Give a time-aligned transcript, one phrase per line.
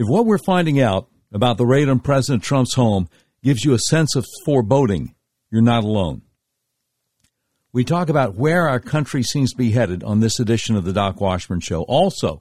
[0.00, 3.10] If what we're finding out about the raid on President Trump's home
[3.42, 5.14] gives you a sense of foreboding,
[5.50, 6.22] you're not alone.
[7.70, 10.94] We talk about where our country seems to be headed on this edition of the
[10.94, 11.82] Doc Washburn Show.
[11.82, 12.40] Also,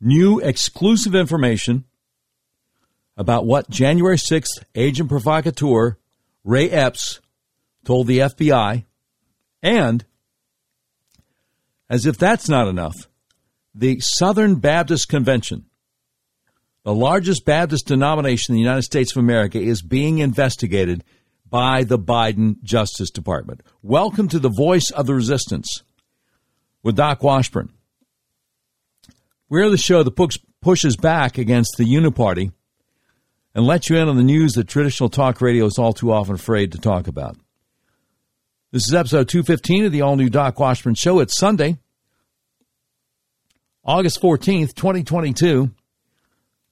[0.00, 1.84] new exclusive information
[3.14, 5.98] about what January 6th agent provocateur
[6.44, 7.20] Ray Epps
[7.84, 8.86] told the FBI,
[9.62, 10.06] and
[11.90, 13.06] as if that's not enough,
[13.74, 15.66] the Southern Baptist Convention,
[16.88, 21.04] the largest Baptist denomination in the United States of America, is being investigated
[21.46, 23.60] by the Biden Justice Department.
[23.82, 25.82] Welcome to the Voice of the Resistance
[26.82, 27.68] with Doc Washburn.
[29.50, 32.52] We're the show that pushes back against the Uniparty
[33.54, 36.36] and lets you in on the news that traditional talk radio is all too often
[36.36, 37.36] afraid to talk about.
[38.72, 41.20] This is episode 215 of the all new Doc Washburn Show.
[41.20, 41.76] It's Sunday,
[43.84, 45.72] August 14th, 2022.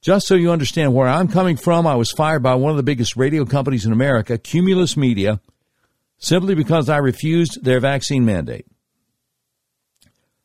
[0.07, 2.83] Just so you understand where I'm coming from, I was fired by one of the
[2.83, 5.41] biggest radio companies in America, Cumulus Media,
[6.17, 8.65] simply because I refused their vaccine mandate.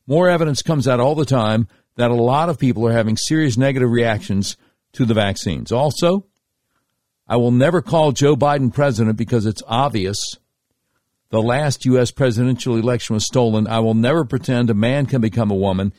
[0.05, 3.57] More evidence comes out all the time that a lot of people are having serious
[3.57, 4.57] negative reactions
[4.95, 5.71] to the vaccines.
[5.71, 6.27] Also,
[7.29, 10.19] I will never call Joe Biden president because it's obvious
[11.31, 12.11] the last U.S.
[12.11, 13.69] presidential election was stolen.
[13.69, 15.93] I will never pretend a man can become a woman,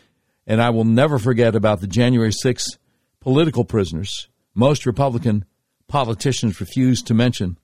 [0.45, 2.75] and I will never forget about the January 6th
[3.23, 4.27] political prisoners.
[4.53, 5.45] Most Republican
[5.87, 7.57] politicians refuse to mention.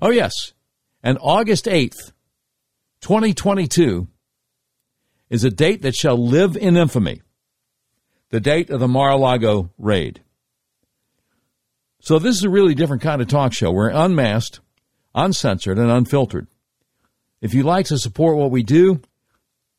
[0.00, 0.52] Oh, yes.
[1.02, 2.12] And August 8th,
[3.00, 4.06] 2022,
[5.30, 7.22] is a date that shall live in infamy
[8.30, 10.22] the date of the Mar a Lago raid.
[12.00, 13.70] So, this is a really different kind of talk show.
[13.70, 14.60] We're unmasked,
[15.14, 16.48] uncensored, and unfiltered.
[17.40, 19.00] If you'd like to support what we do,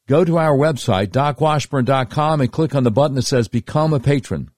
[0.07, 4.51] go to our website, docwashburn.com, and click on the button that says Become a Patron.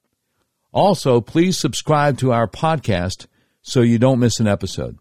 [0.76, 3.28] Also, please subscribe to our podcast
[3.62, 4.98] so you don't miss an episode.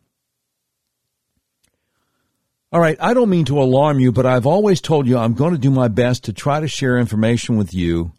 [2.71, 5.53] All right, I don't mean to alarm you, but I've always told you I'm going
[5.53, 8.13] to do my best to try to share information with you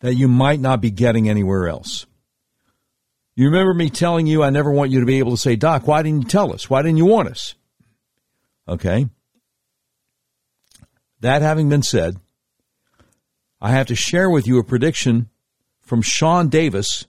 [0.00, 2.06] that you might not be getting anywhere else.
[3.36, 5.86] You remember me telling you I never want you to be able to say, Doc,
[5.86, 6.70] why didn't you tell us?
[6.70, 7.54] Why didn't you warn us?
[8.66, 9.06] Okay.
[11.20, 12.16] That having been said,
[13.60, 15.28] I have to share with you a prediction
[15.82, 17.06] from Sean Davis,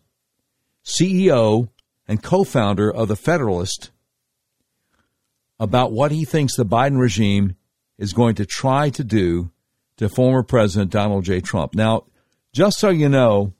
[0.83, 1.69] CEO
[2.07, 3.91] and co founder of the Federalist,
[5.59, 7.55] about what he thinks the Biden regime
[7.97, 9.51] is going to try to do
[9.95, 11.39] to former President Donald J.
[11.39, 11.73] Trump.
[11.73, 12.05] Now,
[12.51, 13.53] just so you know,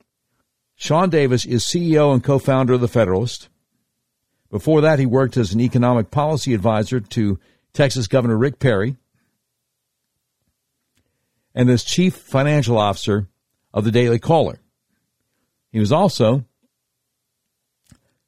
[0.75, 3.47] Sean Davis is CEO and co founder of The Federalist.
[4.49, 7.39] Before that, he worked as an economic policy advisor to
[7.71, 8.97] Texas Governor Rick Perry
[11.53, 13.27] and as chief financial officer
[13.73, 14.59] of the Daily Caller.
[15.71, 16.45] He was also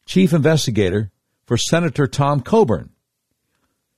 [0.05, 1.11] chief investigator
[1.45, 2.89] for Senator Tom Coburn.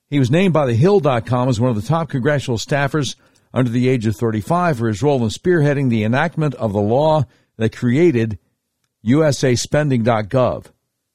[0.09, 3.15] He was named by the Hill.com as one of the top congressional staffers
[3.53, 7.23] under the age of 35 for his role in spearheading the enactment of the law
[7.57, 8.37] that created
[9.05, 10.65] USAspending.gov.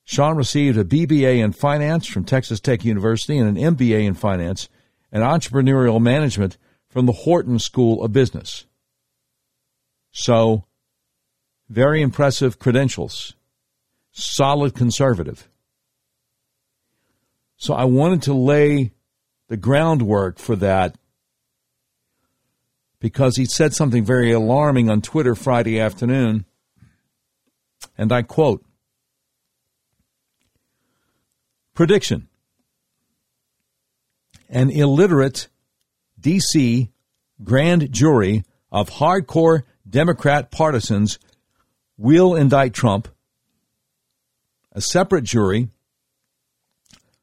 [0.05, 4.69] Sean received a BBA in finance from Texas Tech University and an MBA in finance
[5.13, 6.57] and entrepreneurial management
[6.91, 8.67] from the Wharton School of Business.
[10.13, 10.65] So,
[11.69, 13.35] very impressive credentials.
[14.13, 15.49] Solid conservative.
[17.57, 18.93] So I wanted to lay
[19.49, 20.97] the groundwork for that
[23.01, 26.47] because he said something very alarming on Twitter Friday afternoon
[27.99, 28.65] and I quote
[31.75, 32.29] Prediction
[34.49, 35.49] An illiterate
[36.21, 36.91] D.C.
[37.43, 41.19] grand jury of hardcore Democrat partisans
[41.97, 43.09] will indict Trump.
[44.73, 45.69] A separate jury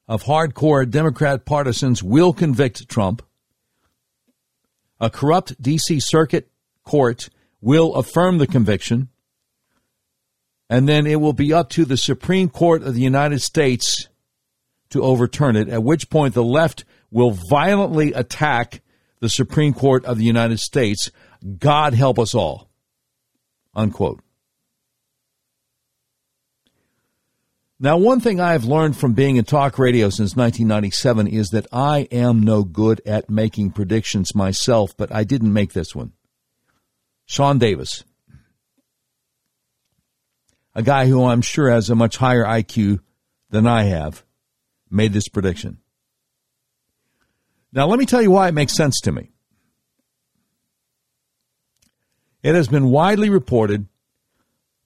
[0.07, 3.21] of hardcore Democrat partisans will convict Trump.
[4.99, 5.99] A corrupt D.C.
[5.99, 6.49] Circuit
[6.83, 7.29] Court
[7.61, 9.09] will affirm the conviction
[10.69, 14.09] and then it will be up to the Supreme Court of the United States
[14.89, 18.81] to overturn it, at which point the left will violently attack
[19.19, 21.11] the Supreme Court of the United States.
[21.59, 22.69] God help us all.
[23.75, 24.21] Unquote.
[27.79, 31.67] Now, one thing I have learned from being in talk radio since 1997 is that
[31.71, 36.13] I am no good at making predictions myself, but I didn't make this one.
[37.27, 38.03] Sean Davis,
[40.73, 42.99] a guy who I'm sure has a much higher IQ
[43.51, 44.23] than I have,
[44.89, 45.77] made this prediction.
[47.77, 49.29] Now, let me tell you why it makes sense to me.
[52.41, 53.85] It has been widely reported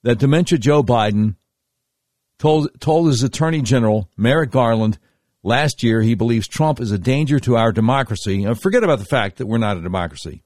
[0.02, 1.36] that dementia Joe Biden
[2.38, 4.98] told, told his attorney general, Merrick Garland,
[5.42, 8.44] last year he believes Trump is a danger to our democracy.
[8.44, 10.42] And forget about the fact that we're not a democracy.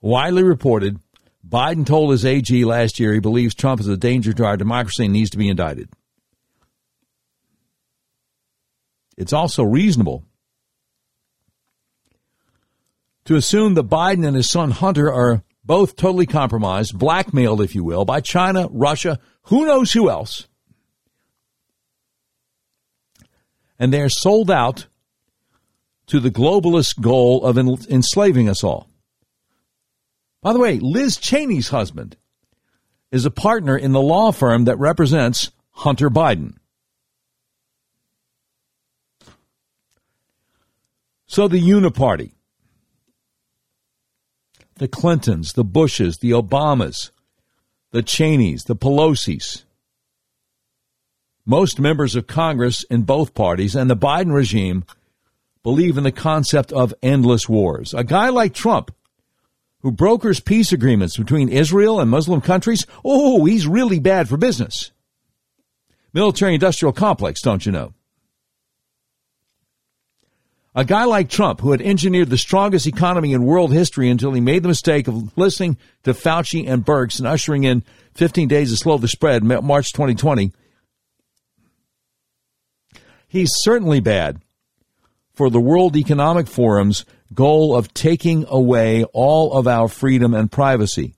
[0.00, 1.00] Widely reported,
[1.46, 5.04] Biden told his AG last year he believes Trump is a danger to our democracy
[5.04, 5.90] and needs to be indicted.
[9.16, 10.24] It's also reasonable
[13.24, 17.82] to assume that Biden and his son Hunter are both totally compromised, blackmailed, if you
[17.82, 20.46] will, by China, Russia, who knows who else.
[23.78, 24.86] And they're sold out
[26.06, 28.88] to the globalist goal of enslaving us all.
[30.40, 32.16] By the way, Liz Cheney's husband
[33.10, 36.54] is a partner in the law firm that represents Hunter Biden.
[41.26, 42.32] So the Uniparty
[44.78, 47.10] the Clintons, the Bushes, the Obamas,
[47.92, 49.64] the Cheneys, the Pelosi's,
[51.46, 54.84] most members of Congress in both parties and the Biden regime
[55.62, 57.94] believe in the concept of endless wars.
[57.94, 58.94] A guy like Trump,
[59.80, 64.90] who brokers peace agreements between Israel and Muslim countries, oh, he's really bad for business.
[66.12, 67.94] Military industrial complex, don't you know?
[70.78, 74.42] A guy like Trump, who had engineered the strongest economy in world history until he
[74.42, 77.82] made the mistake of listening to Fauci and Birx and ushering in
[78.12, 80.52] 15 days to slow the spread, March 2020,
[83.26, 84.42] he's certainly bad
[85.32, 91.14] for the World Economic Forum's goal of taking away all of our freedom and privacy.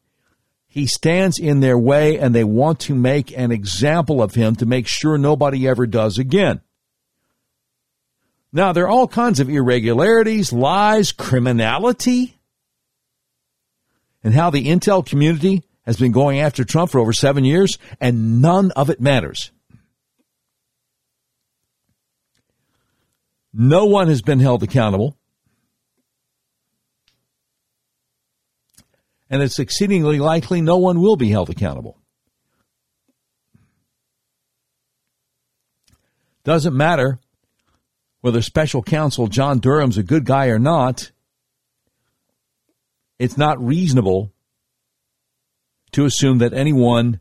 [0.68, 4.66] He stands in their way and they want to make an example of him to
[4.66, 6.60] make sure nobody ever does again.
[8.58, 12.40] Now, there are all kinds of irregularities, lies, criminality,
[14.24, 18.42] and how the intel community has been going after Trump for over seven years, and
[18.42, 19.52] none of it matters.
[23.54, 25.16] No one has been held accountable.
[29.30, 31.96] And it's exceedingly likely no one will be held accountable.
[36.42, 37.20] Doesn't matter
[38.20, 41.10] whether special counsel John Durham's a good guy or not,
[43.18, 44.32] it's not reasonable
[45.92, 47.20] to assume that anyone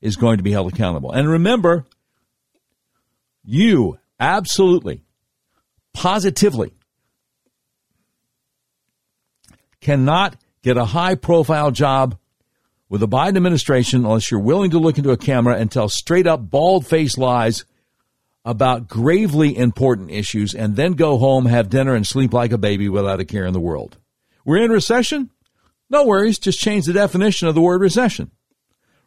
[0.00, 1.12] is going to be held accountable.
[1.12, 1.86] And remember,
[3.44, 5.02] you absolutely,
[5.92, 6.72] positively
[9.80, 12.16] cannot get a high profile job
[12.88, 16.26] with the Biden administration unless you're willing to look into a camera and tell straight
[16.26, 17.64] up, bald faced lies
[18.44, 22.88] about gravely important issues and then go home, have dinner, and sleep like a baby
[22.88, 23.96] without a care in the world.
[24.44, 25.30] We're in recession?
[25.88, 28.30] No worries, just change the definition of the word recession.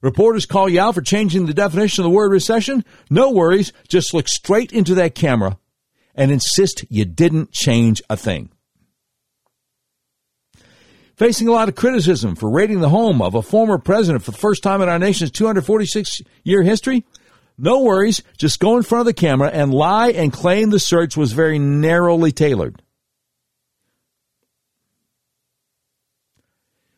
[0.02, 2.84] Reporters call you out for changing the definition of the word recession?
[3.10, 5.58] No worries, just look straight into that camera
[6.16, 8.50] and insist you didn't change a thing.
[11.16, 14.38] Facing a lot of criticism for raiding the home of a former president for the
[14.38, 17.06] first time in our nation's 246 year history,
[17.58, 18.22] no worries.
[18.38, 21.58] Just go in front of the camera and lie and claim the search was very
[21.58, 22.82] narrowly tailored.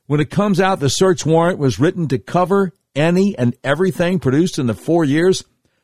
[0.07, 4.57] When it comes out the search warrant was written to cover any and everything produced
[4.57, 5.43] in the four years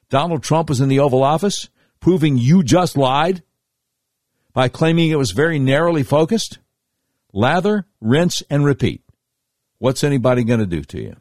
[0.10, 3.44] Donald Trump was in the Oval Office, proving you just lied
[4.54, 6.60] by claiming it was very narrowly focused,
[7.34, 9.02] lather, rinse, and repeat.
[9.80, 11.16] What's anybody going to do to you?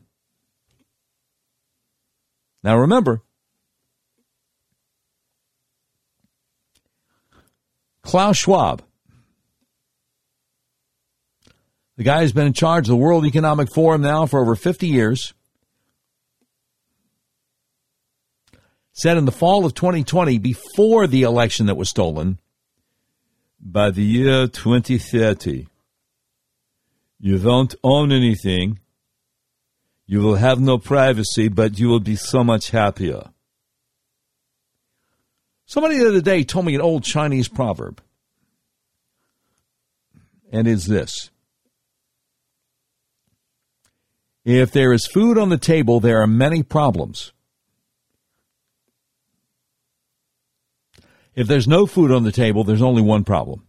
[2.62, 3.22] Now remember,
[8.04, 8.82] Klaus Schwab,
[11.96, 14.86] the guy who's been in charge of the World Economic Forum now for over 50
[14.86, 15.32] years,
[18.92, 22.38] said in the fall of 2020, before the election that was stolen,
[23.58, 25.66] by the year 2030,
[27.18, 28.78] you won't own anything.
[30.06, 33.30] You will have no privacy, but you will be so much happier.
[35.74, 38.00] Somebody the other day told me an old Chinese proverb,
[40.52, 41.30] and is this
[44.44, 47.32] If there is food on the table, there are many problems.
[51.34, 53.66] If there's no food on the table, there's only one problem.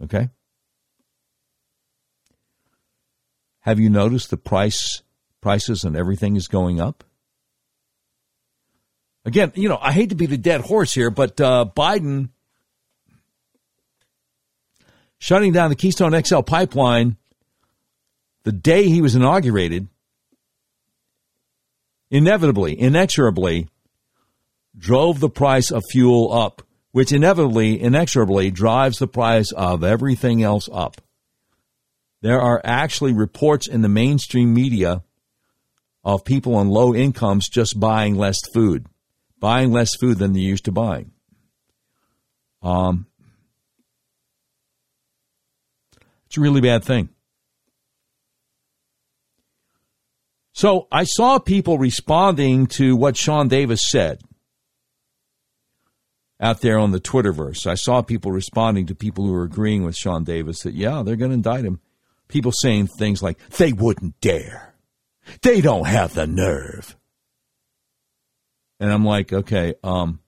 [0.00, 0.28] Okay?
[3.62, 5.02] Have you noticed the price
[5.40, 7.02] prices and everything is going up?
[9.26, 12.30] Again, you know, I hate to be the dead horse here, but uh, Biden
[15.18, 17.16] shutting down the Keystone XL pipeline
[18.44, 19.88] the day he was inaugurated
[22.08, 23.68] inevitably, inexorably
[24.78, 30.68] drove the price of fuel up, which inevitably, inexorably drives the price of everything else
[30.72, 31.00] up.
[32.22, 35.02] There are actually reports in the mainstream media
[36.04, 38.86] of people on low incomes just buying less food,
[39.40, 41.12] buying less food than they used to buying.
[42.62, 43.06] Um,
[46.26, 47.10] it's a really bad thing.
[50.52, 54.22] So I saw people responding to what Sean Davis said
[56.40, 57.66] out there on the Twitterverse.
[57.66, 61.16] I saw people responding to people who were agreeing with Sean Davis that, yeah, they're
[61.16, 61.80] going to indict him.
[62.28, 64.74] People saying things like, they wouldn't dare.
[65.42, 66.96] They don't have the nerve.
[68.78, 70.20] And I'm like, okay, um,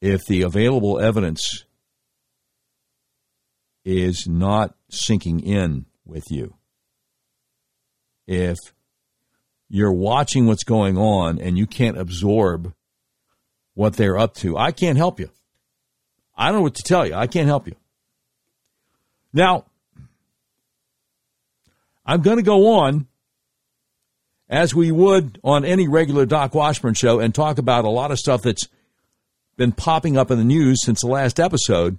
[0.00, 1.64] if the available evidence
[3.84, 6.54] is not sinking in with you,
[8.26, 8.58] if
[9.68, 12.72] you're watching what's going on and you can't absorb
[13.78, 14.56] what they're up to.
[14.56, 15.30] I can't help you.
[16.36, 17.14] I don't know what to tell you.
[17.14, 17.76] I can't help you.
[19.32, 19.66] Now,
[22.04, 23.06] I'm going to go on
[24.48, 28.18] as we would on any regular Doc Washburn show and talk about a lot of
[28.18, 28.68] stuff that's
[29.56, 31.98] been popping up in the news since the last episode.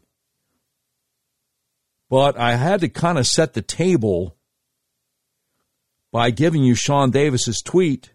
[2.09, 4.35] But I had to kind of set the table
[6.11, 8.11] by giving you Sean Davis's tweet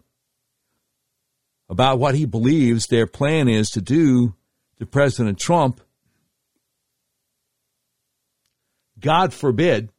[1.69, 4.35] about what he believes their plan is to do
[4.77, 5.79] to President Trump.
[8.99, 9.89] God forbid,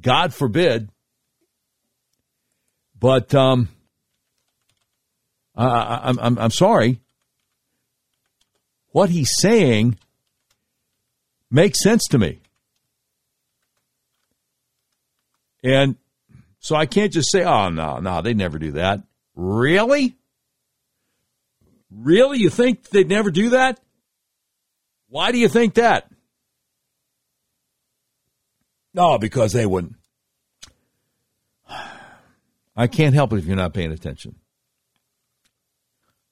[0.00, 0.90] God forbid,
[3.04, 3.68] but um,
[5.54, 7.00] I, I'm, I'm, I'm sorry.
[8.92, 9.98] What he's saying
[11.50, 12.40] makes sense to me.
[15.62, 15.96] And
[16.60, 19.02] so I can't just say, oh, no, no, they'd never do that.
[19.36, 20.16] Really?
[21.94, 22.38] Really?
[22.38, 23.80] You think they'd never do that?
[25.10, 26.10] Why do you think that?
[28.94, 29.96] No, because they wouldn't.
[32.76, 34.36] I can't help it if you're not paying attention.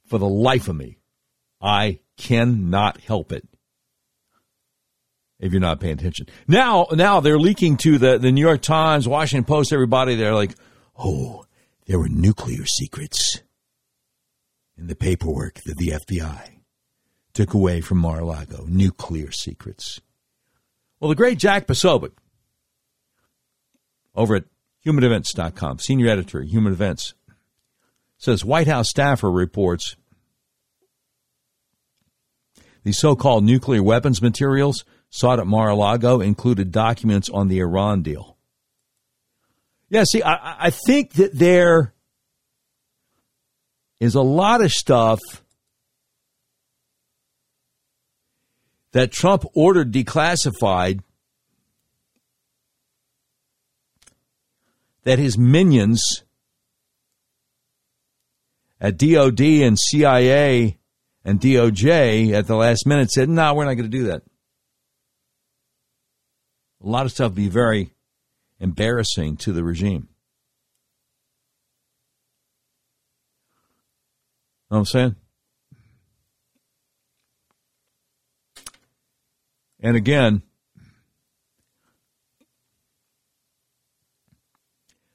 [0.06, 0.98] For the life of me,
[1.60, 3.46] I cannot help it
[5.38, 6.26] if you're not paying attention.
[6.46, 10.14] Now, now they're leaking to the, the New York Times, Washington Post, everybody.
[10.14, 10.54] They're like,
[10.96, 11.44] oh,
[11.86, 13.42] there were nuclear secrets
[14.76, 16.60] in the paperwork that the FBI
[17.34, 18.66] took away from Mar-a-Lago.
[18.68, 20.00] Nuclear secrets.
[21.00, 22.12] Well, the great Jack Posobiec
[24.14, 24.44] over at
[24.86, 27.14] humanevents.com, senior editor, Human Events,
[28.18, 29.96] says White House staffer reports
[32.84, 38.36] the so-called nuclear weapons materials sought at Mar-a-Lago included documents on the Iran deal.
[39.88, 41.94] Yeah, see, I, I think that there
[44.00, 45.20] is a lot of stuff
[48.92, 51.00] that Trump ordered declassified
[55.04, 56.22] that his minions
[58.80, 60.78] at DOD and CIA
[61.24, 64.22] and DOJ at the last minute said, no, we're not going to do that
[66.82, 67.92] a lot of stuff be very
[68.58, 70.08] embarrassing to the regime.
[74.70, 75.16] Know what I'm saying?
[79.80, 80.42] And again,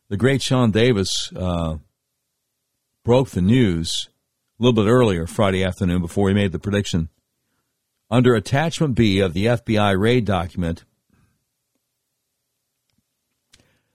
[0.10, 1.78] the great Sean Davis uh,
[3.04, 4.10] broke the news
[4.60, 7.10] a little bit earlier Friday afternoon before he made the prediction.
[8.10, 10.86] Under Attachment B of the FBI raid document,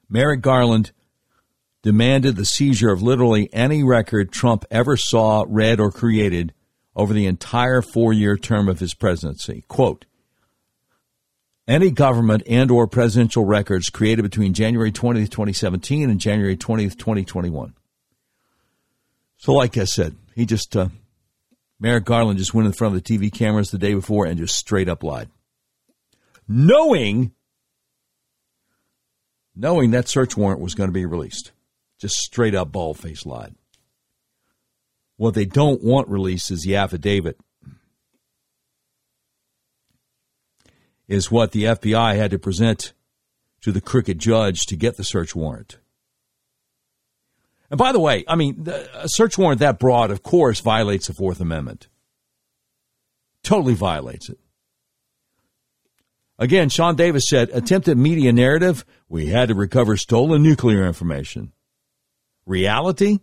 [0.09, 0.93] Merrick Garland
[1.83, 6.53] demanded the seizure of literally any record Trump ever saw, read, or created
[6.95, 9.65] over the entire four year term of his presidency.
[9.69, 10.05] Quote,
[11.67, 17.75] any government and or presidential records created between January 20th, 2017 and January 20th, 2021.
[19.39, 20.89] So like I said, he just, uh,
[21.79, 24.57] Merrick Garland just went in front of the TV cameras the day before and just
[24.57, 25.29] straight up lied.
[26.49, 27.33] Knowing
[29.55, 31.53] knowing that search warrant was going to be released.
[32.01, 33.55] Just straight up bald faced lied.
[35.17, 37.39] What they don't want released is the affidavit,
[41.09, 42.93] is what the FBI had to present
[43.63, 45.79] to the crooked judge to get the search warrant.
[47.71, 51.15] And by the way, I mean, a search warrant that broad, of course, violates the
[51.15, 51.89] Fourth Amendment.
[53.43, 54.39] Totally violates it.
[56.39, 61.53] Again, Sean Davis said, attempted media narrative, we had to recover stolen nuclear information.
[62.47, 63.21] Reality?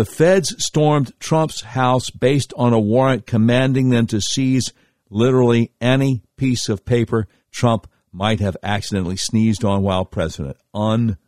[0.00, 4.72] The feds stormed Trump's house based on a warrant commanding them to seize
[5.10, 10.56] literally any piece of paper Trump might have accidentally sneezed on while president.
[10.72, 11.18] Unreal.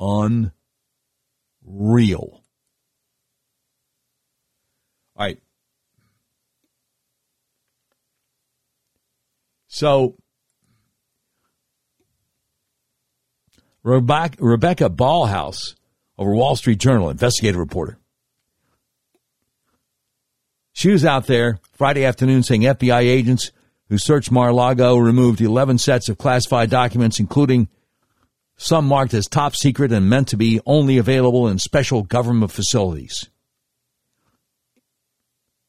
[0.00, 0.52] Unreal.
[1.62, 2.42] All
[5.18, 5.38] right.
[9.68, 10.16] So
[13.82, 15.74] Rebecca, Ballhaus
[16.18, 17.98] over Wall Street Journal, investigative reporter.
[20.72, 23.52] She was out there Friday afternoon saying FBI agents
[23.88, 27.68] who searched Mar-a-Lago removed 11 sets of classified documents, including
[28.56, 33.28] some marked as top secret and meant to be only available in special government facilities.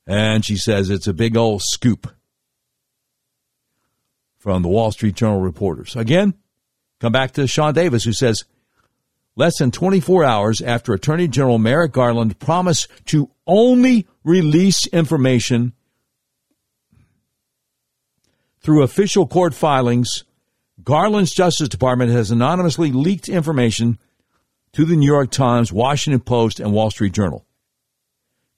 [0.06, 2.12] And she says it's a big old scoop
[4.38, 5.96] from the Wall Street Journal reporters.
[5.96, 6.34] Again,
[7.02, 8.46] come back to Sean Davis, who says
[9.36, 15.74] less than 24 hours after Attorney General Merrick Garland promised to only release information
[18.62, 20.24] through official court filings,
[20.84, 23.98] Garland's Justice Department has anonymously leaked information
[24.74, 27.46] to the New York Times, Washington Post, and Wall Street Journal.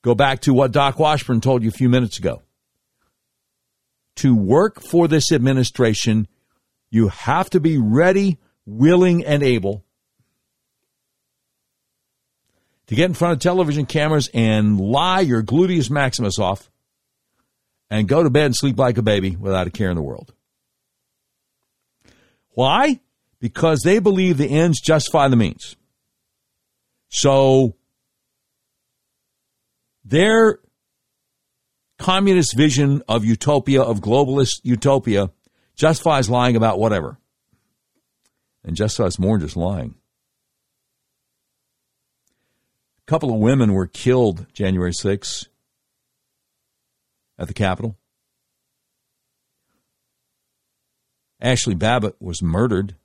[0.03, 2.41] Go back to what Doc Washburn told you a few minutes ago.
[4.17, 6.27] To work for this administration,
[6.93, 9.83] you have to be ready, willing, and able
[12.85, 16.69] to get in front of television cameras and lie your gluteus maximus off
[17.89, 20.35] and go to bed and sleep like a baby without a care in the world.
[22.49, 22.99] Why?
[23.39, 25.75] Because they believe the ends justify the means.
[27.09, 27.75] So
[30.05, 30.59] their
[31.97, 35.31] communist vision of utopia, of globalist utopia,
[35.75, 37.17] justifies lying about whatever.
[38.63, 39.95] And justifies more than just lying.
[42.99, 45.47] A couple of women were killed January 6th
[47.37, 47.97] at the Capitol.
[51.43, 52.95] Ashli Babbitt was murdered.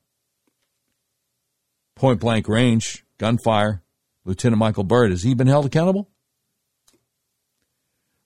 [1.96, 3.82] Point blank range, gunfire.
[4.24, 6.08] Lieutenant Michael Byrd, has he been held accountable?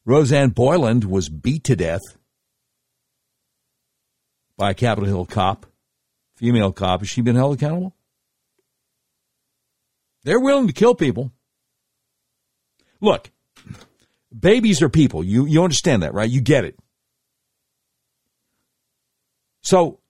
[0.05, 2.03] Rosanne Boyland was beat to death
[4.57, 5.67] by a Capitol Hill cop,
[6.37, 7.01] female cop.
[7.01, 7.95] Has she been held accountable?
[10.25, 11.33] They're willing to kill people.
[13.01, 13.31] Look,
[14.37, 15.25] babies are people.
[15.25, 16.31] You, you understand that, right?
[16.31, 16.79] You get it.
[19.63, 20.01] So,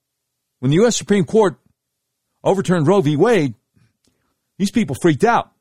[0.61, 0.96] when the U.S.
[0.96, 1.59] Supreme Court
[2.44, 3.16] overturned Roe v.
[3.16, 3.55] Wade,
[4.59, 5.52] these people freaked out.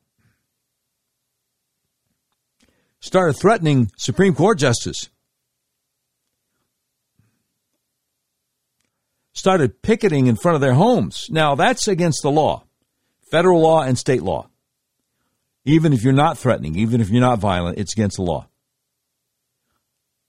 [3.02, 5.10] started threatening Supreme Court justice.
[9.32, 11.26] Started picketing in front of their homes.
[11.30, 12.64] Now, that's against the law,
[13.30, 14.48] federal law and state law.
[15.64, 18.46] Even if you're not threatening, even if you're not violent, it's against the law.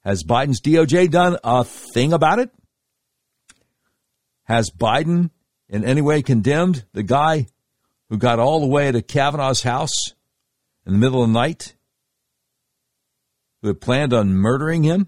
[0.03, 2.51] Has Biden's DOJ done a thing about it?
[4.43, 5.31] Has Biden
[5.69, 7.47] in any way condemned the guy
[8.09, 10.13] who got all the way to Kavanaugh's house
[10.85, 11.75] in the middle of the night
[13.61, 15.07] who had planned on murdering him?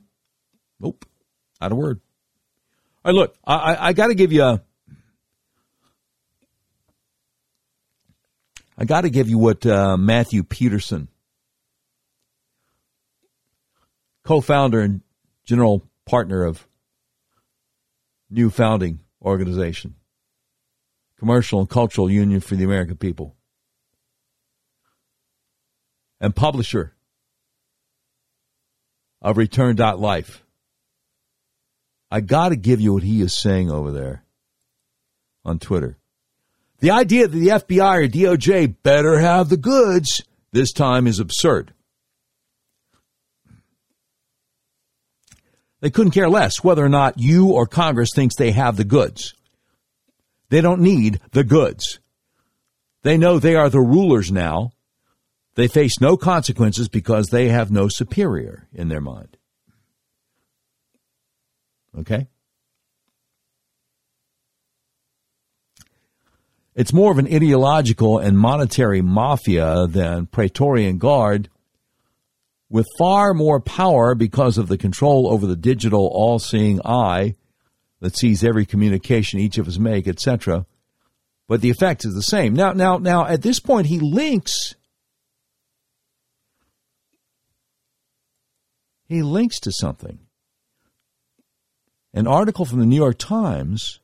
[0.80, 1.06] Nope.
[1.62, 2.00] Not a word.
[3.06, 4.64] All right, look, I, I, got to give you a.
[8.80, 11.08] I got to give you what uh, Matthew Peterson,
[14.24, 15.02] co-founder and
[15.44, 16.68] general partner of
[18.32, 19.94] New Founding Organization,
[21.20, 23.36] Commercial and Cultural Union for the American People,
[26.20, 26.96] and publisher
[29.22, 30.45] of return.life.
[32.16, 34.24] I got to give you what he is saying over there
[35.44, 35.98] on Twitter.
[36.80, 40.24] The idea that the FBI or DOJ better have the goods
[40.54, 41.74] this time is absurd.
[45.82, 49.34] They couldn't care less whether or not you or Congress thinks they have the goods.
[50.48, 52.00] They don't need the goods.
[53.04, 54.72] They know they are the rulers now
[55.56, 59.36] they face no consequences because they have no superior in their mind.
[61.98, 62.28] Okay?
[66.76, 71.50] It's more of an ideological and monetary mafia than Praetorian Guard,
[72.70, 77.36] with far more power because of the control over the digital all seeing eye
[78.02, 80.66] that sees every communication each of us make, etc.
[81.48, 82.54] But the effect is the same.
[82.54, 84.76] Now, now, now, at this point, he links
[89.08, 90.25] he links to something.
[92.16, 94.00] An article from the New York Times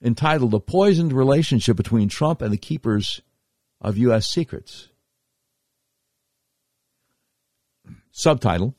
[0.00, 3.22] entitled A Poisoned Relationship Between Trump and the Keepers
[3.80, 4.28] of U.S.
[4.28, 4.88] Secrets.
[8.12, 8.76] Subtitle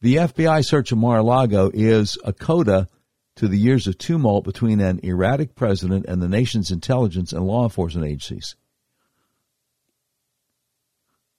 [0.00, 2.88] The FBI search of Mar a Lago is a coda
[3.36, 7.62] to the years of tumult between an erratic president and the nation's intelligence and law
[7.62, 8.56] enforcement agencies.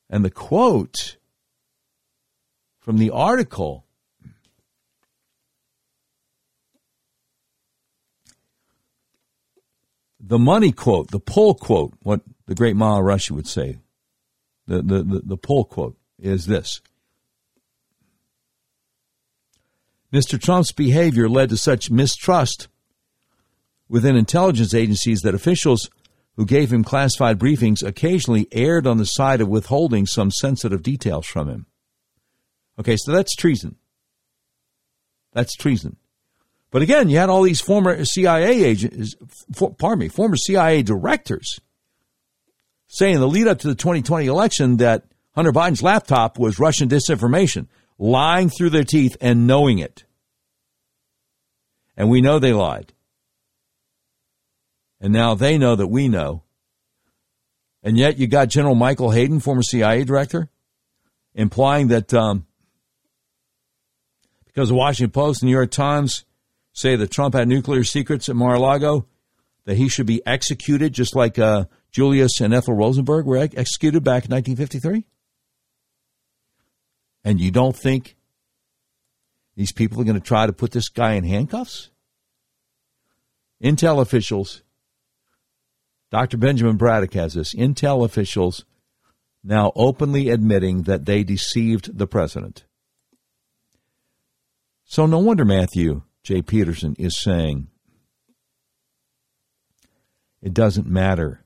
[0.09, 1.17] And the quote
[2.83, 3.85] from the article
[10.19, 13.79] the money quote, the poll quote, what the great Maharishi would say,
[14.67, 16.81] the, the, the, the pull quote is this.
[20.11, 20.39] Mr.
[20.39, 22.67] Trump's behavior led to such mistrust
[23.89, 25.89] within intelligence agencies that officials
[26.35, 31.25] who gave him classified briefings occasionally erred on the side of withholding some sensitive details
[31.25, 31.65] from him.
[32.79, 33.75] Okay, so that's treason.
[35.33, 35.97] That's treason.
[36.71, 39.15] But again, you had all these former CIA agents,
[39.53, 41.59] for, pardon me, former CIA directors
[42.87, 45.05] saying the lead up to the 2020 election that
[45.35, 50.03] Hunter Biden's laptop was Russian disinformation, lying through their teeth and knowing it.
[51.97, 52.93] And we know they lied.
[55.01, 56.43] And now they know that we know.
[57.81, 60.49] And yet you got General Michael Hayden, former CIA director,
[61.33, 62.45] implying that um,
[64.53, 66.25] because the Washington Post and New York Times
[66.73, 69.07] say that Trump had nuclear secrets at Mar-a-Lago,
[69.65, 74.25] that he should be executed just like uh, Julius and Ethel Rosenberg were executed back
[74.25, 75.05] in 1953?
[77.23, 78.15] And you don't think
[79.55, 81.89] these people are going to try to put this guy in handcuffs?
[83.63, 84.61] Intel officials,
[86.11, 86.37] Dr.
[86.37, 88.65] Benjamin Braddock has this, Intel officials
[89.43, 92.65] now openly admitting that they deceived the president.
[94.93, 96.43] So no wonder Matthew J.
[96.43, 97.65] Peterson is saying
[100.39, 101.43] it doesn't matter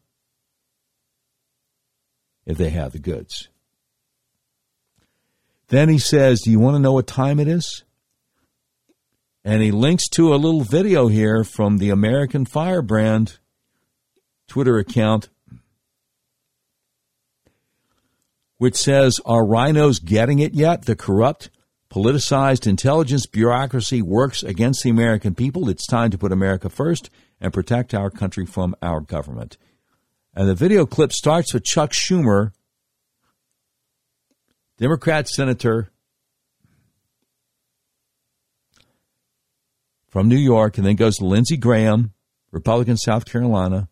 [2.46, 3.48] if they have the goods.
[5.70, 7.86] Then he says, Do you want to know what time it is?
[9.46, 13.40] And he links to a little video here from the American Firebrand
[14.50, 15.30] Twitter account,
[18.58, 20.84] which says, Are RINOs getting it yet?
[20.84, 21.50] The corrupt
[21.98, 25.68] Politicized intelligence bureaucracy works against the American people.
[25.68, 27.10] It's time to put America first
[27.42, 29.58] and protect our country from our government.
[30.36, 32.52] And the video clip starts with Chuck Schumer,
[34.78, 35.90] Democrat senator
[40.08, 42.14] from New York, and then goes to Lindsey Graham,
[42.52, 43.90] Republican South Carolina,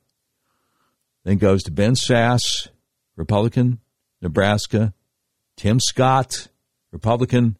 [1.23, 2.67] then goes to Ben Sasse,
[3.15, 3.79] Republican
[4.21, 4.93] Nebraska,
[5.57, 6.49] Tim Scott,
[6.91, 7.57] Republican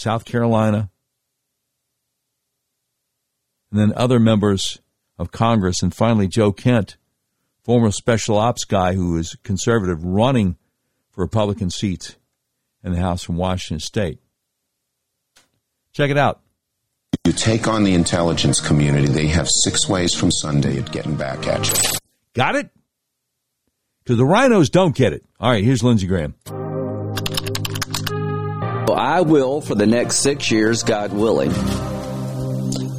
[0.00, 0.90] South Carolina,
[3.70, 4.80] and then other members
[5.18, 6.96] of Congress, and finally Joe Kent,
[7.62, 10.56] former special ops guy who is conservative, running
[11.10, 12.16] for Republican seats
[12.82, 14.20] in the House from Washington State.
[15.92, 16.40] Check it out.
[17.26, 21.46] You take on the intelligence community, they have six ways from Sunday at getting back
[21.46, 21.74] at you.
[22.34, 22.70] Got it?
[24.02, 25.24] Because the RINOs don't get it.
[25.38, 26.34] All right, here's Lindsey Graham.
[28.92, 31.52] I will, for the next six years, God willing,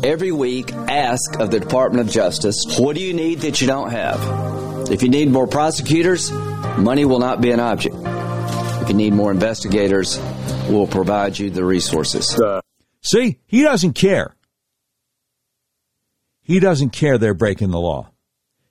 [0.03, 3.91] every week ask of the Department of Justice, what do you need that you don't
[3.91, 4.89] have?
[4.91, 6.31] If you need more prosecutors,
[6.77, 7.95] money will not be an object.
[8.81, 10.19] If you need more investigators,
[10.69, 12.39] we'll provide you the resources.
[12.39, 12.61] Uh,
[13.01, 14.35] See, he doesn't care.
[16.41, 18.11] He doesn't care they're breaking the law.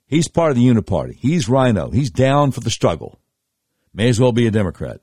[0.05, 1.15] He's part of the Uniparty.
[1.15, 1.89] He's RINO.
[1.91, 3.19] He's down for the struggle.
[3.93, 4.99] May as well be a Democrat.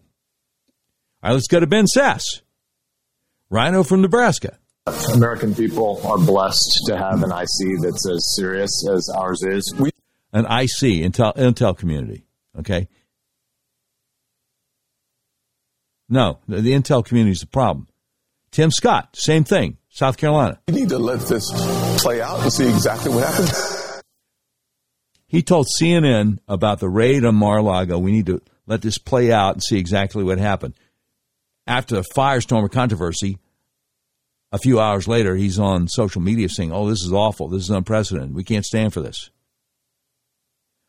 [1.28, 2.40] All right, let's go to Ben Sasse,
[3.50, 4.56] RINO from Nebraska.
[5.12, 9.74] American people are blessed to have an IC that's as serious as ours is.
[9.78, 9.90] We-
[10.32, 12.24] an IC, Intel, Intel community,
[12.58, 12.88] okay?
[16.08, 17.88] No, the, the Intel community is the problem.
[18.50, 20.58] Tim Scott, same thing, South Carolina.
[20.66, 21.44] We need to let this
[22.02, 24.02] play out and see exactly what happens.
[25.26, 27.98] He told CNN about the raid on Mar-a-Lago.
[27.98, 30.72] We need to let this play out and see exactly what happened
[31.68, 33.38] after the firestorm of controversy,
[34.50, 37.48] a few hours later, he's on social media saying, Oh, this is awful.
[37.48, 38.34] This is unprecedented.
[38.34, 39.30] We can't stand for this.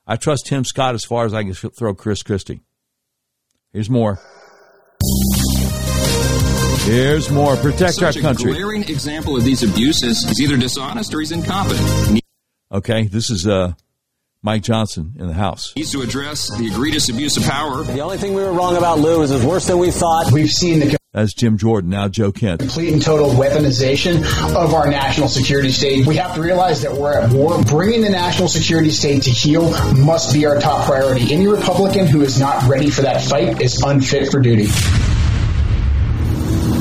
[0.07, 2.61] I trust Tim Scott as far as I can throw Chris Christie.
[3.73, 4.19] Here's more.
[6.85, 7.55] Here's more.
[7.57, 8.51] Protect Such our country.
[8.51, 12.21] A glaring example of these abuses is either dishonest or he's incompetent.
[12.71, 13.73] Okay, this is uh,
[14.41, 15.73] Mike Johnson in the House.
[15.75, 17.83] Needs to address the egregious abuse of power.
[17.83, 20.31] The only thing we were wrong about Lou is it's worse than we thought.
[20.31, 22.61] We've seen the That's Jim Jordan, now Joe Kent.
[22.61, 24.19] complete and total weaponization
[24.55, 26.05] of our national security state.
[26.07, 27.61] We have to realize that we're at war.
[27.63, 31.33] Bringing the national security state to heel must be our top priority.
[31.33, 34.67] Any Republican who is not ready for that fight is unfit for duty.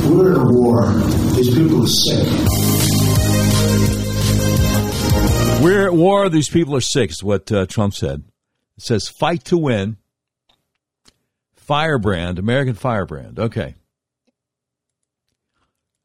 [0.08, 0.92] We're at war.
[1.34, 2.67] These people are sick.
[5.60, 6.28] We're at war.
[6.28, 8.22] These people are sick, is what uh, Trump said.
[8.76, 9.96] It says fight to win.
[11.56, 13.40] Firebrand, American Firebrand.
[13.40, 13.74] Okay.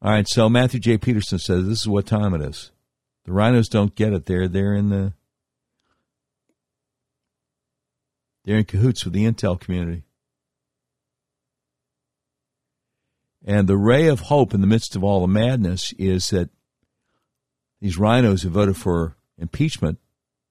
[0.02, 0.98] All right, so Matthew J.
[0.98, 2.72] Peterson says this is what time it is.
[3.26, 4.26] The RINOs don't get it.
[4.26, 5.12] They're they're in the
[8.44, 10.02] they're in cahoots with the intel community.
[13.46, 16.50] And the ray of hope in the midst of all the madness is that
[17.80, 19.98] these RINOs who voted for impeachment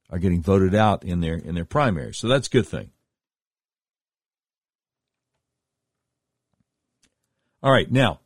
[0.09, 2.17] are getting voted out in their in their primaries.
[2.19, 2.91] So that's a good thing.
[7.61, 8.19] All right, now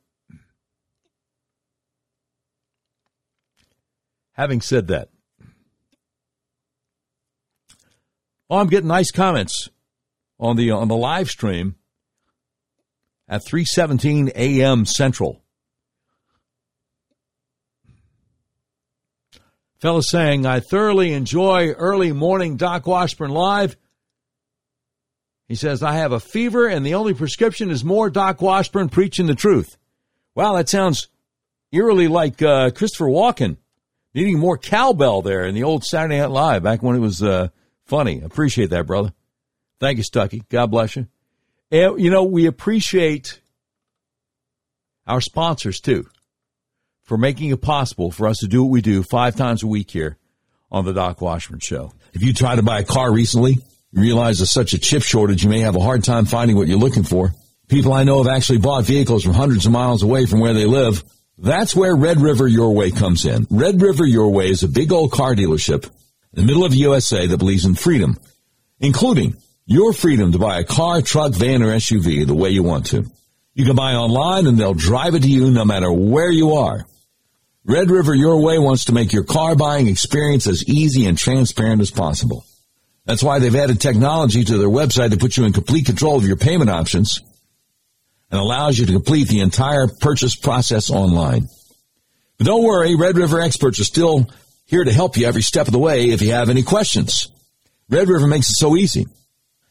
[4.34, 5.10] having said that,
[8.50, 9.70] oh, I'm getting nice comments
[10.39, 11.76] on the on the live stream
[13.28, 14.86] at 3:17 a.m.
[14.86, 15.41] Central.
[19.80, 23.78] Fellow saying, I thoroughly enjoy early morning Doc Washburn Live.
[25.48, 29.28] He says, I have a fever and the only prescription is more Doc Washburn preaching
[29.28, 29.78] the truth.
[30.34, 31.10] Wow, that sounds
[31.72, 33.58] eerily like uh, Christopher Walken
[34.16, 37.50] needing more cowbell there in the old Saturday Night Live back when it was uh,
[37.86, 38.22] funny.
[38.22, 39.13] Appreciate that, brother.
[39.80, 40.44] Thank you, Stucky.
[40.50, 41.08] God bless you.
[41.72, 43.40] And, you know, we appreciate
[45.06, 46.08] our sponsors too
[47.08, 49.89] for making it possible for us to do what we do five times a week
[49.89, 50.17] here
[50.70, 51.93] on the Doc Washburn Show.
[52.13, 53.54] If you tried to buy a car recently,
[53.91, 56.67] you realize there's such a chip shortage, you may have a hard time finding what
[56.67, 57.34] you're looking for.
[57.70, 60.65] People I know have actually bought vehicles from hundreds of miles away from where they
[60.65, 61.04] live.
[61.38, 63.48] That's where Red River Your Way comes in.
[63.50, 66.80] Red River Your Way is a big old car dealership in the middle of the
[66.80, 68.17] USA that believes in freedom,
[68.80, 72.88] including your freedom to buy a car, truck, van, or SUV the way you want
[72.88, 73.06] to.
[73.54, 76.86] You can buy online and they'll drive it to you no matter where you are.
[77.67, 81.82] Red River Your Way wants to make your car buying experience as easy and transparent
[81.82, 82.45] as possible.
[83.03, 86.25] That's why they've added technology to their website to put you in complete control of
[86.25, 87.21] your payment options
[88.32, 91.49] and allows you to complete the entire purchase process online.
[92.38, 94.27] But don't worry, Red River experts are still
[94.65, 97.30] here to help you every step of the way if you have any questions.
[97.89, 99.08] Red River makes it so easy.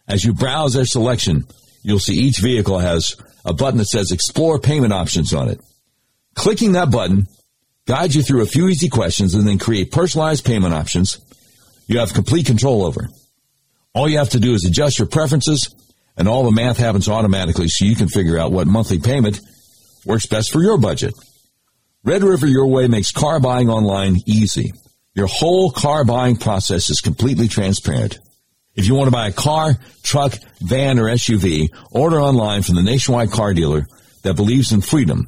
[0.06, 1.46] As you browse their selection,
[1.82, 5.62] you'll see each vehicle has a button that says explore payment options on it.
[6.35, 7.26] Clicking that button
[7.87, 11.20] guide you through a few easy questions and then create personalized payment options
[11.87, 13.09] you have complete control over.
[13.94, 15.75] All you have to do is adjust your preferences
[16.16, 19.40] and all the math happens automatically so you can figure out what monthly payment
[20.05, 21.14] works best for your budget.
[22.05, 24.72] Red River Your Way makes car buying online easy.
[25.14, 28.18] Your whole car buying process is completely transparent.
[28.75, 32.83] If you want to buy a car, truck, van, or SUV, order online from the
[32.83, 33.87] nationwide car dealer
[34.22, 35.27] that believes in freedom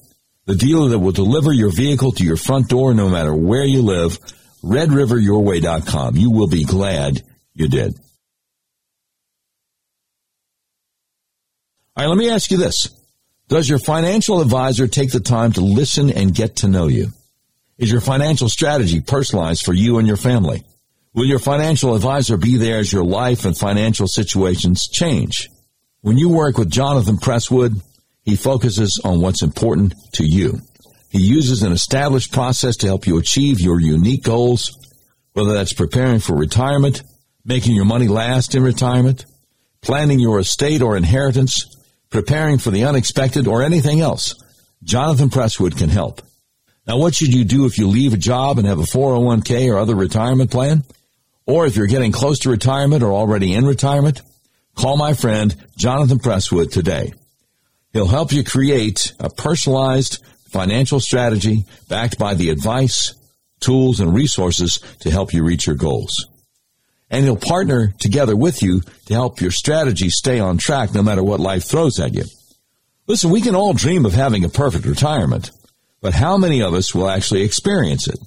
[0.48, 3.82] the dealer that will deliver your vehicle to your front door no matter where you
[3.82, 4.18] live,
[4.64, 6.16] redriveryourway.com.
[6.16, 7.94] You will be glad you did.
[11.94, 12.88] All right, let me ask you this.
[13.48, 17.08] Does your financial advisor take the time to listen and get to know you?
[17.76, 20.64] Is your financial strategy personalized for you and your family?
[21.12, 25.50] Will your financial advisor be there as your life and financial situations change?
[26.00, 27.82] When you work with Jonathan Presswood,
[28.28, 30.60] he focuses on what's important to you.
[31.08, 34.76] He uses an established process to help you achieve your unique goals,
[35.32, 37.02] whether that's preparing for retirement,
[37.46, 39.24] making your money last in retirement,
[39.80, 41.74] planning your estate or inheritance,
[42.10, 44.34] preparing for the unexpected, or anything else.
[44.82, 46.20] Jonathan Presswood can help.
[46.86, 49.78] Now, what should you do if you leave a job and have a 401k or
[49.78, 50.84] other retirement plan?
[51.46, 54.20] Or if you're getting close to retirement or already in retirement?
[54.74, 57.14] Call my friend Jonathan Presswood today.
[57.98, 63.12] He'll help you create a personalized financial strategy backed by the advice,
[63.58, 66.28] tools, and resources to help you reach your goals.
[67.10, 71.24] And he'll partner together with you to help your strategy stay on track no matter
[71.24, 72.22] what life throws at you.
[73.08, 75.50] Listen, we can all dream of having a perfect retirement,
[76.00, 78.20] but how many of us will actually experience it?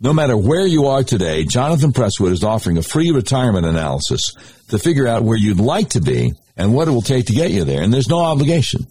[0.00, 4.34] No matter where you are today, Jonathan Presswood is offering a free retirement analysis
[4.70, 7.50] to figure out where you'd like to be and what it will take to get
[7.50, 8.86] you there, and there's no obligation.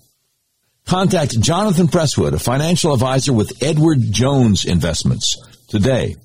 [0.88, 5.36] Contact Jonathan Presswood, a financial advisor with Edward Jones Investments,
[5.68, 6.16] today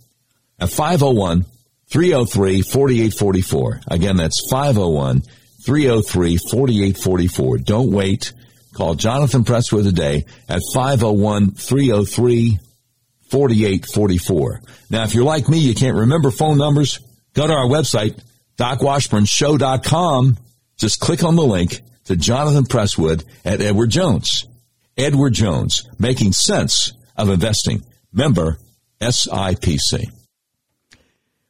[0.58, 1.44] at 501
[1.90, 3.80] 303 4844.
[3.88, 5.20] Again, that's 501
[5.66, 7.58] 303 4844.
[7.58, 8.32] Don't wait.
[8.72, 12.58] Call Jonathan Presswood today at 501 303
[13.28, 14.60] 4844.
[14.88, 17.00] Now, if you're like me, you can't remember phone numbers,
[17.34, 18.18] go to our website,
[18.56, 20.38] docwashburnshow.com.
[20.76, 24.46] Just click on the link to Jonathan Presswood at Edward Jones.
[24.96, 27.82] Edward Jones, making sense of investing.
[28.12, 28.58] Member
[29.00, 30.04] SIPC.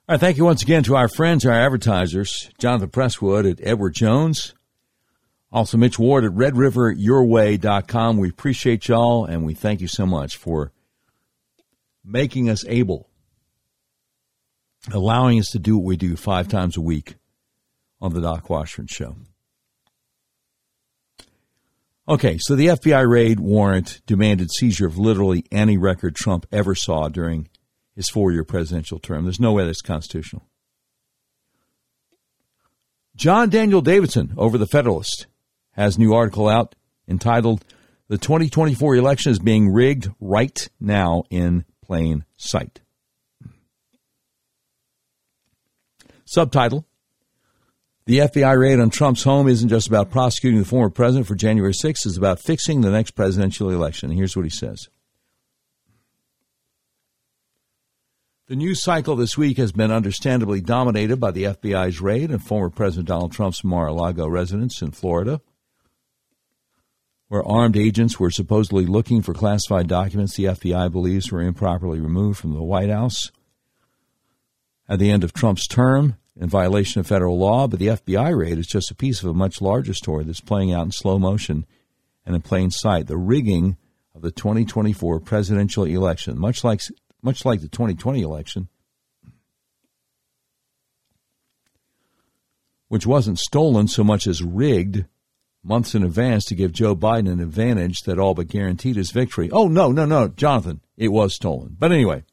[0.06, 3.94] All right, thank you once again to our friends, our advertisers, Jonathan Presswood at Edward
[3.94, 4.54] Jones,
[5.50, 8.18] also Mitch Ward at RedRiverYourWay.com.
[8.18, 10.72] We appreciate y'all and we thank you so much for
[12.04, 13.08] making us able,
[14.92, 17.14] allowing us to do what we do five times a week
[18.04, 19.16] on the Doc Washburn Show.
[22.06, 27.08] Okay, so the FBI raid warrant demanded seizure of literally any record Trump ever saw
[27.08, 27.48] during
[27.96, 29.24] his four year presidential term.
[29.24, 30.46] There's no way that's constitutional.
[33.16, 35.26] John Daniel Davidson over the Federalist
[35.70, 36.74] has a new article out
[37.08, 37.64] entitled
[38.08, 42.82] The 2024 Election is Being Rigged Right Now in Plain Sight.
[46.26, 46.86] Subtitle
[48.06, 51.72] The FBI raid on Trump's home isn't just about prosecuting the former president for January
[51.72, 54.10] 6th, it's about fixing the next presidential election.
[54.10, 54.88] Here's what he says
[58.46, 62.68] The news cycle this week has been understandably dominated by the FBI's raid on former
[62.68, 65.40] President Donald Trump's Mar a Lago residence in Florida,
[67.28, 72.38] where armed agents were supposedly looking for classified documents the FBI believes were improperly removed
[72.38, 73.32] from the White House
[74.90, 77.66] at the end of Trump's term in violation of federal law.
[77.66, 80.72] But the FBI raid is just a piece of a much larger story that's playing
[80.72, 81.66] out in slow motion
[82.26, 83.76] and in plain sight the rigging
[84.14, 86.80] of the 2024 presidential election, much like
[87.22, 88.68] much like the 2020 election,
[92.88, 95.06] which wasn't stolen so much as rigged
[95.64, 99.50] months in advance to give Joe Biden an advantage that all but guaranteed his victory.
[99.50, 101.76] Oh, no, no, no, Jonathan, it was stolen.
[101.78, 102.24] But anyway,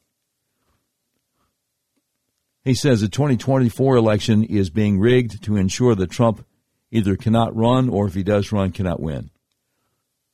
[2.64, 6.44] he says the 2024 election is being rigged to ensure that Trump
[6.90, 9.30] either cannot run or if he does run, cannot win.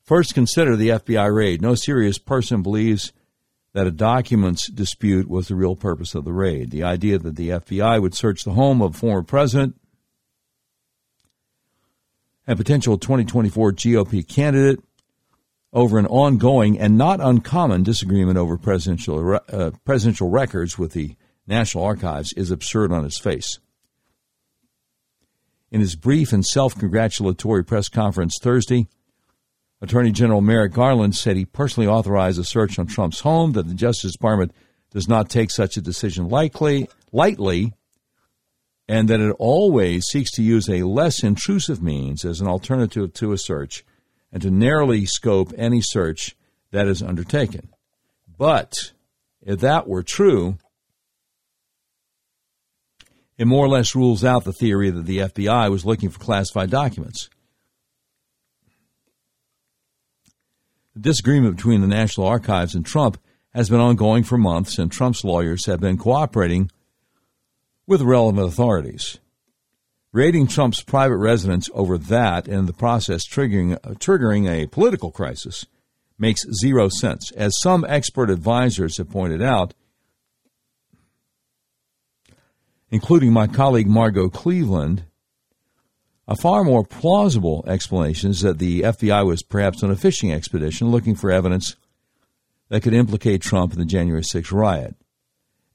[0.03, 1.63] First, consider the FBI raid.
[1.63, 3.13] No serious person believes
[3.75, 6.71] that a documents dispute was the real purpose of the raid.
[6.71, 9.79] The idea that the FBI would search the home of former president
[12.47, 14.81] and potential 2024 GOP candidate
[15.73, 21.15] over an ongoing and not uncommon disagreement over presidential uh, presidential records with the
[21.49, 23.59] National Archives is absurd on its face.
[25.71, 28.87] In his brief and self-congratulatory press conference Thursday,
[29.81, 33.75] Attorney General Merrick Garland said he personally authorized a search on Trump's home, that the
[33.75, 34.53] Justice Department
[34.91, 37.73] does not take such a decision likely, lightly,
[38.89, 43.33] and that it always seeks to use a less intrusive means as an alternative to
[43.33, 43.85] a search
[44.33, 46.37] and to narrowly scope any search
[46.73, 47.69] that is undertaken.
[48.39, 48.93] But
[49.43, 50.59] if that were true,
[53.39, 56.71] it more or less rules out the theory that the FBI was looking for classified
[56.71, 57.31] documents.
[60.95, 63.19] The disagreement between the National Archives and Trump
[63.55, 66.71] has been ongoing for months, and Trump's lawyers have been cooperating
[67.87, 69.19] with relevant authorities.
[70.13, 75.67] Raiding Trump's private residence over that and the process triggering, uh, triggering a political crisis
[76.19, 77.31] makes zero sense.
[77.33, 79.75] As some expert advisors have pointed out,
[82.91, 85.05] including my colleague Margot Cleveland,
[86.27, 90.91] a far more plausible explanation is that the FBI was perhaps on a fishing expedition
[90.91, 91.77] looking for evidence
[92.69, 94.95] that could implicate Trump in the January 6 riot.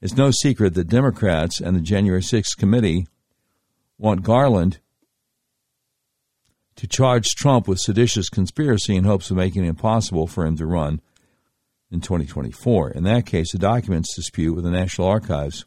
[0.00, 3.08] It's no secret that Democrats and the January 6 committee
[3.98, 4.78] want Garland
[6.76, 10.66] to charge Trump with seditious conspiracy in hopes of making it impossible for him to
[10.66, 11.00] run
[11.90, 12.90] in 2024.
[12.90, 15.64] In that case, the documents dispute with the National Archives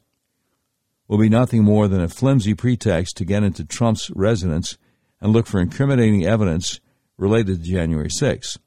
[1.07, 4.77] will be nothing more than a flimsy pretext to get into Trump's residence
[5.21, 6.79] and look for incriminating evidence
[7.17, 8.57] related to January 6.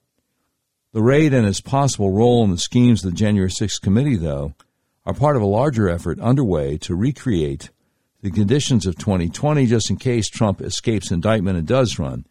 [0.93, 4.55] The raid and its possible role in the schemes of the January 6 committee, though,
[5.07, 7.71] are part of a larger effort underway to recreate
[8.23, 12.27] the conditions of 2020 just in case Trump escapes indictment and does run.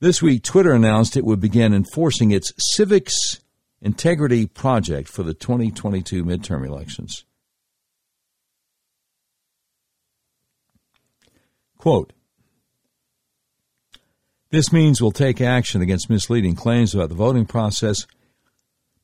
[0.00, 3.40] This week, Twitter announced it would begin enforcing its civics
[3.80, 7.24] integrity project for the 2022 midterm elections.
[11.78, 12.12] Quote,
[14.50, 18.06] this means we'll take action against misleading claims about the voting process,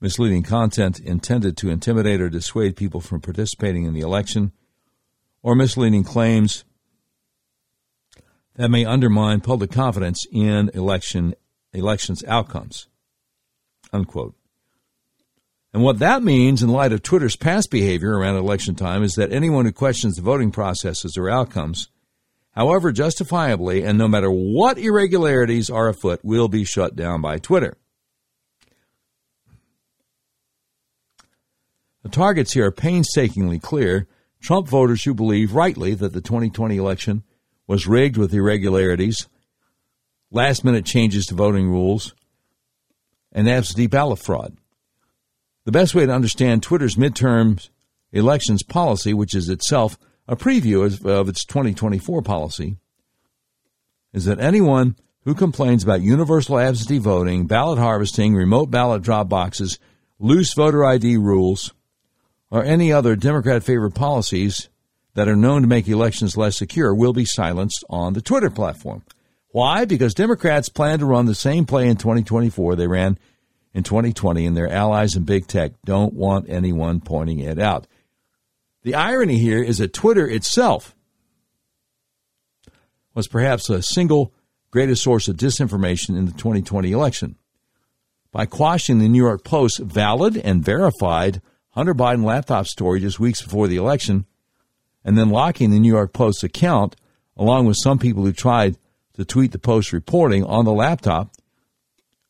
[0.00, 4.52] misleading content intended to intimidate or dissuade people from participating in the election,
[5.42, 6.64] or misleading claims
[8.54, 11.34] that may undermine public confidence in election
[11.72, 12.88] elections outcomes.
[13.92, 14.34] Unquote.
[15.74, 19.32] And what that means in light of Twitter's past behavior around election time is that
[19.32, 21.88] anyone who questions the voting processes or outcomes,
[22.54, 27.76] however justifiably and no matter what irregularities are afoot, will be shut down by Twitter.
[32.02, 34.06] The targets here are painstakingly clear.
[34.40, 37.24] Trump voters who believe rightly that the 2020 election
[37.66, 39.26] was rigged with irregularities,
[40.30, 42.14] last minute changes to voting rules,
[43.32, 44.56] and absentee ballot fraud.
[45.64, 47.66] The best way to understand Twitter's midterm
[48.12, 52.76] elections policy, which is itself a preview of, its 2024 policy,
[54.12, 59.78] is that anyone who complains about universal absentee voting, ballot harvesting, remote ballot drop boxes,
[60.18, 61.72] loose voter ID rules,
[62.50, 64.68] or any other Democrat favored policies
[65.14, 69.02] that are known to make elections less secure will be silenced on the Twitter platform.
[69.48, 69.84] Why?
[69.84, 73.18] Because Democrats plan to run the same play in 2024 they ran
[73.72, 77.86] in 2020, and their allies in big tech don't want anyone pointing it out.
[78.84, 80.94] The irony here is that Twitter itself
[83.14, 84.34] was perhaps the single
[84.70, 87.36] greatest source of disinformation in the 2020 election.
[88.30, 93.40] By quashing the New York Post's valid and verified Hunter Biden laptop story just weeks
[93.40, 94.26] before the election,
[95.02, 96.94] and then locking the New York Post's account,
[97.38, 98.76] along with some people who tried
[99.14, 101.32] to tweet the Post reporting on the laptop,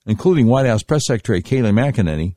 [0.06, 2.36] including White House Press Secretary Kayleigh McEnany,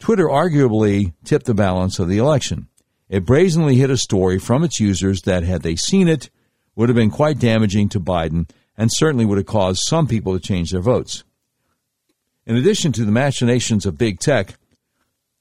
[0.00, 2.66] Twitter arguably tipped the balance of the election.
[3.10, 6.30] It brazenly hid a story from its users that, had they seen it,
[6.76, 8.48] would have been quite damaging to Biden
[8.78, 11.24] and certainly would have caused some people to change their votes.
[12.46, 14.54] In addition to the machinations of big tech,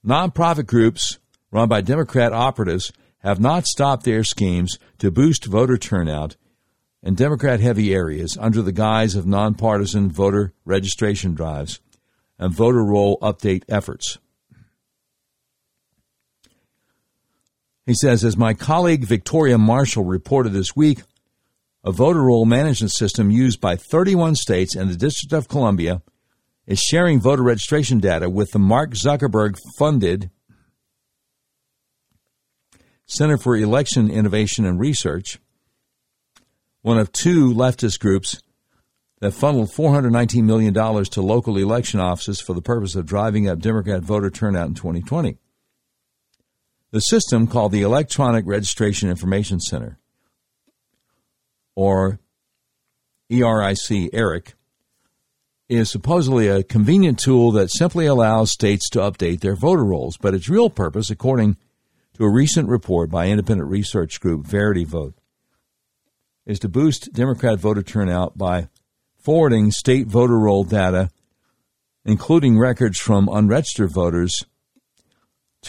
[0.04, 1.20] nonprofit groups
[1.52, 6.38] run by Democrat operatives have not stopped their schemes to boost voter turnout
[7.04, 11.80] in Democrat heavy areas under the guise of nonpartisan voter registration drives
[12.40, 14.18] and voter roll update efforts.
[17.90, 21.00] He says, as my colleague Victoria Marshall reported this week,
[21.84, 26.04] a voter roll management system used by 31 states and the District of Columbia
[26.68, 30.30] is sharing voter registration data with the Mark Zuckerberg funded
[33.08, 35.40] Center for Election Innovation and Research
[36.84, 38.40] one of two leftist groups
[39.20, 44.04] that funneled $419 million to local election offices for the purpose of driving up Democrat
[44.04, 45.40] voter turnout in 2020.
[46.92, 50.00] The system, called the Electronic Registration Information Center,
[51.76, 52.20] or
[53.30, 54.54] ERIC, ERIC,
[55.70, 60.34] is supposedly a convenient tool that simply allows states to update their voter rolls, but
[60.34, 61.58] its real purpose, according
[62.16, 65.14] to a recent report by independent research group Verity Vote,
[66.48, 68.68] is to boost Democrat voter turnout by
[69.16, 71.12] forwarding state voter roll data,
[72.04, 74.44] including records from unregistered voters,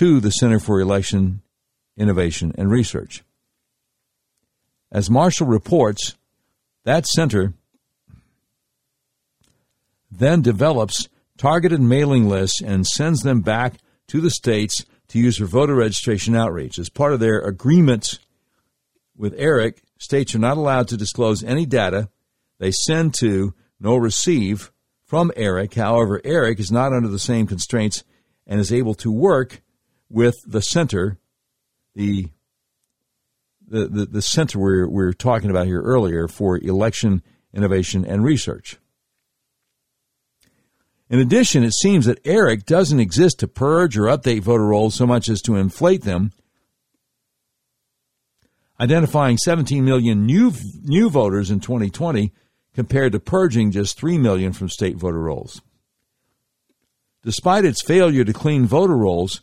[0.00, 1.42] to the Center for Election
[1.94, 3.22] Innovation and Research.
[4.90, 6.16] As Marshall reports,
[6.84, 7.52] that center
[10.10, 13.74] then develops targeted mailing lists and sends them back
[14.06, 16.78] to the states to use for voter registration outreach.
[16.78, 18.20] As part of their agreement
[19.14, 22.08] with ERIC, states are not allowed to disclose any data
[22.58, 24.72] they send to nor receive
[25.04, 25.74] from ERIC.
[25.74, 28.02] However, ERIC is not under the same constraints
[28.46, 29.60] and is able to work
[30.10, 31.18] with the center,
[31.94, 32.28] the
[33.66, 37.22] the, the, the center we we were talking about here earlier for election
[37.54, 38.76] innovation and research.
[41.08, 45.06] In addition, it seems that ERIC doesn't exist to purge or update voter rolls so
[45.06, 46.32] much as to inflate them
[48.80, 50.52] identifying 17 million new
[50.82, 52.32] new voters in 2020
[52.74, 55.60] compared to purging just 3 million from state voter rolls.
[57.22, 59.42] Despite its failure to clean voter rolls,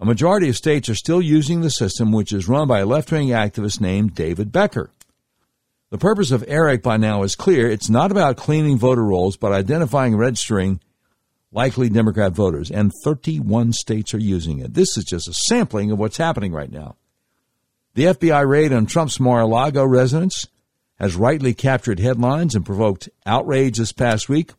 [0.00, 3.28] a majority of states are still using the system which is run by a left-wing
[3.28, 4.90] activist named David Becker.
[5.90, 7.70] The purpose of ERIC by now is clear.
[7.70, 10.80] It's not about cleaning voter rolls, but identifying and registering
[11.52, 14.72] likely Democrat voters, and 31 states are using it.
[14.72, 16.96] This is just a sampling of what's happening right now.
[17.94, 20.46] The FBI raid on Trump's Mar a Lago residence
[20.98, 24.52] has rightly captured headlines and provoked outrage this past week.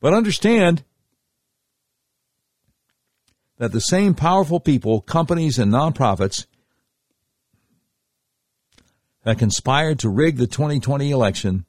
[0.00, 0.84] But understand
[3.60, 6.46] that the same powerful people, companies, and nonprofits
[9.22, 11.66] that conspired to rig the 2020 election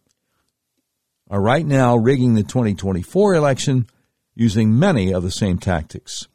[1.30, 3.88] are right now rigging the 2024 election
[4.34, 6.30] using many of the same tactics.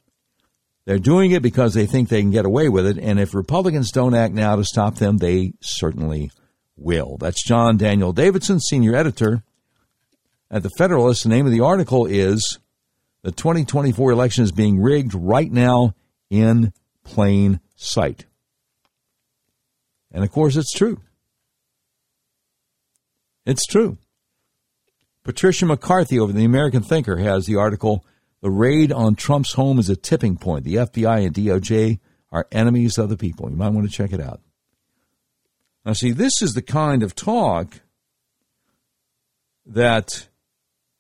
[0.85, 3.91] They're doing it because they think they can get away with it, and if Republicans
[3.91, 6.31] don't act now to stop them, they certainly
[6.77, 7.17] will.
[7.17, 9.43] That's John Daniel Davidson, senior editor
[10.51, 11.23] at the Federalist.
[11.23, 12.59] The name of the article is
[13.27, 15.97] The 2024 Election is Being Rigged Right Now
[16.31, 16.73] in
[17.03, 18.25] Plain Sight.
[20.13, 21.01] And of course, it's true.
[23.45, 23.99] It's true.
[25.25, 28.05] Patricia McCarthy over the American Thinker has the article
[28.43, 30.63] The Raid on Trump's Home is a Tipping Point.
[30.63, 31.99] The FBI and DOJ
[32.31, 33.51] are enemies of the people.
[33.51, 34.41] You might want to check it out.
[35.85, 37.81] Now, see, this is the kind of talk
[39.67, 40.29] that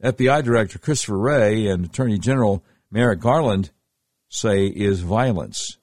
[0.02, 3.70] FBI Director Christopher Wray and Attorney General Merrick Garland
[4.28, 5.78] say is violence.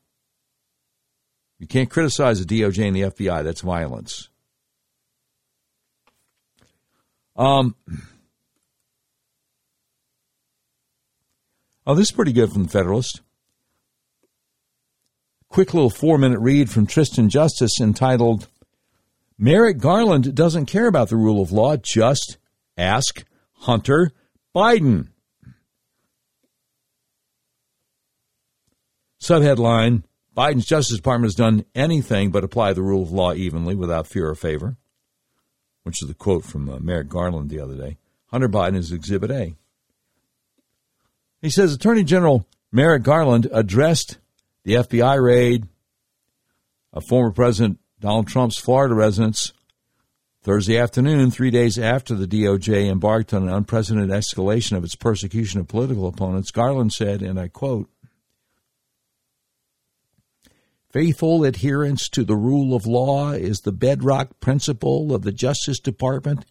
[1.60, 3.44] You can't criticize the DOJ and the FBI.
[3.44, 4.30] That's violence.
[7.36, 7.76] Um,
[11.88, 13.22] oh, this is pretty good from the Federalist.
[15.50, 18.48] Quick little four minute read from Tristan Justice entitled
[19.38, 22.38] Merrick Garland doesn't care about the rule of law, just
[22.78, 23.24] ask
[23.64, 24.12] Hunter
[24.54, 25.08] Biden.
[29.22, 30.04] Subheadline
[30.36, 34.30] Biden's Justice Department has done anything but apply the rule of law evenly without fear
[34.30, 34.76] or favor,
[35.84, 37.98] which is the quote from uh, Merrick Garland the other day.
[38.28, 39.56] Hunter Biden is Exhibit A.
[41.42, 44.18] He says Attorney General Merrick Garland addressed
[44.66, 45.68] the FBI raid
[46.92, 49.54] of former President Donald Trump's Florida residence
[50.44, 55.62] Thursday afternoon, three days after the DOJ embarked on an unprecedented escalation of its persecution
[55.62, 56.52] of political opponents.
[56.52, 57.90] Garland said, and I quote,
[60.90, 66.44] Faithful adherence to the rule of law is the bedrock principle of the Justice Department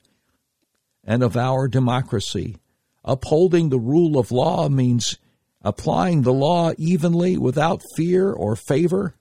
[1.04, 2.56] and of our democracy.
[3.04, 5.18] Upholding the rule of law means
[5.60, 9.16] applying the law evenly without fear or favor.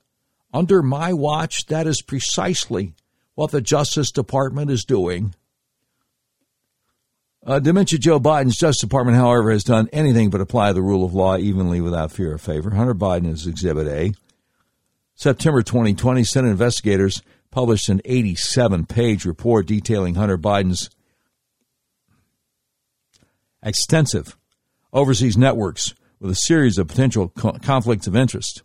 [0.53, 2.93] Under my watch, that is precisely
[3.35, 5.33] what the Justice Department is doing.
[7.45, 11.13] Uh, Dementia Joe Biden's Justice Department, however, has done anything but apply the rule of
[11.13, 12.69] law evenly without fear or favor.
[12.71, 14.13] Hunter Biden is Exhibit A.
[15.15, 20.89] September 2020, Senate investigators published an 87 page report detailing Hunter Biden's
[23.63, 24.37] extensive
[24.93, 28.63] overseas networks with a series of potential co- conflicts of interest.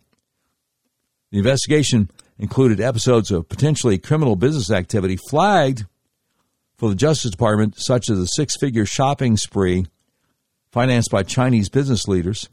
[1.31, 2.09] The investigation
[2.39, 5.85] included episodes of potentially criminal business activity flagged
[6.77, 9.87] for the Justice Department, such as a six figure shopping spree
[10.71, 12.49] financed by Chinese business leaders.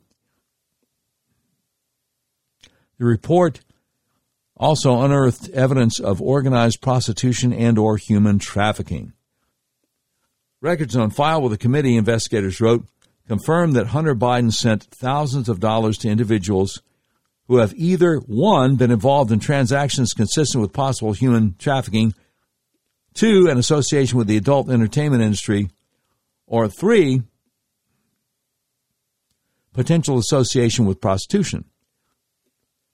[2.99, 3.61] The report
[4.57, 9.12] also unearthed evidence of organized prostitution and or human trafficking.
[10.61, 12.87] Records on file with the committee, investigators wrote,
[13.26, 16.80] confirmed that Hunter Biden sent thousands of dollars to individuals
[17.49, 22.14] who have either one been involved in transactions consistent with possible human trafficking,
[23.12, 25.68] two an association with the adult entertainment industry,
[26.47, 27.22] or three
[29.72, 31.64] potential association with prostitution.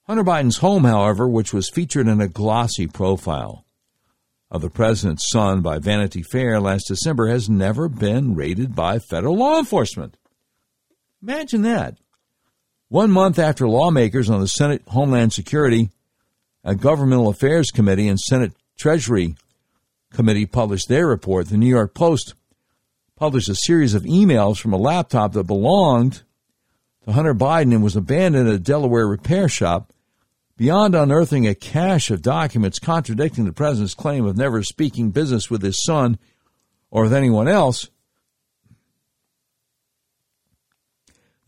[0.07, 3.65] Hunter Biden's home, however, which was featured in a glossy profile
[4.51, 9.37] of the president's son by Vanity Fair last December, has never been raided by federal
[9.37, 10.17] law enforcement.
[11.23, 11.99] Imagine that.
[12.91, 15.91] One month after lawmakers on the Senate Homeland Security
[16.65, 19.37] and Governmental Affairs Committee and Senate Treasury
[20.13, 22.35] Committee published their report, the New York Post
[23.15, 26.25] published a series of emails from a laptop that belonged
[27.05, 29.93] to Hunter Biden and was abandoned at a Delaware repair shop.
[30.57, 35.63] Beyond unearthing a cache of documents contradicting the president's claim of never speaking business with
[35.63, 36.19] his son
[36.91, 37.89] or with anyone else,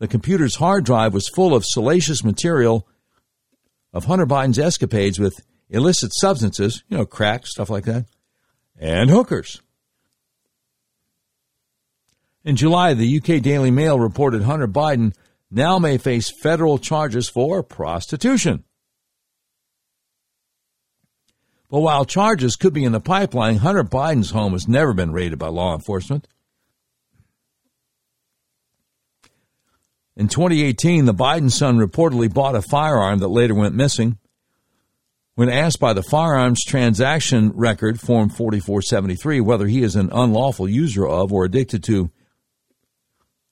[0.03, 2.85] the computer's hard drive was full of salacious material
[3.93, 5.39] of Hunter Biden's escapades with
[5.69, 8.07] illicit substances, you know, crack, stuff like that,
[8.77, 9.61] and hookers.
[12.43, 15.15] In July, the UK Daily Mail reported Hunter Biden
[15.49, 18.65] now may face federal charges for prostitution.
[21.71, 25.39] But while charges could be in the pipeline, Hunter Biden's home has never been raided
[25.39, 26.27] by law enforcement.
[30.15, 34.19] In 2018, the Biden son reportedly bought a firearm that later went missing.
[35.35, 41.07] When asked by the Firearms Transaction Record, Form 4473, whether he is an unlawful user
[41.07, 42.11] of or addicted to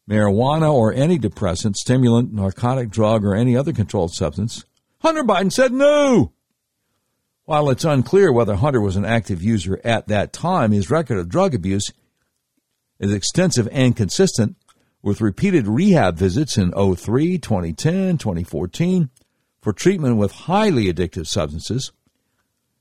[0.07, 4.63] marijuana or any depressant, stimulant, narcotic, drug, or any other controlled substance,
[4.99, 6.33] Hunter Biden said no.
[7.45, 11.29] While it's unclear whether Hunter was an active user at that time, his record of
[11.29, 11.91] drug abuse
[12.99, 14.55] is extensive and consistent
[15.01, 19.09] with repeated rehab visits in 03, 2010, 2014
[19.61, 21.91] for treatment with highly addictive substances.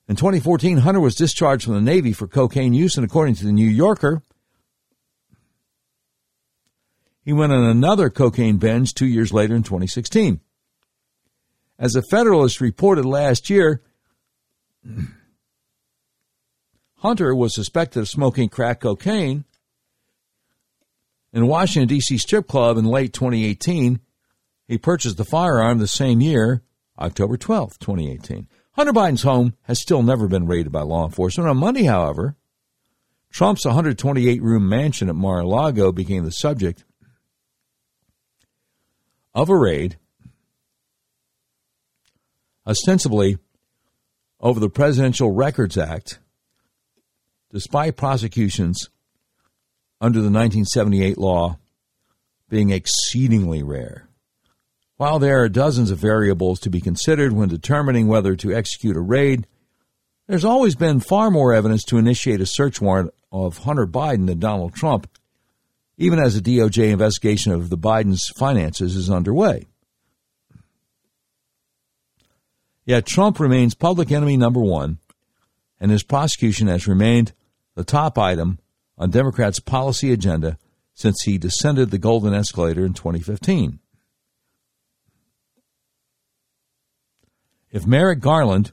[0.09, 3.53] In 2014, Hunter was discharged from the Navy for cocaine use, and according to the
[3.53, 4.23] New Yorker,
[7.23, 10.41] he went on another cocaine binge two years later in 2016.
[11.79, 13.83] As a Federalist reported last year,
[16.97, 19.45] Hunter was suspected of smoking crack cocaine
[21.33, 22.19] in Washington, D.C.
[22.19, 24.01] strip club in late 2018.
[24.67, 26.63] He purchased the firearm the same year,
[26.99, 28.49] October 12, 2018.
[28.73, 31.49] Hunter Biden's home has still never been raided by law enforcement.
[31.49, 32.37] On Monday, however,
[33.31, 36.85] Trump's 128 room mansion at Mar a Lago became the subject
[39.35, 39.97] of a raid,
[42.67, 43.39] ostensibly
[44.41, 46.19] over the Presidential Records Act,
[47.53, 48.89] despite prosecutions
[50.01, 51.59] under the 1978 law
[52.49, 54.09] being exceedingly rare.
[54.97, 59.01] While there are dozens of variables to be considered when determining whether to execute a
[59.01, 59.47] raid,
[60.27, 64.39] there's always been far more evidence to initiate a search warrant of Hunter Biden than
[64.39, 65.09] Donald Trump,
[65.97, 69.67] even as a DOJ investigation of the Biden's finances is underway.
[72.85, 74.99] Yet Trump remains public enemy number one,
[75.81, 77.33] and his prosecution has remained
[77.75, 78.59] the top item
[79.01, 80.59] on Democrats' policy agenda
[80.95, 83.81] since he descended the golden escalator in 2015.
[87.73, 88.73] If Merrick Garland,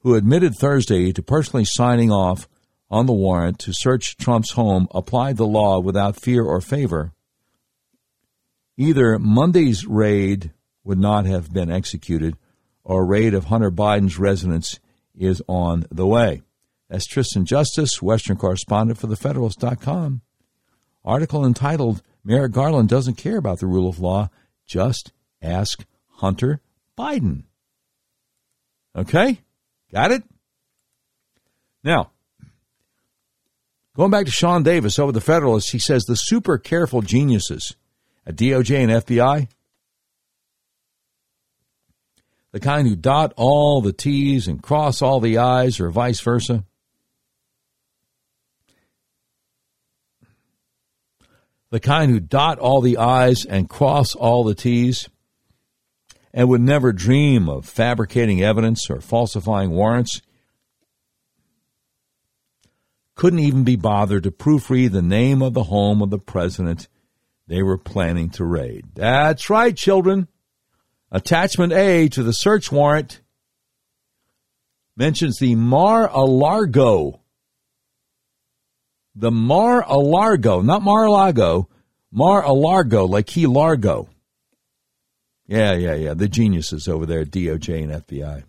[0.00, 2.48] who admitted Thursday to personally signing off
[2.90, 7.12] on the warrant to search Trump's home, applied the law without fear or favor,
[8.76, 10.50] either Monday's raid
[10.82, 12.36] would not have been executed
[12.82, 14.80] or a raid of Hunter Biden's residence
[15.14, 16.42] is on the way.
[16.90, 20.22] That's Tristan Justice, Western correspondent for TheFederalist.com.
[21.04, 24.28] Article entitled, Merrick Garland doesn't care about the rule of law.
[24.66, 26.60] Just ask Hunter
[26.98, 27.44] Biden.
[28.96, 29.40] Okay?
[29.92, 30.24] Got it?
[31.84, 32.10] Now,
[33.94, 37.76] going back to Sean Davis over the Federalist, he says the super careful geniuses
[38.26, 39.48] at DOJ and FBI,
[42.50, 46.64] the kind who dot all the T's and cross all the I's or vice versa,
[51.70, 55.08] the kind who dot all the I's and cross all the T's
[56.32, 60.20] and would never dream of fabricating evidence or falsifying warrants,
[63.14, 66.88] couldn't even be bothered to proofread the name of the home of the president
[67.46, 68.84] they were planning to raid.
[68.94, 70.28] That's right, children.
[71.10, 73.20] Attachment A to the search warrant
[74.96, 77.19] mentions the Mar-a-Largo.
[79.14, 81.68] The Mar-a-Largo, not Mar-a-Lago,
[82.12, 84.08] Mar-a-Largo, like Key Largo.
[85.46, 86.14] Yeah, yeah, yeah.
[86.14, 88.44] The geniuses over there at DOJ and FBI.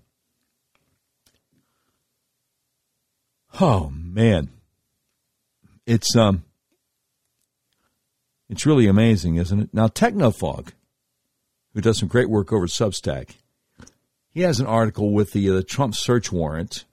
[3.59, 4.49] Oh man.
[5.85, 6.43] It's um
[8.49, 9.69] it's really amazing, isn't it?
[9.73, 10.73] Now Technofog,
[11.73, 13.31] who does some great work over Substack,
[14.29, 16.85] he has an article with the, uh, the Trump search warrant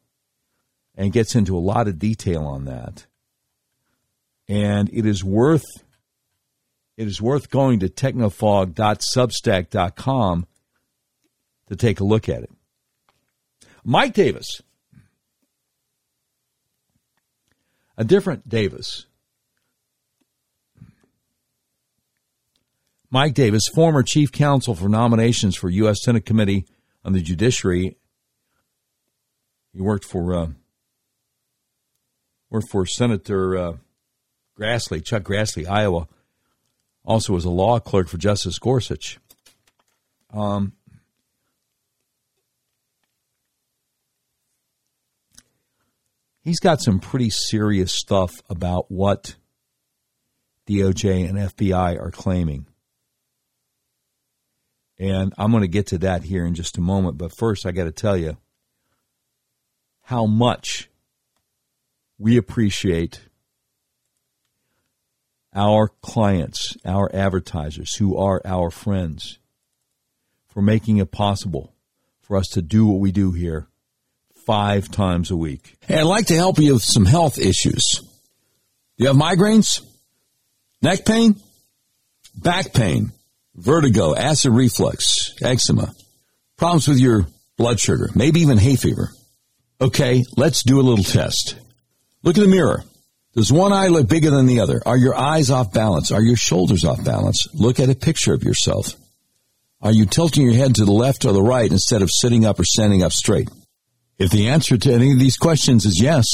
[0.97, 3.07] and gets into a lot of detail on that.
[4.49, 5.65] And it is worth
[6.99, 10.47] it is worth going to technofog.substack.com
[11.69, 12.51] to take a look at it.
[13.85, 14.61] Mike Davis,
[17.97, 19.07] a different Davis.
[23.11, 26.03] Mike Davis, former chief counsel for nominations for U.S.
[26.03, 26.67] Senate Committee
[27.05, 27.97] on the Judiciary.
[29.73, 30.49] He worked for uh,
[32.51, 33.77] worked for Senator uh,
[34.59, 36.09] Grassley, Chuck Grassley, Iowa
[37.05, 39.19] also was a law clerk for Justice Gorsuch.
[40.33, 40.73] Um,
[46.43, 49.37] he's got some pretty serious stuff about what
[50.69, 52.67] DOJ and FBI are claiming.
[54.99, 57.17] And I'm going to get to that here in just a moment.
[57.17, 58.37] But first, I got to tell you
[60.03, 60.91] how much
[62.19, 63.21] we appreciate
[65.55, 69.39] our clients, our advertisers, who are our friends,
[70.49, 71.75] for making it possible
[72.21, 73.69] for us to do what we do here
[74.47, 75.77] five times a week.
[75.87, 77.83] Hey, I'd like to help you with some health issues.
[78.97, 79.81] Do you have migraines?
[80.83, 81.37] Neck pain?
[82.35, 83.13] Back pain?
[83.55, 84.15] Vertigo?
[84.15, 85.35] Acid reflux?
[85.43, 85.93] Eczema?
[86.57, 87.27] Problems with your
[87.57, 88.11] blood sugar?
[88.15, 89.11] Maybe even hay fever?
[89.81, 91.57] Okay, let's do a little test.
[92.23, 92.85] Look in the mirror.
[93.35, 94.83] Does one eye look bigger than the other?
[94.87, 96.11] Are your eyes off balance?
[96.11, 97.47] Are your shoulders off balance?
[97.55, 98.95] Look at a picture of yourself.
[99.81, 102.59] Are you tilting your head to the left or the right instead of sitting up
[102.59, 103.49] or standing up straight?
[104.19, 106.27] If the answer to any of these questions is yes,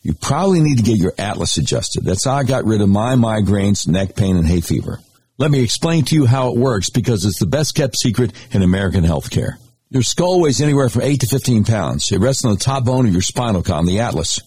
[0.00, 2.04] you probably need to get your atlas adjusted.
[2.04, 5.00] That's how I got rid of my migraines, neck pain, and hay fever.
[5.36, 8.62] Let me explain to you how it works because it's the best kept secret in
[8.62, 9.56] American healthcare.
[9.90, 12.10] Your skull weighs anywhere from 8 to 15 pounds.
[12.10, 14.40] It rests on the top bone of your spinal column, the atlas,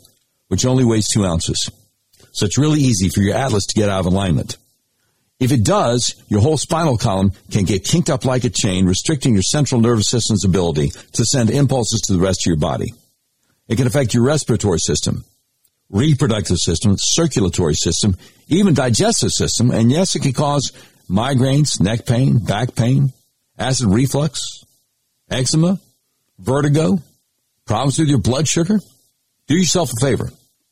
[0.51, 1.71] which only weighs 2 ounces.
[2.33, 4.57] So it's really easy for your atlas to get out of alignment.
[5.39, 9.33] If it does, your whole spinal column can get kinked up like a chain, restricting
[9.33, 12.93] your central nervous system's ability to send impulses to the rest of your body.
[13.69, 15.23] It can affect your respiratory system,
[15.89, 18.17] reproductive system, circulatory system,
[18.49, 20.73] even digestive system, and yes, it can cause
[21.09, 23.13] migraines, neck pain, back pain,
[23.57, 24.65] acid reflux,
[25.29, 25.79] eczema,
[26.39, 26.99] vertigo,
[27.65, 28.81] problems with your blood sugar.
[29.47, 30.29] Do yourself a favor.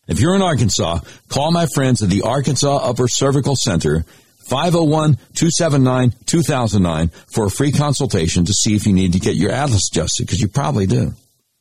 [0.10, 4.04] If you're in Arkansas, call my friends at the Arkansas Upper Cervical Center,
[4.50, 10.26] 501-279-2009 for a free consultation to see if you need to get your atlas adjusted,
[10.26, 11.14] because you probably do.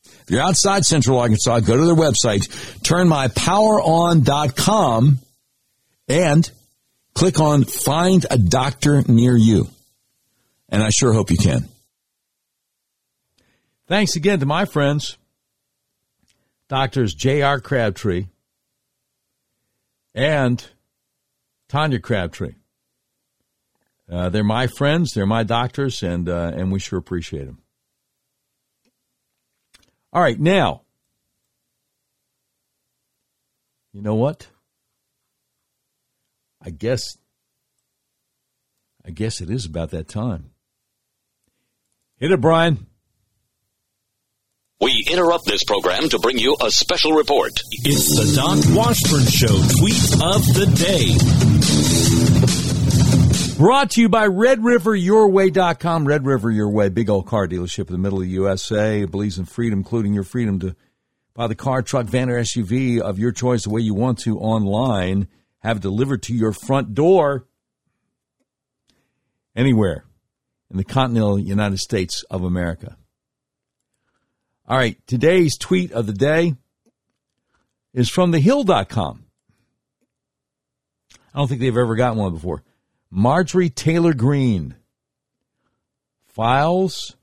[0.05, 2.49] If you're outside Central Arkansas, go to their website,
[2.81, 5.19] turnmypoweron.com,
[6.09, 6.51] and
[7.13, 9.69] click on Find a Doctor Near You.
[10.71, 11.69] And I sure hope you can.
[13.89, 15.19] Thanks again to my friends,
[16.69, 17.61] Doctors J.R.
[17.61, 18.25] Crabtree
[20.19, 20.67] and
[21.69, 22.57] Tanya Crabtree.
[24.11, 27.63] Uh, they're my friends, they're my doctors, and uh, and we sure appreciate them.
[30.13, 30.83] All right, now,
[33.93, 34.49] you know what?
[36.61, 37.19] I guess,
[39.05, 40.51] I guess it is about that time.
[42.17, 42.88] Hit it, Brian.
[44.81, 47.61] We interrupt this program to bring you a special report.
[47.85, 51.17] It's the Doc Washburn Show tweet of the day.
[53.59, 56.07] Brought to you by RedRiverYourWay.com.
[56.07, 59.05] Red River Your Way, big old car dealership in the middle of the USA.
[59.05, 60.77] Believes in freedom, including your freedom to
[61.35, 64.39] buy the car, truck, van, or SUV of your choice the way you want to
[64.39, 65.27] online.
[65.59, 67.49] Have delivered to your front door
[69.57, 70.05] anywhere
[70.71, 72.97] in the continental United States of America.
[74.71, 76.55] All right, today's tweet of the day
[77.95, 79.25] is from thehill.com.
[81.11, 82.63] I don't think they've ever gotten one before.
[83.11, 84.75] Marjorie Taylor Greene
[86.27, 87.17] files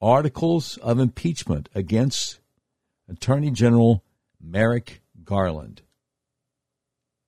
[0.00, 2.38] articles of impeachment against
[3.10, 4.04] Attorney General
[4.40, 5.82] Merrick Garland.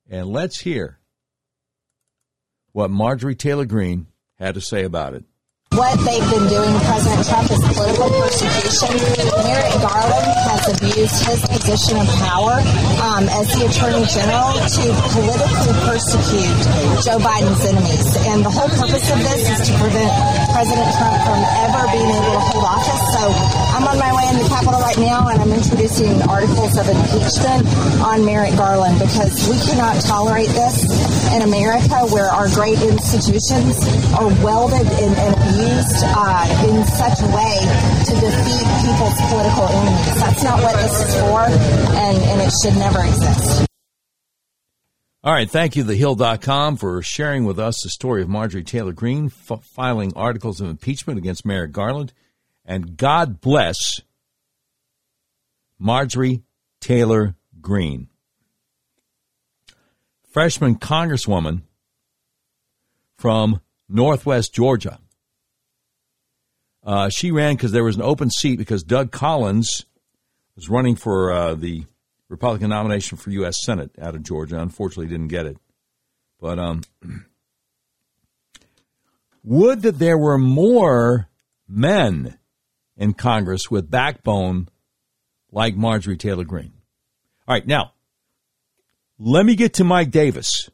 [0.09, 1.01] And let's hear
[2.70, 4.07] what Marjorie Taylor Greene
[4.39, 5.25] had to say about it
[5.75, 8.95] what they've been doing President Trump is political persecution.
[9.43, 12.62] Merrick Garland has abused his position of power
[13.03, 16.59] um, as the Attorney General to politically persecute
[17.03, 18.07] Joe Biden's enemies.
[18.31, 20.12] And the whole purpose of this is to prevent
[20.55, 23.03] President Trump from ever being able to hold office.
[23.18, 26.87] So I'm on my way in the Capitol right now, and I'm introducing articles of
[26.87, 27.66] impeachment
[28.07, 30.87] on Merrick Garland because we cannot tolerate this
[31.35, 33.75] in America where our great institutions
[34.14, 37.55] are welded and, and abused uh, in such a way
[38.07, 40.14] to defeat people's political enemies.
[40.22, 41.43] That's not what this is for,
[41.99, 43.66] and, and it should never exist.
[45.25, 49.33] All right, thank you, TheHill.com, for sharing with us the story of Marjorie Taylor Greene
[49.51, 52.12] f- filing articles of impeachment against Merrick Garland.
[52.65, 54.01] And God bless
[55.79, 56.43] Marjorie
[56.81, 58.09] Taylor Greene.
[60.31, 61.62] Freshman Congresswoman
[63.17, 64.99] from Northwest Georgia.
[66.83, 69.87] Uh, she ran because there was an open seat because Doug Collins
[70.57, 71.85] was running for uh, the
[72.29, 73.57] Republican nomination for U.S.
[73.65, 74.61] Senate out of Georgia.
[74.61, 75.57] Unfortunately, didn't get it.
[76.41, 76.83] But um,
[79.45, 81.29] would that there were more
[81.69, 82.39] men
[82.97, 84.68] in Congress with backbone
[85.51, 86.72] like Marjorie Taylor Greene.
[87.47, 87.92] All right, now
[89.18, 90.70] let me get to Mike Davis.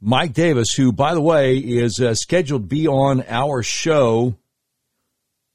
[0.00, 4.36] Mike Davis, who, by the way, is uh, scheduled to be on our show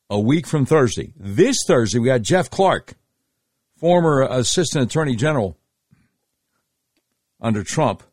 [0.09, 1.14] a week from Thursday.
[1.16, 2.95] This Thursday, we got Jeff Clark,
[3.78, 5.57] former Assistant Attorney General
[7.39, 8.03] under Trump.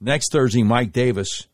[0.00, 1.46] Next Thursday, Mike Davis,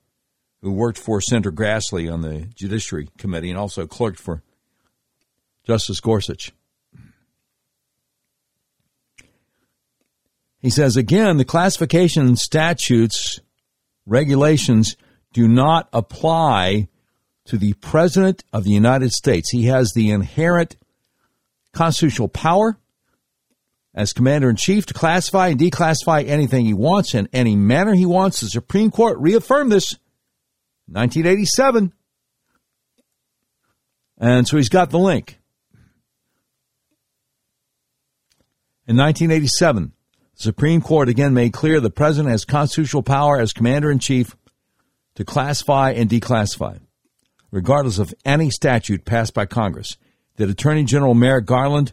[0.62, 4.42] who worked for Senator Grassley on the Judiciary Committee and also clerked for
[5.64, 6.52] Justice Gorsuch.
[10.60, 13.40] He says again, the classification statutes
[14.06, 14.96] regulations
[15.32, 16.88] do not apply
[17.44, 19.50] to the President of the United States.
[19.50, 20.76] He has the inherent
[21.72, 22.76] constitutional power
[23.94, 28.06] as commander in chief to classify and declassify anything he wants in any manner he
[28.06, 28.40] wants.
[28.40, 29.96] The Supreme Court reaffirmed this
[30.90, 31.92] 1987.
[34.18, 35.38] And so he's got the link.
[38.86, 39.92] In 1987,
[40.36, 44.34] the Supreme Court again made clear the president has constitutional power as commander in chief
[45.16, 46.80] to classify and declassify,
[47.50, 49.98] regardless of any statute passed by Congress.
[50.38, 51.92] Did Attorney General Merrick Garland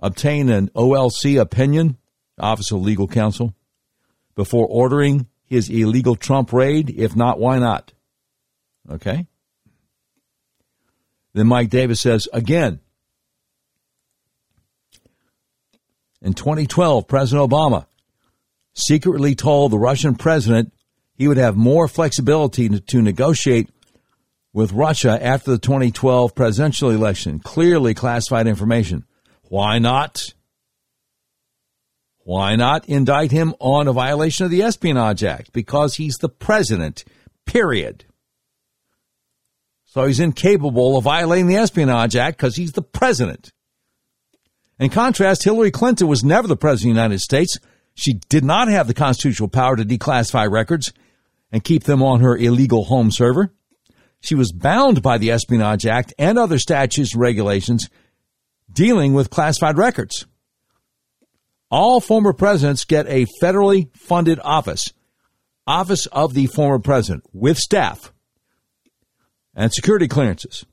[0.00, 1.96] obtain an OLC opinion,
[2.38, 3.54] Office of Legal Counsel,
[4.34, 6.90] before ordering his illegal Trump raid?
[6.90, 7.93] If not, why not?
[8.90, 9.26] Okay.
[11.32, 12.80] Then Mike Davis says, again,
[16.22, 17.86] in 2012, President Obama
[18.74, 20.72] secretly told the Russian president
[21.16, 23.70] he would have more flexibility to, negotiate
[24.52, 27.38] with Russia after the 2012 presidential election.
[27.40, 29.04] Clearly classified information.
[29.42, 30.34] Why not?
[32.18, 35.52] Why not indict him on a violation of the Espionage Act?
[35.52, 37.04] Because he's the president,
[37.44, 38.06] period.
[39.94, 43.52] So he's incapable of violating the Espionage Act because he's the president.
[44.80, 47.60] In contrast, Hillary Clinton was never the president of the United States.
[47.94, 50.92] She did not have the constitutional power to declassify records
[51.52, 53.54] and keep them on her illegal home server.
[54.18, 57.88] She was bound by the Espionage Act and other statutes and regulations
[58.72, 60.26] dealing with classified records.
[61.70, 64.92] All former presidents get a federally funded office,
[65.68, 68.12] office of the former president, with staff
[69.54, 70.64] and security clearances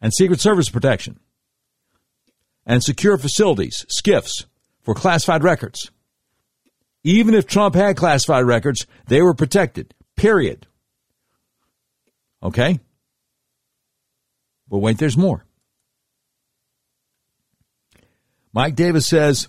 [0.00, 1.18] and Secret Service protection
[2.66, 4.44] and secure facilities, SCIFs,
[4.82, 5.90] for classified records.
[7.04, 10.66] Even if Trump had classified records, they were protected, period.
[12.42, 12.80] Okay?
[14.68, 15.44] But wait, there's more.
[18.52, 19.48] Mike Davis says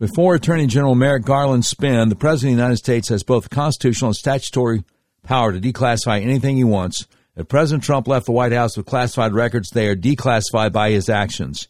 [0.00, 4.10] Before Attorney General Merrick Garland's spin, the President of the United States has both constitutional
[4.10, 4.84] and statutory
[5.24, 7.08] power to declassify anything he wants.
[7.34, 11.08] If President Trump left the White House with classified records, they are declassified by his
[11.08, 11.66] actions.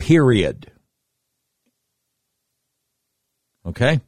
[0.00, 0.72] Period.
[3.64, 4.00] Okay?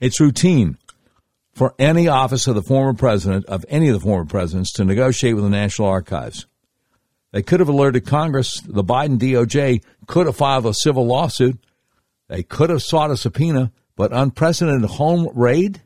[0.00, 0.78] It's routine
[1.52, 5.34] for any office of the former president, of any of the former presidents, to negotiate
[5.34, 6.46] with the National Archives.
[7.34, 8.60] They could have alerted Congress.
[8.60, 11.58] The Biden DOJ could have filed a civil lawsuit.
[12.28, 15.82] They could have sought a subpoena, but unprecedented home raid?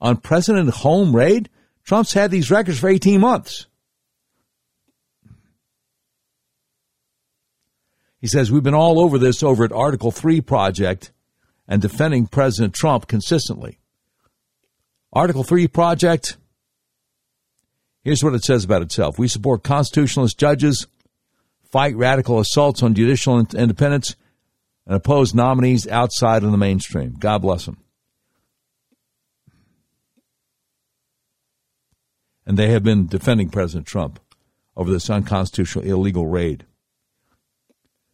[0.00, 1.50] Unprecedented home raid?
[1.84, 3.66] Trump's had these records for 18 months.
[8.18, 11.12] He says, We've been all over this over at Article 3 Project
[11.68, 13.78] and defending President Trump consistently.
[15.12, 16.38] Article 3 Project,
[18.08, 19.18] here's what it says about itself.
[19.18, 20.86] We support constitutionalist judges,
[21.70, 24.16] fight radical assaults on judicial independence,
[24.86, 27.16] and oppose nominees outside of the mainstream.
[27.18, 27.76] God bless them.
[32.46, 34.18] And they have been defending President Trump
[34.74, 36.64] over this unconstitutional illegal raid.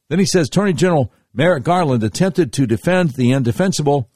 [0.09, 4.11] Then he says Attorney General Merrick Garland attempted to defend the indefensible.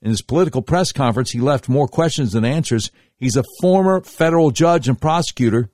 [0.00, 2.90] In his political press conference, he left more questions than answers.
[3.20, 5.70] He's a former federal judge and prosecutor.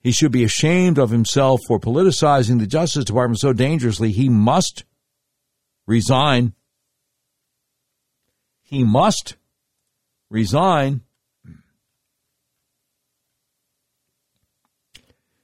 [0.00, 4.12] He should be ashamed of himself for politicizing the Justice Department so dangerously.
[4.12, 4.84] He must
[5.86, 6.54] resign.
[8.62, 9.36] He must
[10.30, 11.02] resign.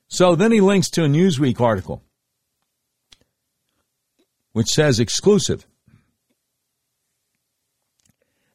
[0.07, 2.03] So then he links to a Newsweek article
[4.59, 5.68] which says exclusive.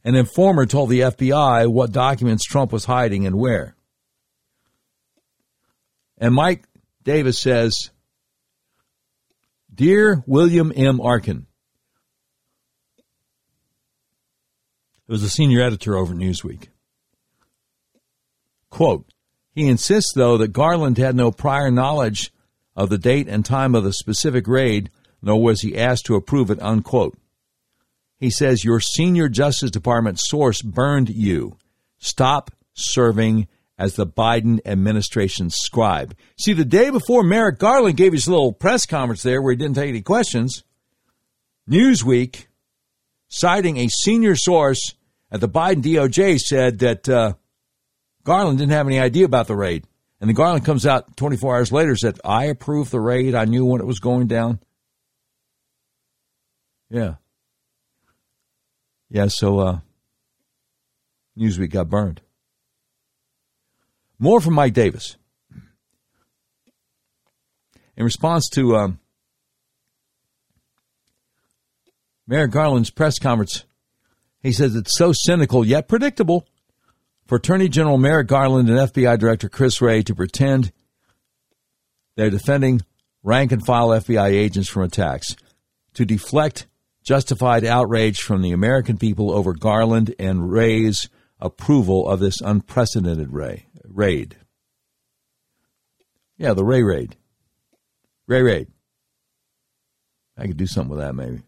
[0.03, 3.75] An informer told the FBI what documents Trump was hiding and where.
[6.17, 6.65] And Mike
[7.03, 7.91] Davis says,
[9.73, 11.01] Dear William M.
[11.01, 11.47] Arkin,
[15.07, 16.67] it was a senior editor over Newsweek.
[18.69, 19.05] Quote,
[19.55, 22.33] he insists, though, that Garland had no prior knowledge
[22.75, 24.89] of the date and time of the specific raid
[25.23, 27.17] nor was he asked to approve it, unquote.
[28.23, 31.57] He says, Your senior Justice Department source burned you.
[31.97, 36.15] Stop serving as the Biden administration's scribe.
[36.39, 39.75] See, the day before Merrick Garland gave his little press conference there where he didn't
[39.75, 40.63] take any questions,
[41.69, 42.45] Newsweek,
[43.27, 44.93] citing a senior source
[45.29, 47.33] at the Biden DOJ, said that uh,
[48.23, 49.85] Garland didn't have any idea about the raid.
[50.21, 53.35] And the Garland comes out 24 hours later and said, I approved the raid.
[53.35, 54.61] I knew when it was going down.
[56.89, 57.15] Yeah.
[59.13, 59.79] Yeah, so uh,
[61.37, 62.19] Newsweek got burned.
[64.17, 65.17] More from Mike Davis.
[67.95, 68.99] In response to um,
[72.25, 73.65] Merrick Garland's press conference,
[74.41, 76.47] he says it's so cynical yet predictable
[77.27, 80.71] for Attorney General Merrick Garland and FBI Director Chris Wray to pretend
[82.15, 82.81] they're defending
[83.21, 85.35] rank and file FBI agents from attacks,
[85.93, 86.65] to deflect
[87.03, 93.67] justified outrage from the American people over Garland and Wray's approval of this unprecedented ray,
[93.83, 94.37] raid.
[96.37, 97.15] Yeah, the Wray raid.
[98.27, 98.67] Ray raid.
[100.37, 101.43] I could do something with that maybe.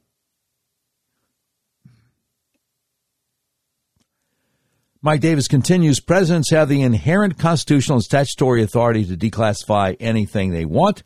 [5.02, 10.66] Mike Davis continues Presidents have the inherent constitutional and statutory authority to declassify anything they
[10.66, 11.04] want.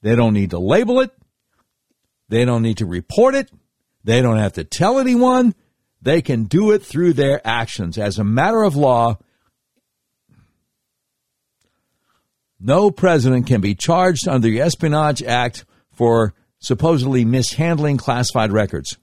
[0.00, 1.10] They don't need to label it.
[2.28, 3.50] They don't need to report it.
[4.04, 5.54] They don't have to tell anyone.
[6.00, 7.98] They can do it through their actions.
[7.98, 9.18] As a matter of law,
[12.60, 18.96] no president can be charged under the Espionage Act for supposedly mishandling classified records.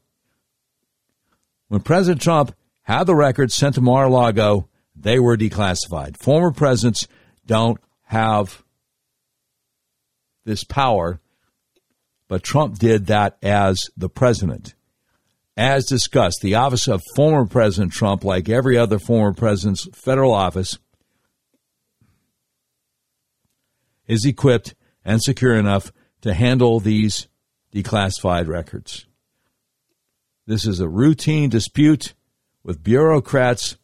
[1.67, 6.17] When President Trump had the records sent to Mar a Lago, they were declassified.
[6.17, 7.07] Former presidents
[7.45, 8.63] don't have
[10.45, 11.19] this power,
[12.27, 14.73] but Trump did that as the president.
[15.57, 20.77] As discussed, the office of former President Trump, like every other former president's federal office,
[24.07, 27.27] is equipped and secure enough to handle these
[27.73, 29.05] declassified records.
[30.45, 32.13] This is a routine dispute
[32.63, 33.77] with bureaucrats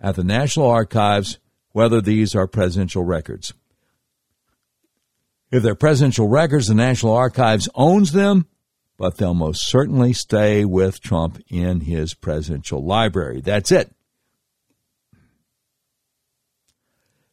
[0.00, 1.38] at the National Archives
[1.72, 3.54] whether these are presidential records.
[5.50, 8.46] If they're presidential records, the National Archives owns them,
[8.98, 13.40] but they'll most certainly stay with Trump in his presidential library.
[13.40, 13.90] That's it.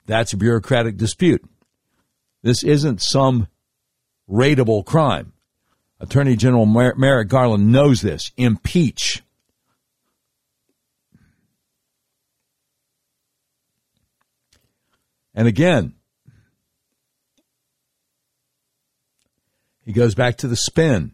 [0.05, 1.43] That's a bureaucratic dispute.
[2.43, 3.47] This isn't some
[4.30, 5.34] rateable crime.
[5.99, 8.32] Attorney General Merrick Garland knows this.
[8.38, 9.24] Impeach.
[15.34, 15.93] And again,
[19.86, 21.11] he goes back to the spin.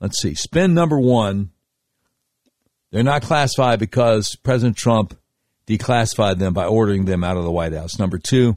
[0.00, 0.34] Let's see.
[0.34, 1.50] Spin number one.
[2.92, 5.18] They're not classified because President Trump
[5.66, 7.98] declassified them by ordering them out of the White House.
[7.98, 8.56] Number two,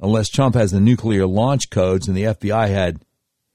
[0.00, 3.02] unless Trump has the nuclear launch codes and the FBI had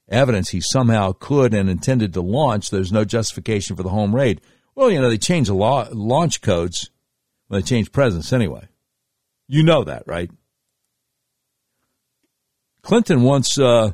[0.08, 4.40] evidence he somehow could and intended to launch, there's no justification for the home raid.
[4.74, 6.90] Well, you know, they changed the law, launch codes
[7.48, 8.68] when they changed presidents anyway.
[9.48, 10.30] You know that, right?
[12.84, 13.92] Clinton once uh,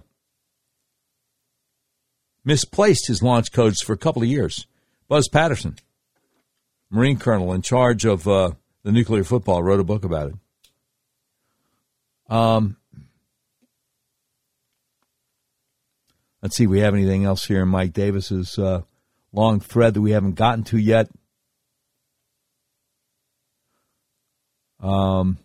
[2.45, 4.67] misplaced his launch codes for a couple of years.
[5.09, 5.77] Buzz Patterson,
[6.91, 8.51] Marine Colonel in charge of uh,
[8.83, 10.35] the nuclear football, wrote a book about it.
[12.29, 12.77] Um,
[16.43, 18.83] let's see, if we have anything else here in Mike Davis's uh,
[19.33, 21.09] long thread that we haven't gotten to yet.
[24.81, 25.39] Um,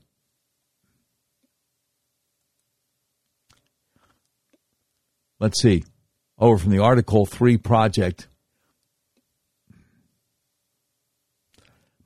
[5.45, 5.83] let's see.
[6.39, 8.27] Over from the Article 3 project.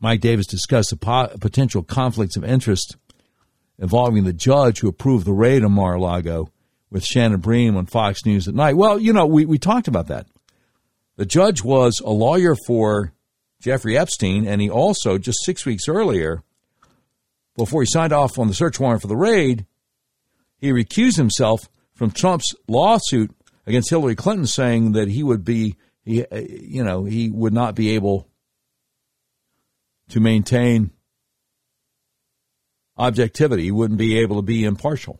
[0.01, 2.97] Mike Davis discussed the po- potential conflicts of interest
[3.77, 6.51] involving the judge who approved the raid on Mar-a-Lago
[6.91, 8.75] with Shannon Bream on Fox News at night.
[8.75, 10.27] Well, you know, we, we talked about that.
[11.15, 13.13] The judge was a lawyer for
[13.61, 16.43] Jeffrey Epstein, and he also, just six weeks earlier,
[17.55, 19.65] before he signed off on the search warrant for the raid,
[20.57, 21.69] he recused himself
[21.99, 23.29] from Trump's lawsuit
[23.67, 25.75] against Hillary Clinton, saying that he would be,
[26.05, 28.29] he, uh, you know, he would not be able
[30.07, 30.91] to maintain
[32.97, 33.63] objectivity.
[33.63, 35.19] He wouldn't be able to be impartial.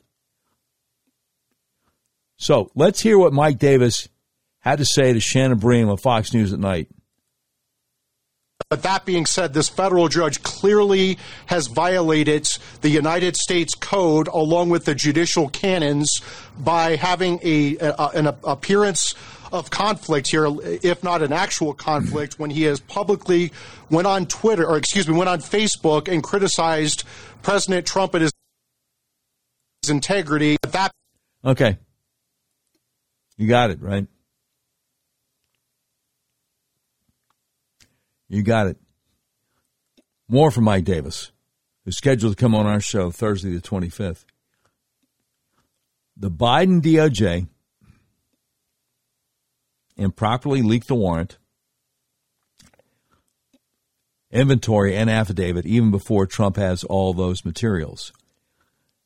[2.37, 4.07] So let's hear what Mike Davis
[4.59, 6.87] had to say to Shannon Bream of Fox News at night.
[8.69, 11.17] But that being said, this federal judge clearly
[11.47, 12.47] has violated
[12.81, 16.21] the United States Code along with the judicial canons
[16.55, 19.15] by having a, a an appearance
[19.51, 20.45] of conflict here,
[20.83, 23.51] if not an actual conflict, when he has publicly
[23.89, 27.05] went on Twitter, or excuse me, went on Facebook and criticized
[27.41, 28.31] President Trump and his
[29.89, 30.57] integrity.
[30.61, 30.91] That
[31.43, 31.79] okay,
[33.35, 34.05] you got it right.
[38.29, 38.77] You got it.
[40.27, 41.31] More from Mike Davis,
[41.83, 44.23] who's scheduled to come on our show Thursday the 25th.
[46.15, 47.47] The Biden DOJ
[49.97, 51.37] improperly leaked the warrant
[54.31, 58.13] inventory and affidavit even before Trump has all those materials.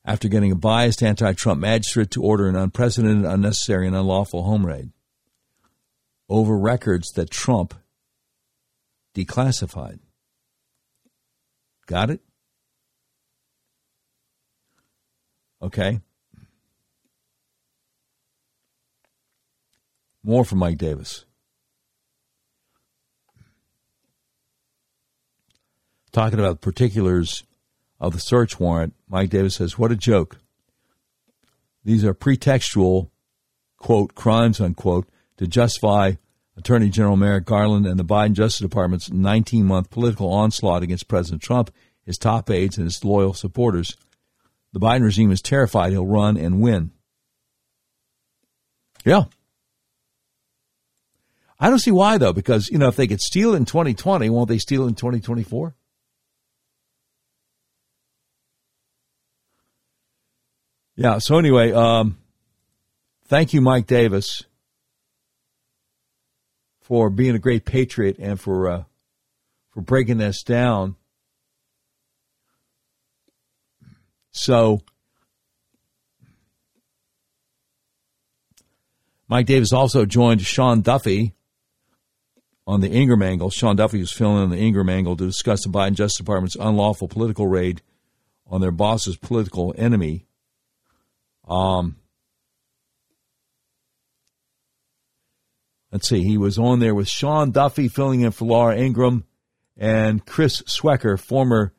[0.04, 4.66] After getting a biased anti Trump magistrate to order an unprecedented, unnecessary, and unlawful home
[4.66, 4.90] raid
[6.28, 7.74] over records that Trump
[9.14, 10.00] declassified.
[11.86, 12.20] Got it?
[15.62, 16.00] Okay.
[20.22, 21.24] More from Mike Davis.
[26.12, 27.44] Talking about particulars
[28.00, 30.38] of the search warrant, Mike Davis says, What a joke.
[31.84, 33.10] These are pretextual,
[33.78, 36.14] quote, crimes, unquote, to justify
[36.56, 41.42] Attorney General Merrick Garland and the Biden Justice Department's 19 month political onslaught against President
[41.42, 41.70] Trump,
[42.04, 43.96] his top aides, and his loyal supporters.
[44.72, 46.92] The Biden regime is terrified he'll run and win.
[49.04, 49.24] Yeah.
[51.58, 54.48] I don't see why, though, because, you know, if they could steal in 2020, won't
[54.48, 55.74] they steal in 2024?
[60.96, 62.18] Yeah, so anyway, um,
[63.26, 64.44] thank you, Mike Davis
[66.84, 68.84] for being a great patriot and for uh,
[69.70, 70.96] for breaking this down.
[74.32, 74.82] So,
[79.28, 81.32] Mike Davis also joined Sean Duffy
[82.66, 83.48] on the Ingraham angle.
[83.48, 87.08] Sean Duffy was filling in the Ingraham angle to discuss the Biden Justice Department's unlawful
[87.08, 87.80] political raid
[88.46, 90.26] on their boss's political enemy.
[91.48, 91.96] Um,
[95.94, 99.24] let's see, he was on there with Sean Duffy filling in for Laura Ingraham
[99.76, 101.72] and Chris Swecker, former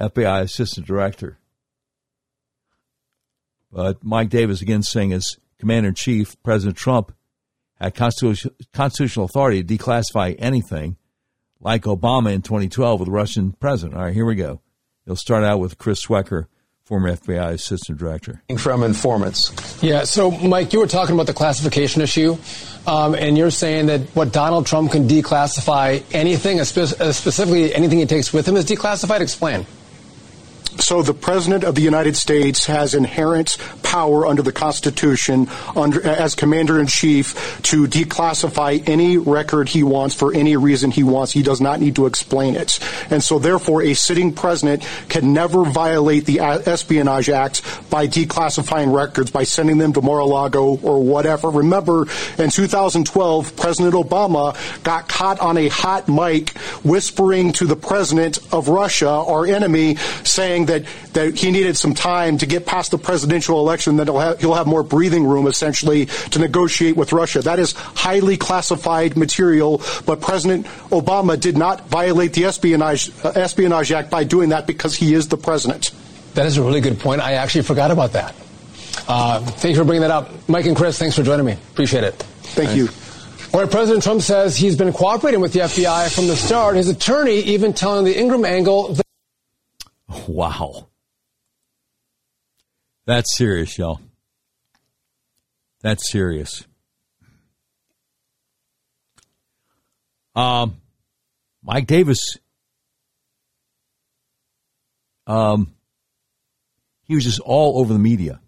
[0.00, 1.38] FBI assistant director.
[3.70, 7.12] But Mike Davis again saying as commander in chief, President Trump
[7.74, 10.96] had constitutional authority to declassify anything
[11.60, 13.98] like Obama in 2012 with the Russian president.
[13.98, 14.62] All right, here we go.
[15.04, 16.46] You'll start out with Chris Swecker
[16.88, 18.40] former FBI assistant director.
[18.56, 19.52] From informants.
[19.82, 22.38] Yeah, so Mike, you were talking about the classification issue,
[22.86, 28.32] um, and you're saying that what Donald Trump can declassify anything, specifically anything he takes
[28.32, 29.20] with him, is declassified.
[29.20, 29.66] Explain.
[30.78, 36.34] So the President of the United States has inherent power under the Constitution under, as
[36.34, 41.32] Commander in Chief to declassify any record he wants for any reason he wants.
[41.32, 42.78] He does not need to explain it.
[43.10, 49.30] And so therefore a sitting president can never violate the Espionage Act by declassifying records,
[49.30, 51.50] by sending them to Mar-a-Lago or whatever.
[51.50, 52.02] Remember,
[52.38, 54.54] in 2012, President Obama
[54.84, 60.47] got caught on a hot mic whispering to the President of Russia, our enemy, saying
[60.66, 64.40] that, that he needed some time to get past the presidential election, that he'll have,
[64.40, 67.40] he'll have more breathing room, essentially, to negotiate with Russia.
[67.40, 73.92] That is highly classified material, but President Obama did not violate the Espionage, uh, Espionage
[73.92, 75.90] Act by doing that because he is the president.
[76.34, 77.20] That is a really good point.
[77.20, 78.34] I actually forgot about that.
[79.08, 80.30] Uh, thanks for bringing that up.
[80.48, 81.52] Mike and Chris, thanks for joining me.
[81.52, 82.14] Appreciate it.
[82.14, 82.88] Thank you.
[83.54, 86.76] All right, President Trump says he's been cooperating with the FBI from the start.
[86.76, 89.06] His attorney even telling the Ingraham angle that
[90.28, 90.88] Wow.
[93.06, 94.00] That's serious, y'all.
[95.80, 96.66] That's serious.
[100.36, 100.76] Um,
[101.62, 102.36] Mike Davis.
[105.26, 105.74] Um,
[107.02, 108.40] he was just all over the media.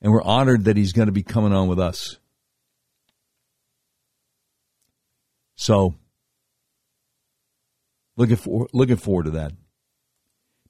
[0.00, 2.18] And we're honored that he's going to be coming on with us.
[5.56, 5.94] So,
[8.16, 9.52] looking for looking forward to that.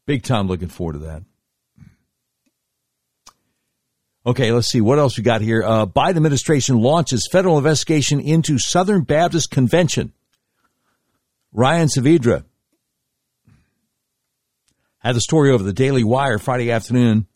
[0.07, 1.23] Big time looking forward to that.
[4.27, 5.63] Okay, let's see what else we got here.
[5.63, 10.13] Uh, Biden administration launches federal investigation into Southern Baptist Convention.
[11.53, 12.45] Ryan Saavedra
[14.99, 17.27] had the story over the Daily Wire Friday afternoon.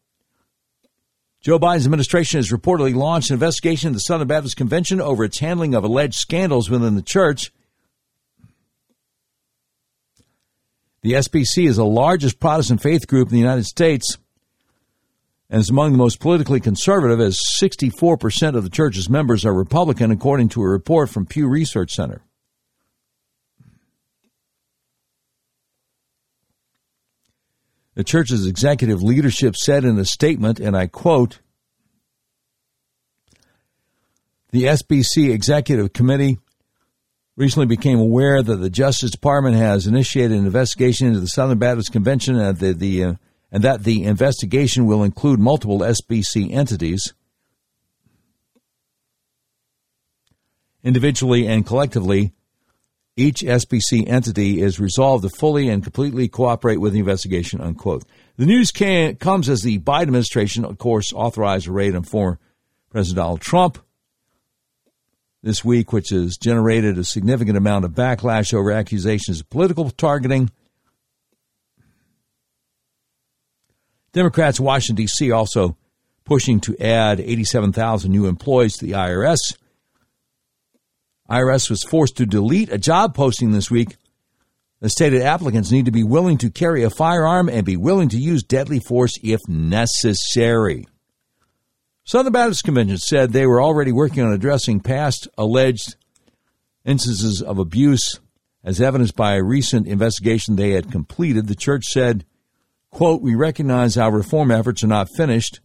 [1.43, 5.39] Joe Biden's administration has reportedly launched an investigation into the Southern Baptist Convention over its
[5.39, 7.53] handling of alleged scandals within the church.
[11.03, 14.19] The SBC is the largest Protestant faith group in the United States
[15.51, 20.11] and is among the most politically conservative, as 64% of the church's members are Republican,
[20.11, 22.21] according to a report from Pew Research Center.
[27.95, 31.41] The church's executive leadership said in a statement, and I quote
[34.51, 36.39] The SBC Executive Committee
[37.39, 41.93] recently became aware that the Justice Department has initiated an investigation into the Southern Baptist
[41.93, 43.15] Convention and that the, uh,
[43.53, 47.15] and that the investigation will include multiple SBC entities.
[50.83, 52.33] Individually and collectively,
[53.17, 58.03] each SBC entity is resolved to fully and completely cooperate with the investigation, unquote.
[58.37, 62.41] The news can, comes as the Biden administration, of course, authorized a raid on former
[62.91, 63.79] President Donald Trump
[65.43, 70.51] this week, which has generated a significant amount of backlash over accusations of political targeting.
[74.13, 75.31] Democrats in Washington, D.C.
[75.31, 75.77] also
[76.25, 79.39] pushing to add 87,000 new employees to the IRS.
[81.31, 83.97] IRS was forced to delete a job posting this week
[84.81, 88.19] that stated applicants need to be willing to carry a firearm and be willing to
[88.19, 90.87] use deadly force if necessary.
[92.09, 95.95] Southern Baptist Convention said they were already working on addressing past alleged
[96.85, 98.19] instances of abuse
[98.65, 101.47] as evidenced by a recent investigation they had completed.
[101.47, 102.25] The church said,
[102.91, 105.61] quote, we recognize our reform efforts are not finished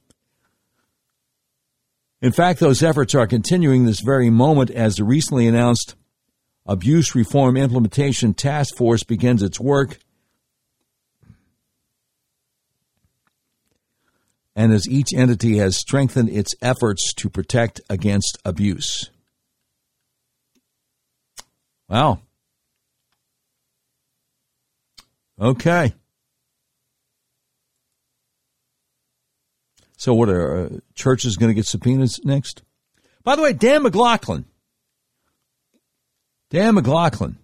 [2.23, 5.97] in fact, those efforts are continuing this very moment as the recently announced
[6.65, 9.99] Abuse Reform Implementation Task Force begins its work.
[14.55, 19.09] And as each entity has strengthened its efforts to protect against abuse.
[21.89, 22.19] Wow.
[25.39, 25.93] Okay.
[29.97, 32.61] So, what are uh, churches going to get subpoenas next?
[33.23, 34.45] By the way, Dan McLaughlin,
[36.49, 37.37] Dan McLaughlin,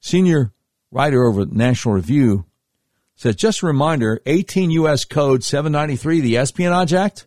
[0.00, 0.52] senior
[0.92, 2.46] writer over at National Review,
[3.20, 5.04] says just a reminder 18 U.S.
[5.04, 7.26] Code 793, the Espionage Act,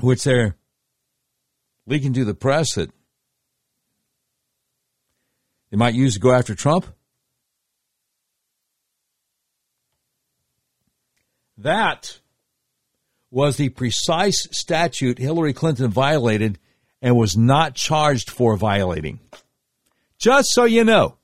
[0.00, 0.56] which they're
[1.86, 2.90] leaking to the press that
[5.70, 6.86] they might use to go after Trump.
[11.56, 12.20] That
[13.30, 16.58] was the precise statute Hillary Clinton violated
[17.00, 19.18] and was not charged for violating.
[20.18, 21.17] Just so you know.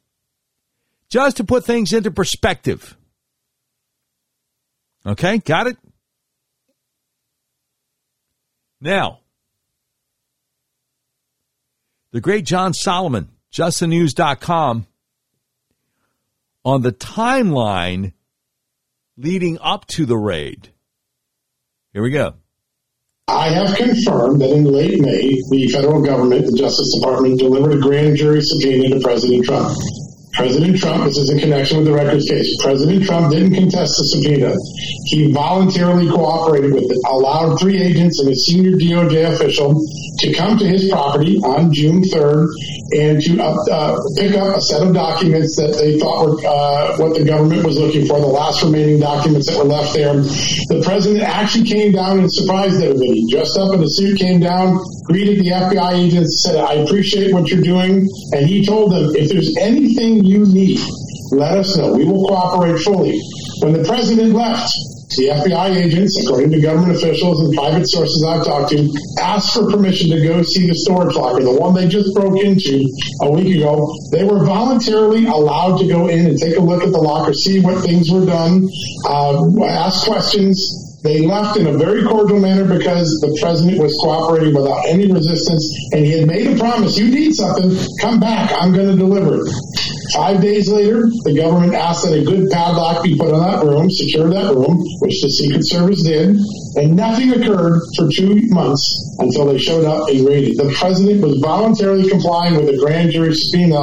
[1.15, 2.97] Just to put things into perspective.
[5.07, 5.77] Okay, got it?
[8.81, 9.20] Now,
[12.11, 14.89] the great John Solomon, justthenews.com,
[16.65, 18.12] on the timeline
[19.16, 20.70] leading up to the raid.
[21.93, 22.35] Here we go.
[23.28, 27.81] I have confirmed that in late May, the federal government, the Justice Department, delivered a
[27.81, 29.78] grand jury subpoena to President Trump.
[30.35, 34.05] President Trump, this is in connection with the records case, President Trump didn't contest the
[34.11, 34.55] subpoena.
[35.06, 39.78] He voluntarily cooperated with it, allowed three agents and a senior DOJ official
[40.24, 42.48] to come to his property on June 3rd
[42.96, 46.96] and to uh, uh, pick up a set of documents that they thought were uh,
[46.96, 50.14] what the government was looking for, the last remaining documents that were left there.
[50.14, 53.26] The president actually came down and surprised everybody.
[53.30, 57.51] Dressed up in a suit, came down, greeted the FBI agents, said, I appreciate what
[57.51, 58.09] you're doing.
[58.32, 60.80] And he told them, if there's anything you need,
[61.32, 61.92] let us know.
[61.92, 63.20] We will cooperate fully.
[63.60, 64.72] When the president left,
[65.16, 68.89] the FBI agents, according to government officials and private sources I've talked to,
[69.20, 72.85] asked for permission to go see the storage locker, the one they just broke into
[73.23, 73.95] a week ago.
[74.12, 77.61] They were voluntarily allowed to go in and take a look at the locker, see
[77.61, 78.69] what things were done,
[79.09, 80.57] uh, ask questions.
[81.03, 85.69] They left in a very cordial manner because the president was cooperating without any resistance,
[85.93, 88.51] and he had made a promise: "You need something, come back.
[88.57, 89.45] I'm going to deliver."
[90.12, 93.90] Five days later, the government asked that a good padlock be put on that room,
[93.90, 96.36] secure that room, which the Secret Service did,
[96.76, 100.56] and nothing occurred for two months until they showed up and raided.
[100.59, 103.81] The president was voluntarily complying with a grand jury subpoena,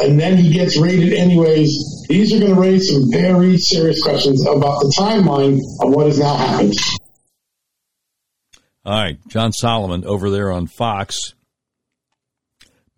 [0.00, 2.06] and then he gets raided anyways.
[2.08, 6.18] These are going to raise some very serious questions about the timeline of what has
[6.18, 6.74] now happened.
[8.86, 11.34] All right, John Solomon over there on Fox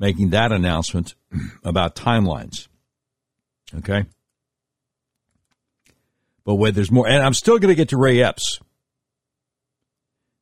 [0.00, 1.14] making that announcement
[1.62, 2.66] about timelines.
[3.76, 4.06] Okay.
[6.44, 7.06] But wait, there's more.
[7.06, 8.58] And I'm still going to get to Ray Epps,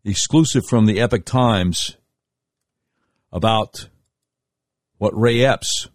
[0.04, 1.96] exclusive from the Epoch Times
[3.30, 3.88] about
[4.96, 5.88] what Ray Epps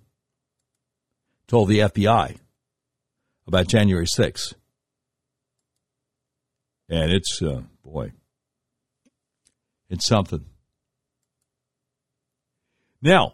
[1.47, 2.37] told the FBI
[3.47, 4.53] about January 6th.
[6.89, 8.11] And it's, uh, boy,
[9.89, 10.45] it's something.
[13.01, 13.33] Now,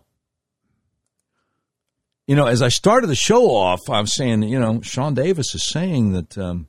[2.29, 5.67] you know, as I started the show off, I'm saying, you know, Sean Davis is
[5.67, 6.67] saying that um,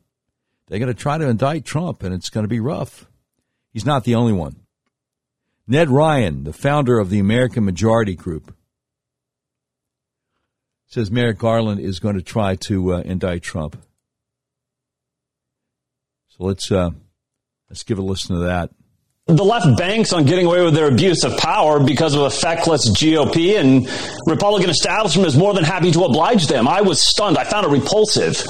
[0.67, 3.05] they're going to try to indict Trump and it's going to be rough.
[3.71, 4.57] He's not the only one.
[5.69, 8.57] Ned Ryan, the founder of the American Majority Group,
[10.87, 13.77] says Merrick Garland is going to try to uh, indict Trump.
[16.29, 16.93] So let's uh,
[17.69, 18.71] let's give a listen to that.
[19.37, 22.91] The left banks on getting away with their abuse of power because of a feckless
[22.91, 23.89] GOP, and
[24.27, 26.69] Republican establishment is more than happy to oblige them.
[26.69, 27.39] I was stunned.
[27.39, 28.45] I found it repulsive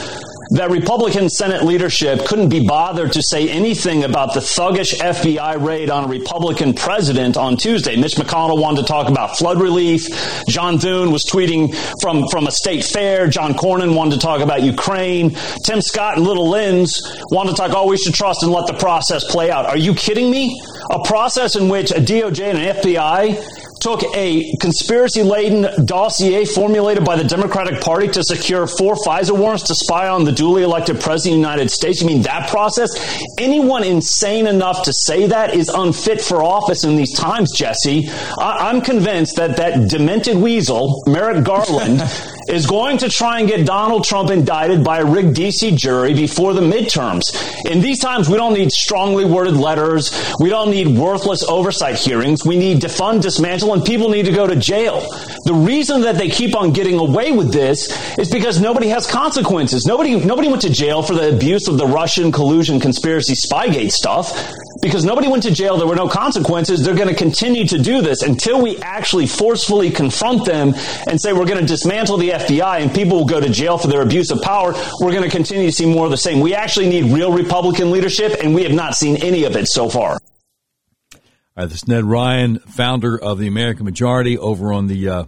[0.50, 5.90] that Republican Senate leadership couldn't be bothered to say anything about the thuggish FBI raid
[5.90, 7.96] on a Republican president on Tuesday.
[7.96, 10.08] Mitch McConnell wanted to talk about flood relief.
[10.48, 13.28] John Thune was tweeting from, from a state fair.
[13.28, 15.36] John Cornyn wanted to talk about Ukraine.
[15.64, 17.00] Tim Scott and Little Lens
[17.30, 19.66] wanted to talk, oh, we should trust and let the process play out.
[19.66, 20.60] Are you kidding me?
[20.90, 27.04] A process in which a DOJ and an FBI took a conspiracy laden dossier formulated
[27.04, 31.00] by the Democratic Party to secure four FISA warrants to spy on the duly elected
[31.00, 32.00] president of the United States.
[32.00, 32.90] You mean that process?
[33.38, 38.08] Anyone insane enough to say that is unfit for office in these times, Jesse.
[38.38, 42.00] I- am convinced that that demented weasel, Merrick Garland,
[42.50, 46.52] is going to try and get Donald Trump indicted by a rigged DC jury before
[46.52, 47.22] the midterms.
[47.70, 50.10] In these times, we don't need strongly worded letters.
[50.40, 52.44] We don't need worthless oversight hearings.
[52.44, 55.00] We need defund, dismantle, and people need to go to jail.
[55.44, 59.86] The reason that they keep on getting away with this is because nobody has consequences.
[59.86, 64.32] Nobody, nobody went to jail for the abuse of the Russian collusion conspiracy Spygate stuff
[64.80, 65.76] because nobody went to jail.
[65.76, 66.82] There were no consequences.
[66.82, 70.74] They're going to continue to do this until we actually forcefully confront them
[71.06, 73.88] and say we're going to dismantle the FBI and people will go to jail for
[73.88, 74.72] their abuse of power.
[75.00, 76.40] We're going to continue to see more of the same.
[76.40, 79.88] We actually need real Republican leadership, and we have not seen any of it so
[79.88, 80.12] far.
[80.12, 85.24] All right, this is Ned Ryan, founder of the American Majority, over on the uh,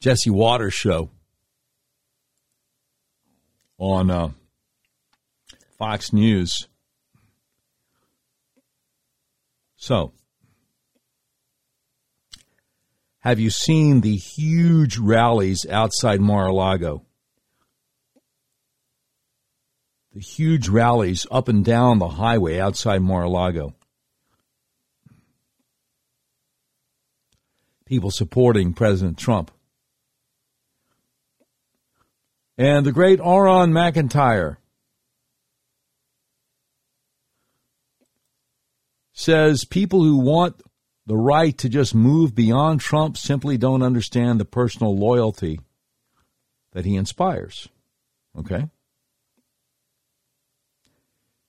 [0.00, 1.10] Jesse Watters show
[3.78, 4.30] on uh,
[5.78, 6.66] Fox News.
[9.86, 10.10] So,
[13.20, 17.06] have you seen the huge rallies outside Mar a Lago?
[20.12, 23.76] The huge rallies up and down the highway outside Mar a Lago.
[27.84, 29.52] People supporting President Trump.
[32.58, 34.58] And the great Auron MacIntyre
[39.26, 40.62] says people who want
[41.04, 45.58] the right to just move beyond Trump simply don't understand the personal loyalty
[46.72, 47.68] that he inspires.
[48.38, 48.68] Okay?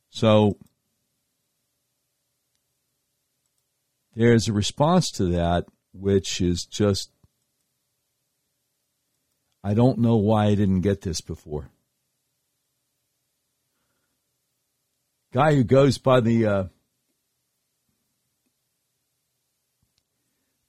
[0.10, 0.58] So
[4.16, 7.12] there's a response to that which is just
[9.64, 11.70] I don't know why I didn't get this before.
[15.32, 16.64] Guy who goes by the uh,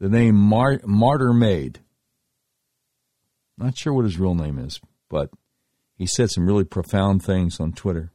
[0.01, 1.81] the name Mar- Martyr Made.
[3.57, 5.31] Not sure what his real name is, but
[5.97, 8.13] he said some really profound things on Twitter.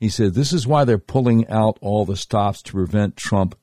[0.00, 3.56] He said, This is why they're pulling out all the stops to prevent Trump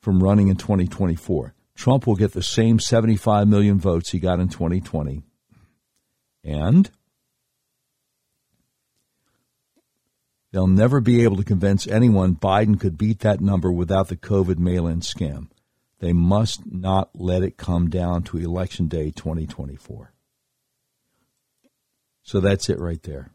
[0.00, 1.54] from running in 2024.
[1.76, 5.22] Trump will get the same 75 million votes he got in 2020.
[6.42, 6.90] And
[10.52, 14.58] they'll never be able to convince anyone Biden could beat that number without the COVID
[14.58, 15.48] mail in scam.
[15.98, 20.12] They must not let it come down to Election Day 2024.
[22.22, 23.30] So that's it right there.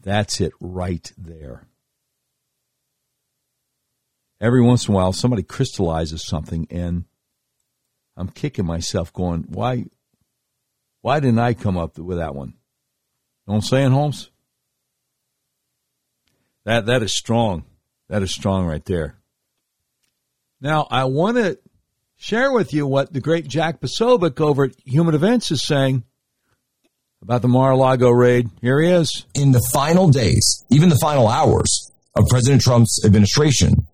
[0.00, 1.66] That's it right there.
[4.40, 7.04] Every once in a while, somebody crystallizes something, and
[8.16, 9.86] I'm kicking myself, going, "Why?
[11.00, 12.54] Why didn't I come up with that one?" You
[13.48, 14.30] know what I'm saying, Holmes?
[16.66, 17.64] That that is strong.
[18.08, 19.16] That is strong right there.
[20.60, 21.58] Now, I want to
[22.16, 26.02] share with you what the great Jack Posobiec over at Human Events is saying
[27.22, 28.50] about the Mar-a-Lago raid.
[28.60, 29.26] Here he is.
[29.34, 33.86] In the final days, even the final hours of President Trump's administration,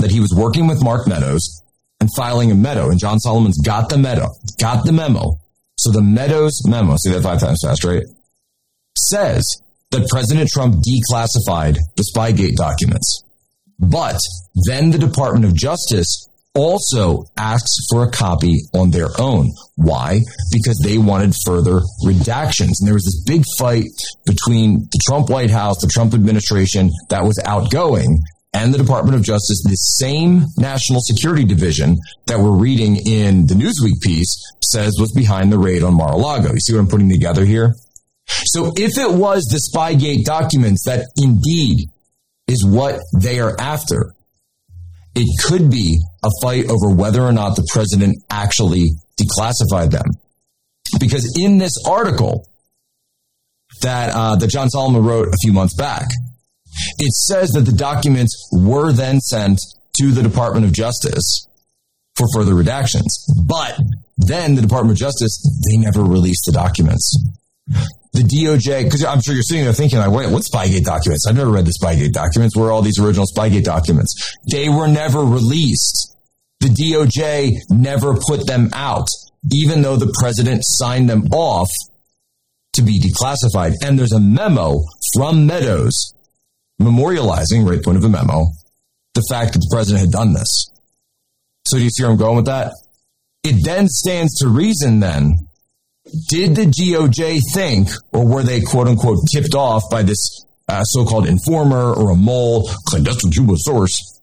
[0.00, 1.62] that he was working with Mark Meadows
[2.00, 4.28] and filing a memo, and John Solomon's got the memo,
[4.58, 5.38] got the memo.
[5.76, 8.04] So the Meadows memo, see that five times fast, right?
[8.96, 9.44] Says
[9.90, 13.22] that President Trump declassified the Spygate documents.
[13.78, 14.18] But
[14.66, 19.52] then the Department of Justice also asks for a copy on their own.
[19.76, 20.20] Why?
[20.52, 22.80] Because they wanted further redactions.
[22.80, 23.84] And there was this big fight
[24.26, 29.22] between the Trump White House, the Trump administration that was outgoing, and the Department of
[29.22, 34.34] Justice, the same National Security Division that we're reading in the Newsweek piece
[34.72, 36.52] says was behind the raid on Mar-a-Lago.
[36.52, 37.74] You see what I'm putting together here?
[38.28, 41.88] So if it was the Spygate documents that indeed
[42.48, 44.12] is what they are after.
[45.14, 48.86] It could be a fight over whether or not the president actually
[49.20, 50.06] declassified them.
[50.98, 52.46] Because in this article
[53.82, 56.08] that, uh, that John Solomon wrote a few months back,
[56.98, 59.58] It says that the documents were then sent
[59.98, 61.46] to the Department of Justice
[62.14, 63.08] for further redactions.
[63.46, 63.78] But
[64.16, 67.04] then the Department of Justice, they never released the documents.
[68.18, 71.24] The DOJ, because I'm sure you're sitting there thinking, like, wait, what Spygate documents?
[71.28, 72.56] I've never read the Spygate documents.
[72.56, 74.34] Where are all these original Spygate documents?
[74.50, 76.16] They were never released.
[76.58, 79.06] The DOJ never put them out,
[79.52, 81.68] even though the president signed them off
[82.72, 83.74] to be declassified.
[83.84, 84.80] And there's a memo
[85.14, 86.12] from Meadows
[86.82, 88.46] memorializing, right point of the memo,
[89.14, 90.72] the fact that the president had done this.
[91.68, 92.72] So do you see where I'm going with that?
[93.44, 95.36] It then stands to reason then,
[96.28, 101.26] did the DOJ think, or were they quote unquote tipped off by this uh, so-called
[101.26, 104.20] informer or a mole, clandestine source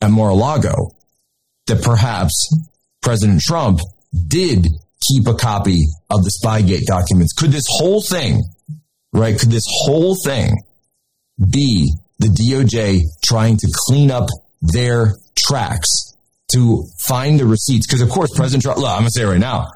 [0.00, 0.74] at Mar-a-Lago,
[1.66, 2.54] that perhaps
[3.02, 3.80] President Trump
[4.28, 4.68] did
[5.08, 7.32] keep a copy of the Spygate documents?
[7.32, 8.42] Could this whole thing,
[9.12, 10.62] right, could this whole thing
[11.50, 14.28] be the DOJ trying to clean up
[14.60, 16.14] their tracks
[16.52, 17.86] to find the receipts.
[17.86, 19.66] Because of course, President Trump, look, I'm going to say it right now.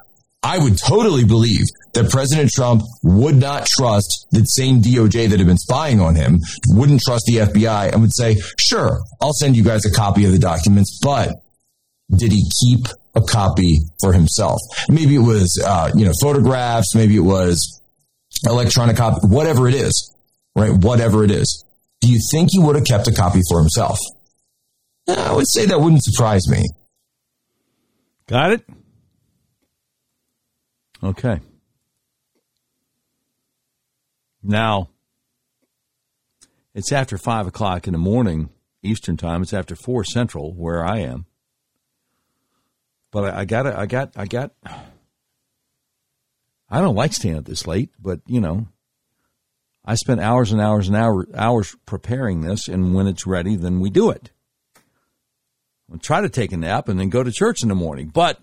[0.43, 5.47] I would totally believe that President Trump would not trust the same DOJ that had
[5.47, 9.63] been spying on him, wouldn't trust the FBI and would say, sure, I'll send you
[9.63, 11.33] guys a copy of the documents, but
[12.15, 12.85] did he keep
[13.15, 14.59] a copy for himself?
[14.89, 17.81] Maybe it was, uh, you know, photographs, maybe it was
[18.45, 20.15] electronic copy, whatever it is,
[20.55, 20.71] right?
[20.71, 21.65] Whatever it is.
[21.99, 23.97] Do you think he would have kept a copy for himself?
[25.07, 26.63] I would say that wouldn't surprise me.
[28.27, 28.65] Got it?
[31.03, 31.39] Okay.
[34.41, 34.89] Now,
[36.73, 38.49] it's after 5 o'clock in the morning
[38.81, 39.41] Eastern Time.
[39.41, 41.25] It's after 4 Central, where I am.
[43.11, 44.51] But I, I got I got, I got,
[46.69, 48.67] I don't like staying up this late, but, you know,
[49.85, 53.79] I spent hours and hours and hours, hours preparing this, and when it's ready, then
[53.79, 54.31] we do it.
[55.91, 58.09] I'll try to take a nap and then go to church in the morning.
[58.13, 58.39] But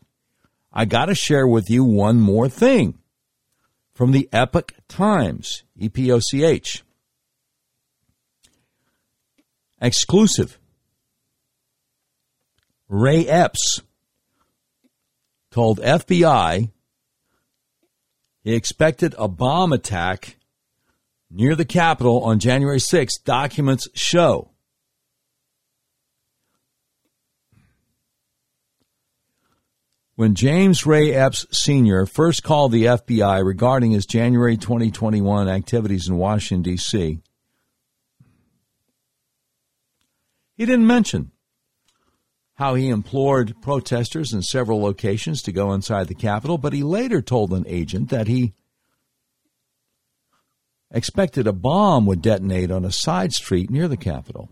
[0.77, 2.99] I got to share with you one more thing
[3.95, 6.83] from the Epoch Times, E P O C H.
[9.81, 10.59] Exclusive.
[12.89, 13.83] Ray Epps
[15.53, 16.71] told FBI
[18.43, 20.37] he expected a bomb attack
[21.31, 23.19] near the Capitol on January 6.
[23.21, 24.51] Documents show.
[30.17, 32.07] When James Ray Epps Sr.
[32.07, 37.21] first called the FBI regarding his January 2021 activities in Washington, D.C.,
[40.57, 41.33] he didn't mention
[42.55, 47.21] how he implored protesters in several locations to go inside the Capitol, but he later
[47.21, 48.55] told an agent that he
[50.93, 54.49] expected a bomb would detonate on a side street near the Capitol.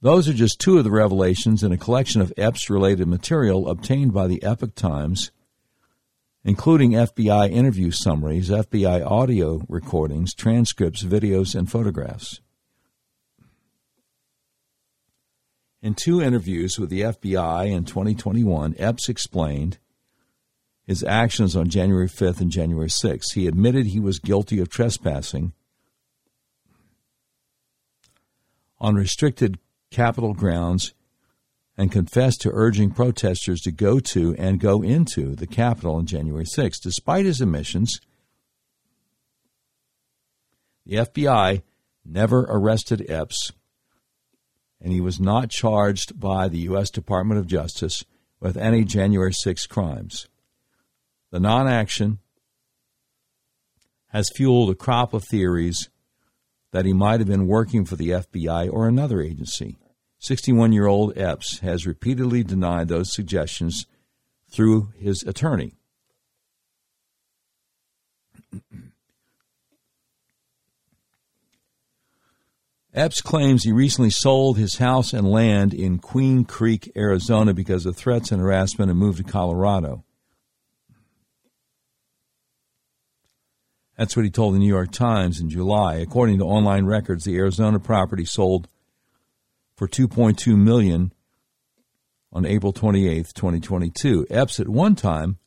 [0.00, 4.12] Those are just two of the revelations in a collection of Epps related material obtained
[4.12, 5.32] by the Epoch Times,
[6.44, 12.40] including FBI interview summaries, FBI audio recordings, transcripts, videos, and photographs.
[15.82, 19.78] In two interviews with the FBI in 2021, Epps explained
[20.86, 23.34] his actions on January 5th and January 6th.
[23.34, 25.52] He admitted he was guilty of trespassing
[28.80, 29.58] on restricted
[29.90, 30.94] Capitol grounds
[31.76, 36.44] and confessed to urging protesters to go to and go into the Capitol on January
[36.44, 36.82] 6th.
[36.82, 38.00] Despite his admissions,
[40.84, 41.62] the FBI
[42.04, 43.52] never arrested Epps,
[44.80, 46.90] and he was not charged by the U.S.
[46.90, 48.04] Department of Justice
[48.40, 50.28] with any January 6 crimes.
[51.30, 52.18] The non action
[54.08, 55.90] has fueled a crop of theories
[56.72, 59.78] that he might have been working for the FBI or another agency.
[60.20, 63.86] 61 year old Epps has repeatedly denied those suggestions
[64.50, 65.74] through his attorney.
[72.94, 77.96] Epps claims he recently sold his house and land in Queen Creek, Arizona because of
[77.96, 80.04] threats and harassment and moved to Colorado.
[83.98, 85.96] That's what he told the New York Times in July.
[85.96, 88.68] According to online records, the Arizona property sold
[89.76, 91.12] for 2.2 million
[92.32, 94.28] on April 28, 2022.
[94.30, 95.38] Epps at one time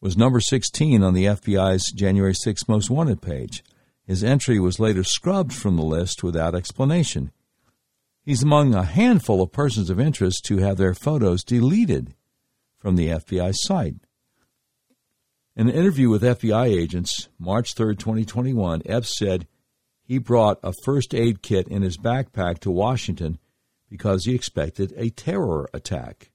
[0.00, 3.62] was number 16 on the FBI's January 6 most wanted page.
[4.06, 7.32] His entry was later scrubbed from the list without explanation.
[8.24, 12.14] He's among a handful of persons of interest to have their photos deleted
[12.78, 13.96] from the FBI site.
[15.54, 19.46] In an interview with FBI agents, March 3, 2021, Epps said
[20.02, 23.38] he brought a first aid kit in his backpack to Washington
[23.90, 26.30] because he expected a terror attack.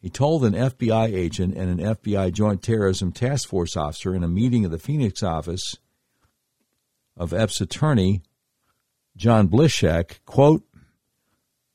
[0.00, 4.28] He told an FBI agent and an FBI Joint Terrorism Task Force officer in a
[4.28, 5.76] meeting of the Phoenix office
[7.14, 8.22] of Epps' attorney,
[9.16, 10.62] John Blishack, quote,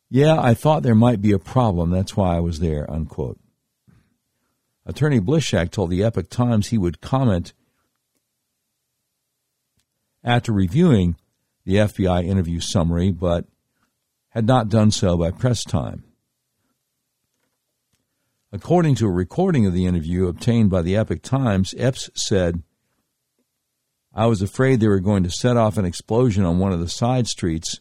[0.09, 1.91] Yeah, I thought there might be a problem.
[1.91, 3.39] That's why I was there, unquote.
[4.85, 7.53] Attorney Blishack told the Epoch Times he would comment
[10.23, 11.15] after reviewing
[11.65, 13.45] the FBI interview summary, but
[14.29, 16.03] had not done so by press time.
[18.51, 22.63] According to a recording of the interview obtained by the Epoch Times, Epps said,
[24.13, 26.89] I was afraid they were going to set off an explosion on one of the
[26.89, 27.79] side streets,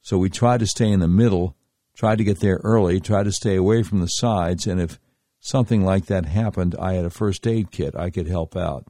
[0.00, 1.56] so we tried to stay in the middle,
[1.96, 5.00] tried to get there early, tried to stay away from the sides, and if
[5.44, 7.94] something like that happened, I had a first aid kit.
[7.94, 8.86] I could help out.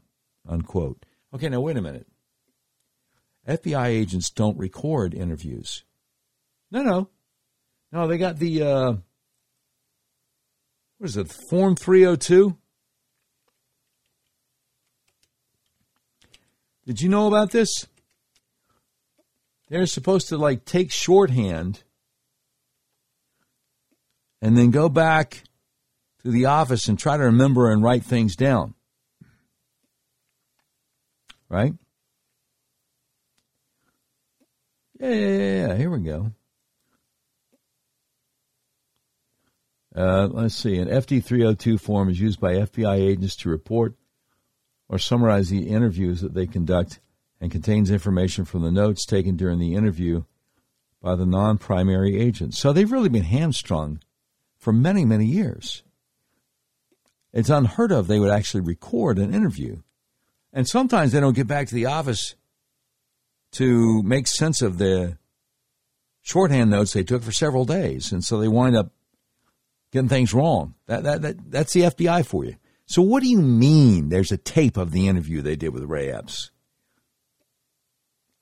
[0.48, 1.05] Unquote.
[1.35, 2.06] Okay, now wait a minute.
[3.48, 5.85] FBI agents don't record interviews.
[6.70, 7.10] No, no.
[7.90, 8.93] No, they got the, uh,
[10.98, 12.56] what is it, Form 302?
[16.86, 17.86] Did you know about this?
[19.68, 21.82] They're supposed to like take shorthand
[24.40, 25.43] and then go back
[26.24, 28.74] to the office and try to remember and write things down.
[31.48, 31.74] Right?
[34.98, 35.76] Yeah, yeah, yeah, yeah.
[35.76, 36.32] Here we go.
[39.94, 40.78] Uh, let's see.
[40.78, 43.94] An FD 302 form is used by FBI agents to report
[44.88, 47.01] or summarize the interviews that they conduct
[47.40, 50.24] and contains information from the notes taken during the interview
[51.01, 52.55] by the non primary agent.
[52.55, 54.01] So they've really been hamstrung
[54.56, 55.82] for many, many years.
[57.35, 59.82] It's unheard of they would actually record an interview.
[60.52, 62.36] And sometimes they don't get back to the office
[63.52, 65.19] to make sense of the
[66.23, 68.12] shorthand notes they took for several days.
[68.12, 68.93] And so they wind up
[69.90, 70.74] getting things wrong.
[70.86, 72.55] That, that, that, that's the FBI for you.
[72.86, 76.12] So what do you mean there's a tape of the interview they did with Ray
[76.12, 76.52] Epps?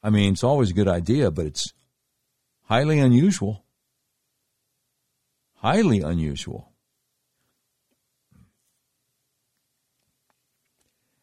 [0.03, 1.73] I mean, it's always a good idea, but it's
[2.65, 3.65] highly unusual.
[5.55, 6.72] Highly unusual.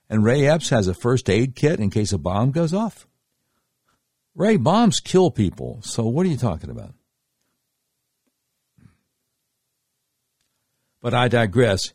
[0.10, 3.08] And Ray Epps has a first aid kit in case a bomb goes off.
[4.36, 6.94] Ray, bombs kill people, so what are you talking about?
[11.02, 11.94] But I digress.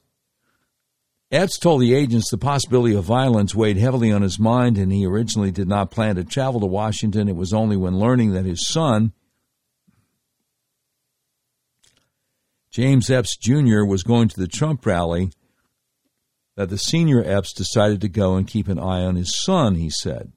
[1.30, 5.04] Epps told the agents the possibility of violence weighed heavily on his mind, and he
[5.04, 7.28] originally did not plan to travel to Washington.
[7.28, 9.12] It was only when learning that his son,
[12.70, 15.30] James Epps Jr., was going to the Trump rally
[16.56, 19.90] that the senior Epps decided to go and keep an eye on his son, he
[19.90, 20.32] said.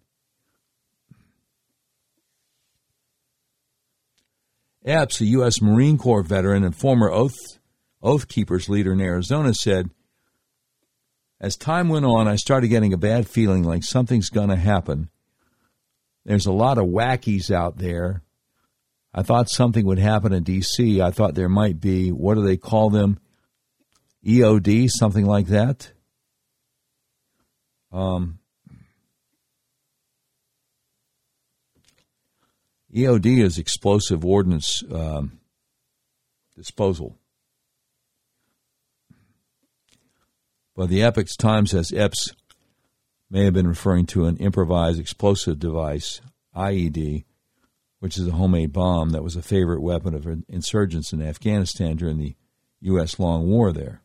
[4.84, 5.62] Epps, a U.S.
[5.62, 7.60] Marine Corps veteran and former Oath,
[8.02, 9.90] Oath Keepers leader in Arizona, said,
[11.42, 15.10] As time went on, I started getting a bad feeling like something's going to happen.
[16.24, 18.24] There's a lot of wackies out there.
[19.14, 21.02] I thought something would happen in D.C.
[21.02, 23.20] I thought there might be, what do they call them?
[24.26, 25.92] EOD, something like that.
[27.98, 28.38] Um,
[32.94, 35.40] EOD is explosive ordnance um,
[36.56, 37.18] disposal.
[40.76, 42.34] But the Epoch Times says Epps
[43.32, 46.22] may have been referring to an improvised explosive device,
[46.56, 47.26] IED,
[48.00, 52.20] which is a homemade bomb that was a favorite weapon of insurgents in Afghanistan during
[52.20, 52.36] the
[52.82, 53.18] U.S.
[53.18, 54.04] long war there.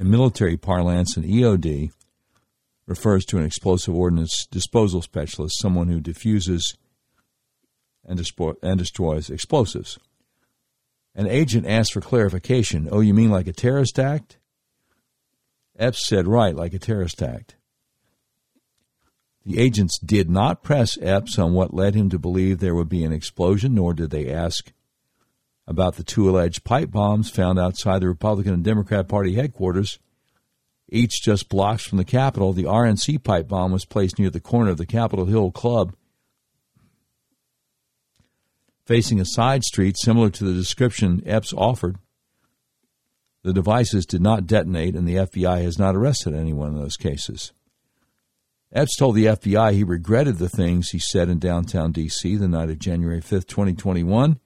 [0.00, 1.92] In military parlance, an EOD
[2.86, 6.74] refers to an explosive ordnance disposal specialist, someone who diffuses
[8.06, 9.98] and, dispo- and destroys explosives.
[11.14, 12.88] An agent asked for clarification.
[12.90, 14.38] Oh, you mean like a terrorist act?
[15.78, 17.56] Epps said, right, like a terrorist act.
[19.44, 23.04] The agents did not press Epps on what led him to believe there would be
[23.04, 24.72] an explosion, nor did they ask
[25.70, 30.00] about the two alleged pipe bombs found outside the Republican and Democrat Party headquarters,
[30.88, 32.52] each just blocks from the Capitol.
[32.52, 35.94] The RNC pipe bomb was placed near the corner of the Capitol Hill Club,
[38.84, 41.98] facing a side street similar to the description Epps offered.
[43.44, 47.52] The devices did not detonate, and the FBI has not arrested anyone in those cases.
[48.72, 52.34] Epps told the FBI he regretted the things he said in downtown D.C.
[52.34, 54.40] the night of January 5th, 2021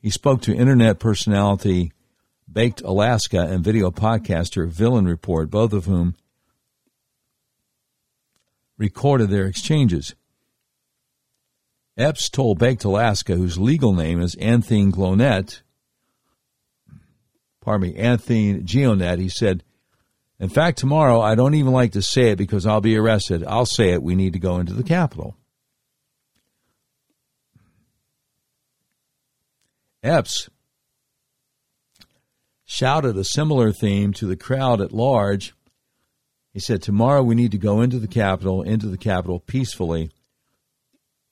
[0.00, 1.92] He spoke to internet personality
[2.50, 6.14] Baked Alaska and video podcaster Villain Report, both of whom
[8.78, 10.14] recorded their exchanges.
[11.96, 15.62] Epps told Baked Alaska, whose legal name is Anthony Glonet,
[17.60, 19.64] pardon me, Anthony Gionet, he said,
[20.40, 23.44] in fact, tomorrow I don't even like to say it because I'll be arrested.
[23.44, 24.02] I'll say it.
[24.02, 25.36] We need to go into the Capitol.
[30.02, 30.48] Epps
[32.64, 35.54] shouted a similar theme to the crowd at large.
[36.52, 40.10] He said, Tomorrow we need to go into the Capitol, into the Capitol peacefully.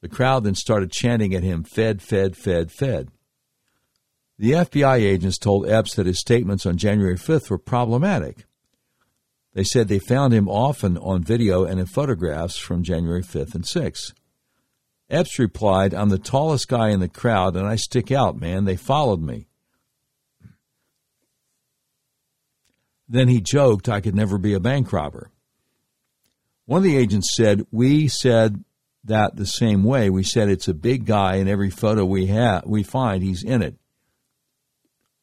[0.02, 3.08] The crowd then started chanting at him, Fed, Fed, Fed, Fed.
[4.38, 8.44] The FBI agents told Epps that his statements on January 5th were problematic.
[9.54, 13.64] They said they found him often on video and in photographs from January 5th and
[13.64, 14.12] 6th.
[15.08, 18.64] Epps replied, I'm the tallest guy in the crowd and I stick out, man.
[18.64, 19.46] They followed me.
[23.08, 25.30] Then he joked I could never be a bank robber.
[26.64, 28.64] One of the agents said, We said
[29.04, 30.10] that the same way.
[30.10, 33.62] We said it's a big guy in every photo we have we find he's in
[33.62, 33.76] it.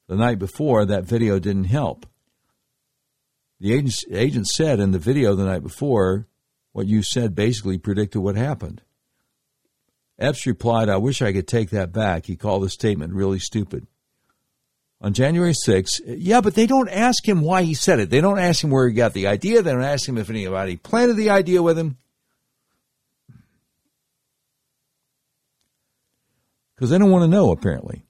[0.07, 2.05] The night before, that video didn't help.
[3.59, 6.27] The agent, agent said in the video the night before,
[6.71, 8.81] what you said basically predicted what happened.
[10.19, 12.25] Epps replied, I wish I could take that back.
[12.25, 13.87] He called the statement really stupid.
[15.01, 18.09] On January 6th, yeah, but they don't ask him why he said it.
[18.09, 19.61] They don't ask him where he got the idea.
[19.61, 21.97] They don't ask him if anybody planted the idea with him.
[26.75, 28.05] Because they don't want to know, apparently.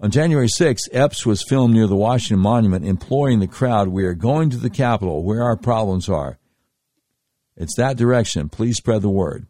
[0.00, 4.14] On January 6, Epps was filmed near the Washington Monument imploring the crowd, We are
[4.14, 6.38] going to the Capitol, where our problems are.
[7.56, 8.48] It's that direction.
[8.48, 9.46] Please spread the word.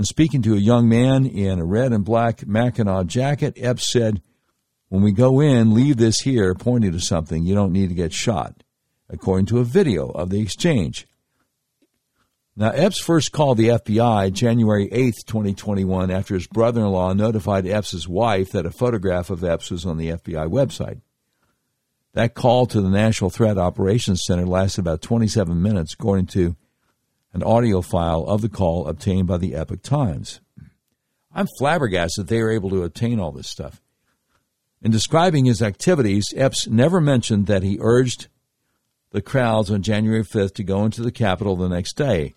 [0.00, 4.22] When speaking to a young man in a red and black Mackinaw jacket, Epps said,
[4.88, 7.44] When we go in, leave this here, pointing to something.
[7.44, 8.64] You don't need to get shot,
[9.10, 11.06] according to a video of the exchange.
[12.56, 17.66] Now, Epps first called the FBI January 8, 2021, after his brother in law notified
[17.66, 21.02] Epps' wife that a photograph of Epps was on the FBI website.
[22.14, 26.56] That call to the National Threat Operations Center lasted about 27 minutes, according to
[27.32, 30.40] an audio file of the call obtained by the Epoch Times.
[31.32, 33.80] I'm flabbergasted they were able to obtain all this stuff.
[34.82, 38.28] In describing his activities, Epps never mentioned that he urged
[39.10, 42.34] the crowds on January 5th to go into the Capitol the next day.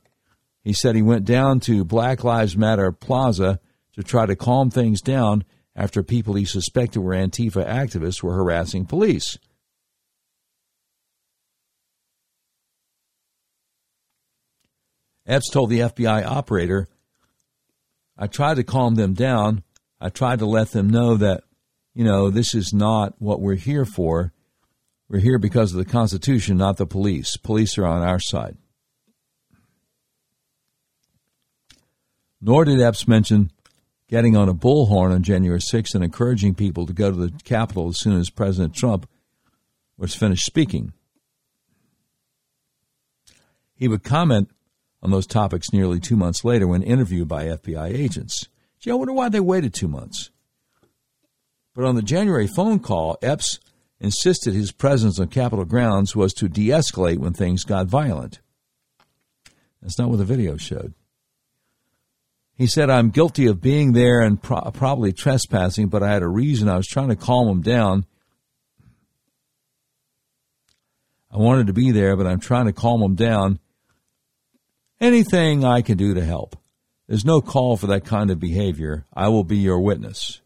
[0.63, 3.59] He said he went down to Black Lives Matter Plaza
[3.93, 5.43] to try to calm things down
[5.75, 9.37] after people he suspected were Antifa activists were harassing police.
[15.25, 16.87] Epps told the FBI operator,
[18.17, 19.63] I tried to calm them down.
[19.99, 21.43] I tried to let them know that,
[21.93, 24.33] you know, this is not what we're here for.
[25.07, 27.37] We're here because of the Constitution, not the police.
[27.37, 28.57] Police are on our side.
[32.41, 33.51] Nor did Epps mention
[34.09, 37.87] getting on a bullhorn on January 6th and encouraging people to go to the Capitol
[37.87, 39.07] as soon as President Trump
[39.97, 40.91] was finished speaking.
[43.75, 44.49] He would comment
[45.03, 48.47] on those topics nearly two months later when interviewed by FBI agents.
[48.79, 50.31] Gee, I wonder why they waited two months.
[51.75, 53.59] But on the January phone call, Epps
[53.99, 58.39] insisted his presence on Capitol grounds was to de escalate when things got violent.
[59.81, 60.93] That's not what the video showed.
[62.55, 66.27] He said, I'm guilty of being there and pro- probably trespassing, but I had a
[66.27, 66.69] reason.
[66.69, 68.05] I was trying to calm him down.
[71.31, 73.59] I wanted to be there, but I'm trying to calm him down.
[75.03, 76.55] Anything I can do to help.
[77.09, 79.05] There's no call for that kind of behavior.
[79.13, 80.39] I will be your witness.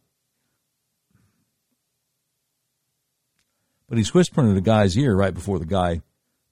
[3.87, 6.01] But he's whispering in the guy's ear right before the guy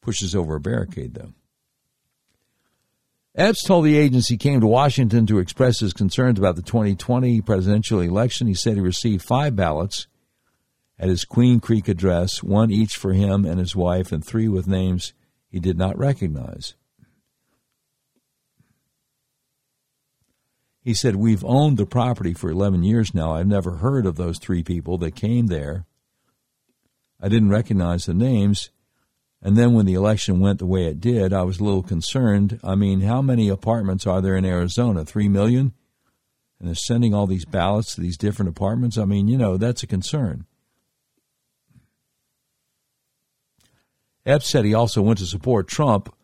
[0.02, 1.34] pushes over a barricade, though.
[3.34, 7.42] Epps told the agency he came to Washington to express his concerns about the 2020
[7.42, 8.46] presidential election.
[8.46, 10.06] He said he received five ballots
[11.00, 14.68] at his Queen Creek address, one each for him and his wife, and three with
[14.68, 15.14] names
[15.50, 16.76] he did not recognize.
[20.86, 23.34] He said, We've owned the property for 11 years now.
[23.34, 25.88] I've never heard of those three people that came there.
[27.20, 28.70] I didn't recognize the names.
[29.42, 32.60] And then when the election went the way it did, I was a little concerned.
[32.64, 35.04] I mean, how many apartments are there in Arizona?
[35.04, 35.74] Three million?
[36.60, 38.96] And they're sending all these ballots to these different apartments?
[38.96, 40.46] I mean, you know, that's a concern.
[44.24, 46.16] Epps said he also went to support Trump,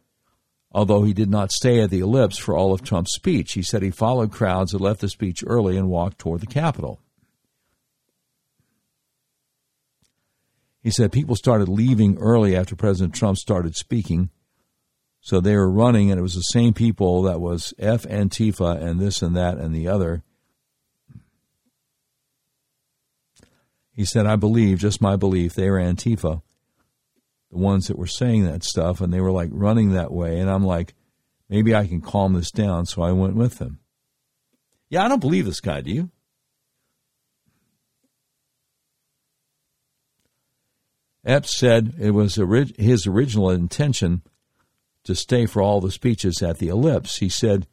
[0.72, 3.54] although he did not stay at the ellipse for all of Trump's speech.
[3.54, 7.00] He said he followed crowds that left the speech early and walked toward the Capitol.
[10.82, 14.30] He said people started leaving early after President Trump started speaking.
[15.20, 19.00] So they were running, and it was the same people that was F Antifa and
[19.00, 20.24] this and that and the other.
[23.94, 26.42] He said, I believe, just my belief, they were Antifa
[27.52, 30.40] the ones that were saying that stuff, and they were like running that way.
[30.40, 30.94] And I'm like,
[31.50, 32.86] maybe I can calm this down.
[32.86, 33.80] So I went with them.
[34.90, 36.10] Yeah, I don't believe this guy, do you?
[41.24, 42.36] Epps said it was
[42.78, 44.24] his original intention
[45.04, 47.18] to stay for all the speeches at the Ellipse.
[47.18, 47.68] He said,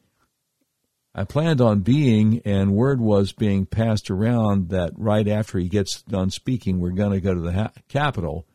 [1.14, 6.02] I planned on being, and word was being passed around that right after he gets
[6.02, 8.46] done speaking, we're going to go to the ha- Capitol.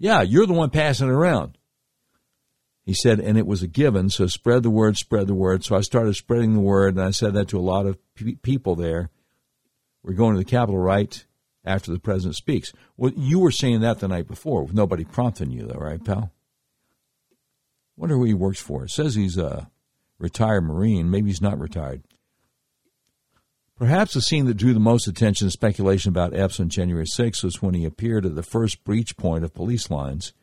[0.00, 1.58] Yeah, you're the one passing it around.
[2.82, 5.62] He said, and it was a given, so spread the word, spread the word.
[5.62, 8.36] So I started spreading the word, and I said that to a lot of pe-
[8.36, 9.10] people there.
[10.02, 11.22] We're going to the Capitol right
[11.66, 12.72] after the president speaks.
[12.96, 16.32] Well, you were saying that the night before with nobody prompting you, though, right, pal?
[17.94, 18.84] Wonder who he works for.
[18.84, 19.70] It says he's a
[20.18, 21.10] retired Marine.
[21.10, 22.02] Maybe he's not retired.
[23.80, 27.42] Perhaps the scene that drew the most attention and speculation about Epps on January 6
[27.42, 30.34] was when he appeared at the first breach point of police lines.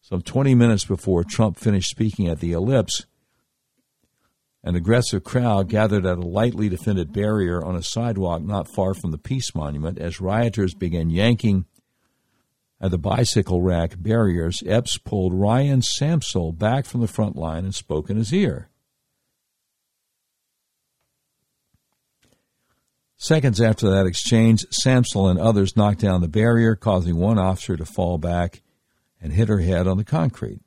[0.00, 3.04] Some 20 minutes before Trump finished speaking at the Ellipse,
[4.62, 9.10] an aggressive crowd gathered at a lightly defended barrier on a sidewalk not far from
[9.10, 11.66] the Peace Monument as rioters began yanking
[12.80, 14.62] at the bicycle rack barriers.
[14.64, 18.70] Epps pulled Ryan Samsel back from the front line and spoke in his ear.
[23.24, 27.86] Seconds after that exchange, Samsel and others knocked down the barrier, causing one officer to
[27.86, 28.60] fall back
[29.18, 30.60] and hit her head on the concrete.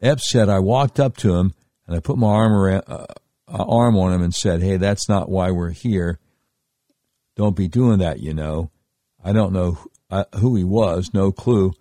[0.00, 1.52] Epps said, I walked up to him
[1.88, 3.06] and I put my arm, around, uh,
[3.48, 6.20] uh, arm on him and said, Hey, that's not why we're here.
[7.34, 8.70] Don't be doing that, you know.
[9.24, 9.78] I don't know
[10.10, 11.72] uh, who he was, no clue.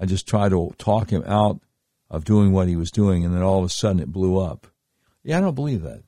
[0.00, 1.60] I just tried to talk him out
[2.08, 4.68] of doing what he was doing, and then all of a sudden it blew up.
[5.24, 6.02] Yeah, I don't believe that.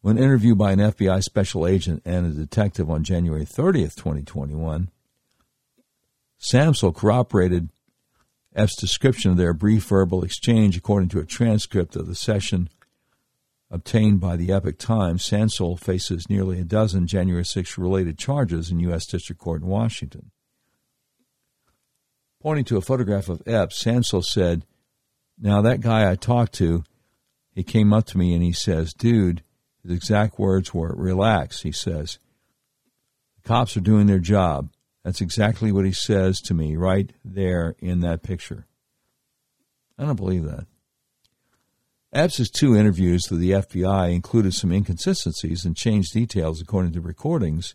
[0.00, 4.90] When interviewed by an FBI special agent and a detective on January 30th, 2021,
[6.38, 7.70] Samsel corroborated
[8.54, 12.68] Epps' description of their brief verbal exchange according to a transcript of the session
[13.70, 15.24] obtained by the Epoch Times.
[15.24, 19.06] Samsel faces nearly a dozen January 6 related charges in U.S.
[19.06, 20.30] District Court in Washington.
[22.40, 24.66] Pointing to a photograph of Epps, Samsel said,
[25.40, 26.84] Now, that guy I talked to,
[27.54, 29.42] he came up to me and he says, Dude,
[29.82, 32.18] his exact words were, Relax, he says.
[33.36, 34.70] The cops are doing their job.
[35.04, 38.66] That's exactly what he says to me right there in that picture.
[39.98, 40.66] I don't believe that.
[42.12, 47.74] Epps' two interviews with the FBI included some inconsistencies and changed details according to recordings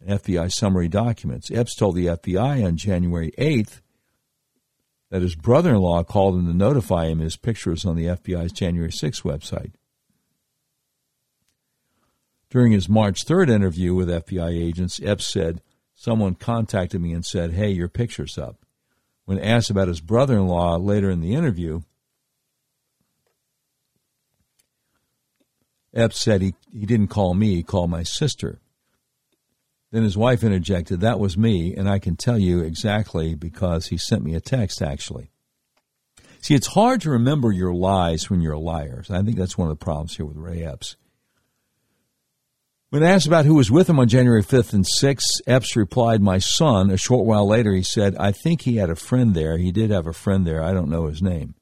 [0.00, 1.50] and FBI summary documents.
[1.50, 3.80] Epps told the FBI on January 8th
[5.10, 8.52] that his brother in law called him to notify him his pictures on the FBI's
[8.52, 9.72] January 6 website.
[12.50, 15.62] During his March 3rd interview with FBI agents, Epps said,
[15.94, 18.64] someone contacted me and said, Hey, your picture's up.
[19.24, 21.82] When asked about his brother in law later in the interview,
[25.92, 28.60] Epps said he, he didn't call me, he called my sister.
[29.96, 33.96] Then his wife interjected, That was me, and I can tell you exactly because he
[33.96, 35.30] sent me a text, actually.
[36.42, 39.02] See, it's hard to remember your lies when you're a liar.
[39.08, 40.96] I think that's one of the problems here with Ray Epps.
[42.90, 46.40] When asked about who was with him on January 5th and 6th, Epps replied, My
[46.40, 46.90] son.
[46.90, 49.56] A short while later, he said, I think he had a friend there.
[49.56, 50.62] He did have a friend there.
[50.62, 51.54] I don't know his name.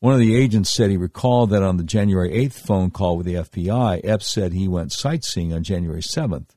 [0.00, 3.26] One of the agents said he recalled that on the January 8th phone call with
[3.26, 6.48] the FBI, Epps said he went sightseeing on January 7th.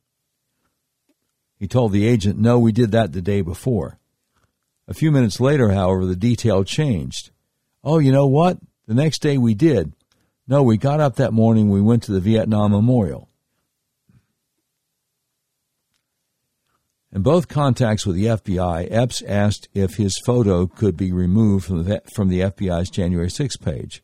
[1.59, 3.99] He told the agent, No, we did that the day before.
[4.87, 7.31] A few minutes later, however, the detail changed.
[7.83, 8.59] Oh, you know what?
[8.87, 9.93] The next day we did.
[10.47, 13.29] No, we got up that morning, we went to the Vietnam Memorial.
[17.13, 21.83] In both contacts with the FBI, Epps asked if his photo could be removed from
[21.83, 24.01] the, from the FBI's January 6 page.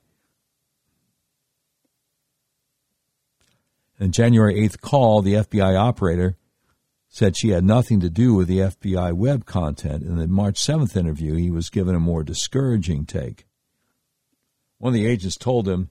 [4.00, 6.38] In January 8th call, the FBI operator
[7.08, 10.04] said she had nothing to do with the FBI web content.
[10.04, 13.48] In the March 7th interview, he was given a more discouraging take.
[14.78, 15.90] One of the agents told him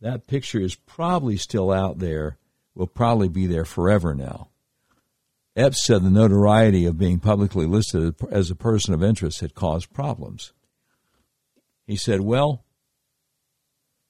[0.00, 2.38] that picture is probably still out there,
[2.76, 4.50] will probably be there forever now.
[5.56, 9.92] Epps said the notoriety of being publicly listed as a person of interest had caused
[9.94, 10.52] problems.
[11.86, 12.64] He said, Well,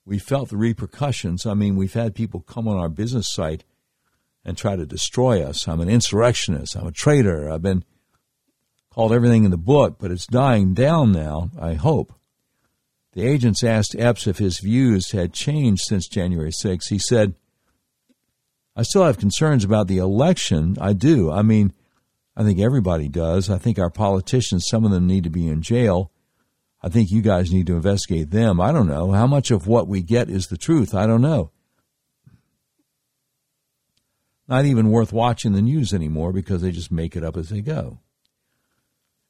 [0.05, 1.47] we felt the repercussions.
[1.47, 3.65] I mean, we've had people come on our business site
[4.45, 5.69] and try to destroy us.
[5.69, 6.77] I'm an insurrectionist.
[6.77, 7.51] I'm a traitor.
[7.51, 7.85] I've been
[8.91, 12.13] called everything in the book, but it's dying down now, I hope.
[13.13, 16.89] The agents asked Epps if his views had changed since January 6.
[16.89, 17.35] He said,
[18.77, 20.77] I still have concerns about the election.
[20.81, 21.31] I do.
[21.31, 21.73] I mean,
[22.37, 23.49] I think everybody does.
[23.49, 26.13] I think our politicians, some of them need to be in jail.
[26.83, 28.61] I think you guys need to investigate them.
[28.61, 29.13] I don't know.
[29.13, 30.95] How much of what we get is the truth?
[30.95, 31.51] I don't know.
[34.47, 37.63] Not even worth watching the news anymore because they just make it up as they
[37.63, 37.99] go.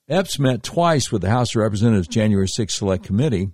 [0.08, 3.50] Epps met twice with the House of Representatives January 6 Select Committee,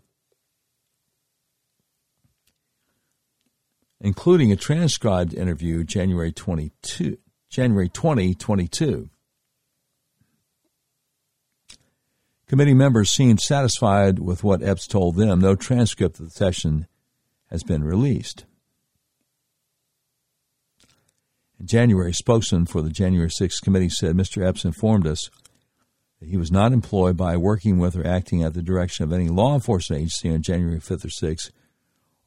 [4.02, 7.16] including a transcribed interview January 22,
[7.48, 9.08] January 2022.
[12.48, 15.40] Committee members seemed satisfied with what Epps told them.
[15.40, 16.88] No transcript of the session
[17.48, 18.44] has been released.
[21.60, 24.44] In January, spokesman for the January 6th committee said Mr.
[24.44, 25.30] Epps informed us
[26.18, 29.28] that he was not employed by, working with, or acting at the direction of any
[29.28, 31.50] law enforcement agency on January 5th or 6th,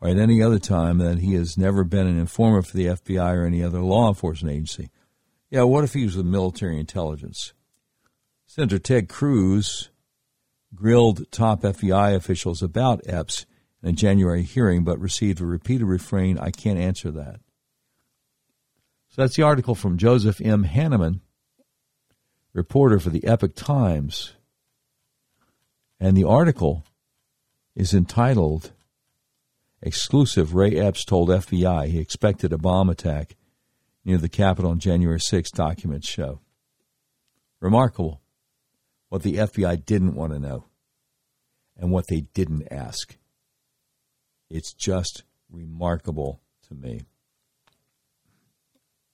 [0.01, 3.35] or at any other time, that he has never been an informant for the FBI
[3.35, 4.89] or any other law enforcement agency.
[5.49, 7.53] Yeah, what if he was with military intelligence?
[8.45, 9.89] Senator Ted Cruz
[10.73, 13.45] grilled top FBI officials about Epps
[13.81, 17.39] in a January hearing, but received a repeated refrain, I can't answer that.
[19.09, 20.65] So that's the article from Joseph M.
[20.65, 21.21] Hanneman,
[22.51, 24.33] reporter for the Epoch Times.
[25.99, 26.83] And the article
[27.75, 28.73] is entitled
[29.85, 33.35] Exclusive Ray Epps told FBI he expected a bomb attack
[34.03, 36.39] near the Capitol on January 6 documents show.
[37.61, 38.19] Remarkable
[39.09, 40.65] what the FBI didn't want to know
[41.77, 43.15] and what they didn't ask.
[44.49, 45.21] It's just
[45.51, 47.01] remarkable to me.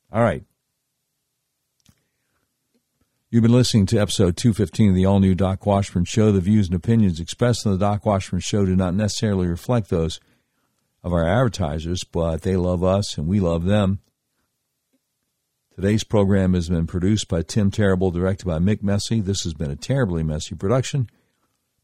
[0.09, 0.45] All right.
[3.29, 6.31] You've been listening to episode 215 of the all new Doc Washburn Show.
[6.31, 10.21] The views and opinions expressed in the Doc Washburn Show do not necessarily reflect those
[11.03, 13.99] of our advertisers, but they love us and we love them.
[15.75, 19.21] Today's program has been produced by Tim Terrible, directed by Mick Messy.
[19.21, 21.09] This has been a terribly messy production.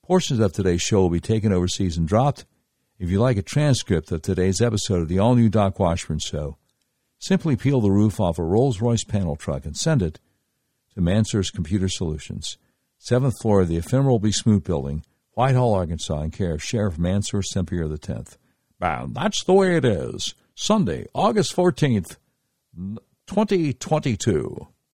[0.03, 2.45] Portions of today's show will be taken overseas and dropped.
[2.99, 6.57] If you like a transcript of today's episode of the all new Doc Washburn Show,
[7.17, 10.19] simply peel the roof off a Rolls Royce panel truck and send it
[10.93, 12.57] to Mansur's Computer Solutions,
[12.99, 14.31] 7th floor of the ephemeral B.
[14.31, 15.03] Smoot Building,
[15.33, 18.37] Whitehall, Arkansas, in care of Sheriff Mansur Sempier X.
[18.79, 20.35] And that's the way it is.
[20.55, 22.17] Sunday, August 14th,
[23.27, 24.67] 2022.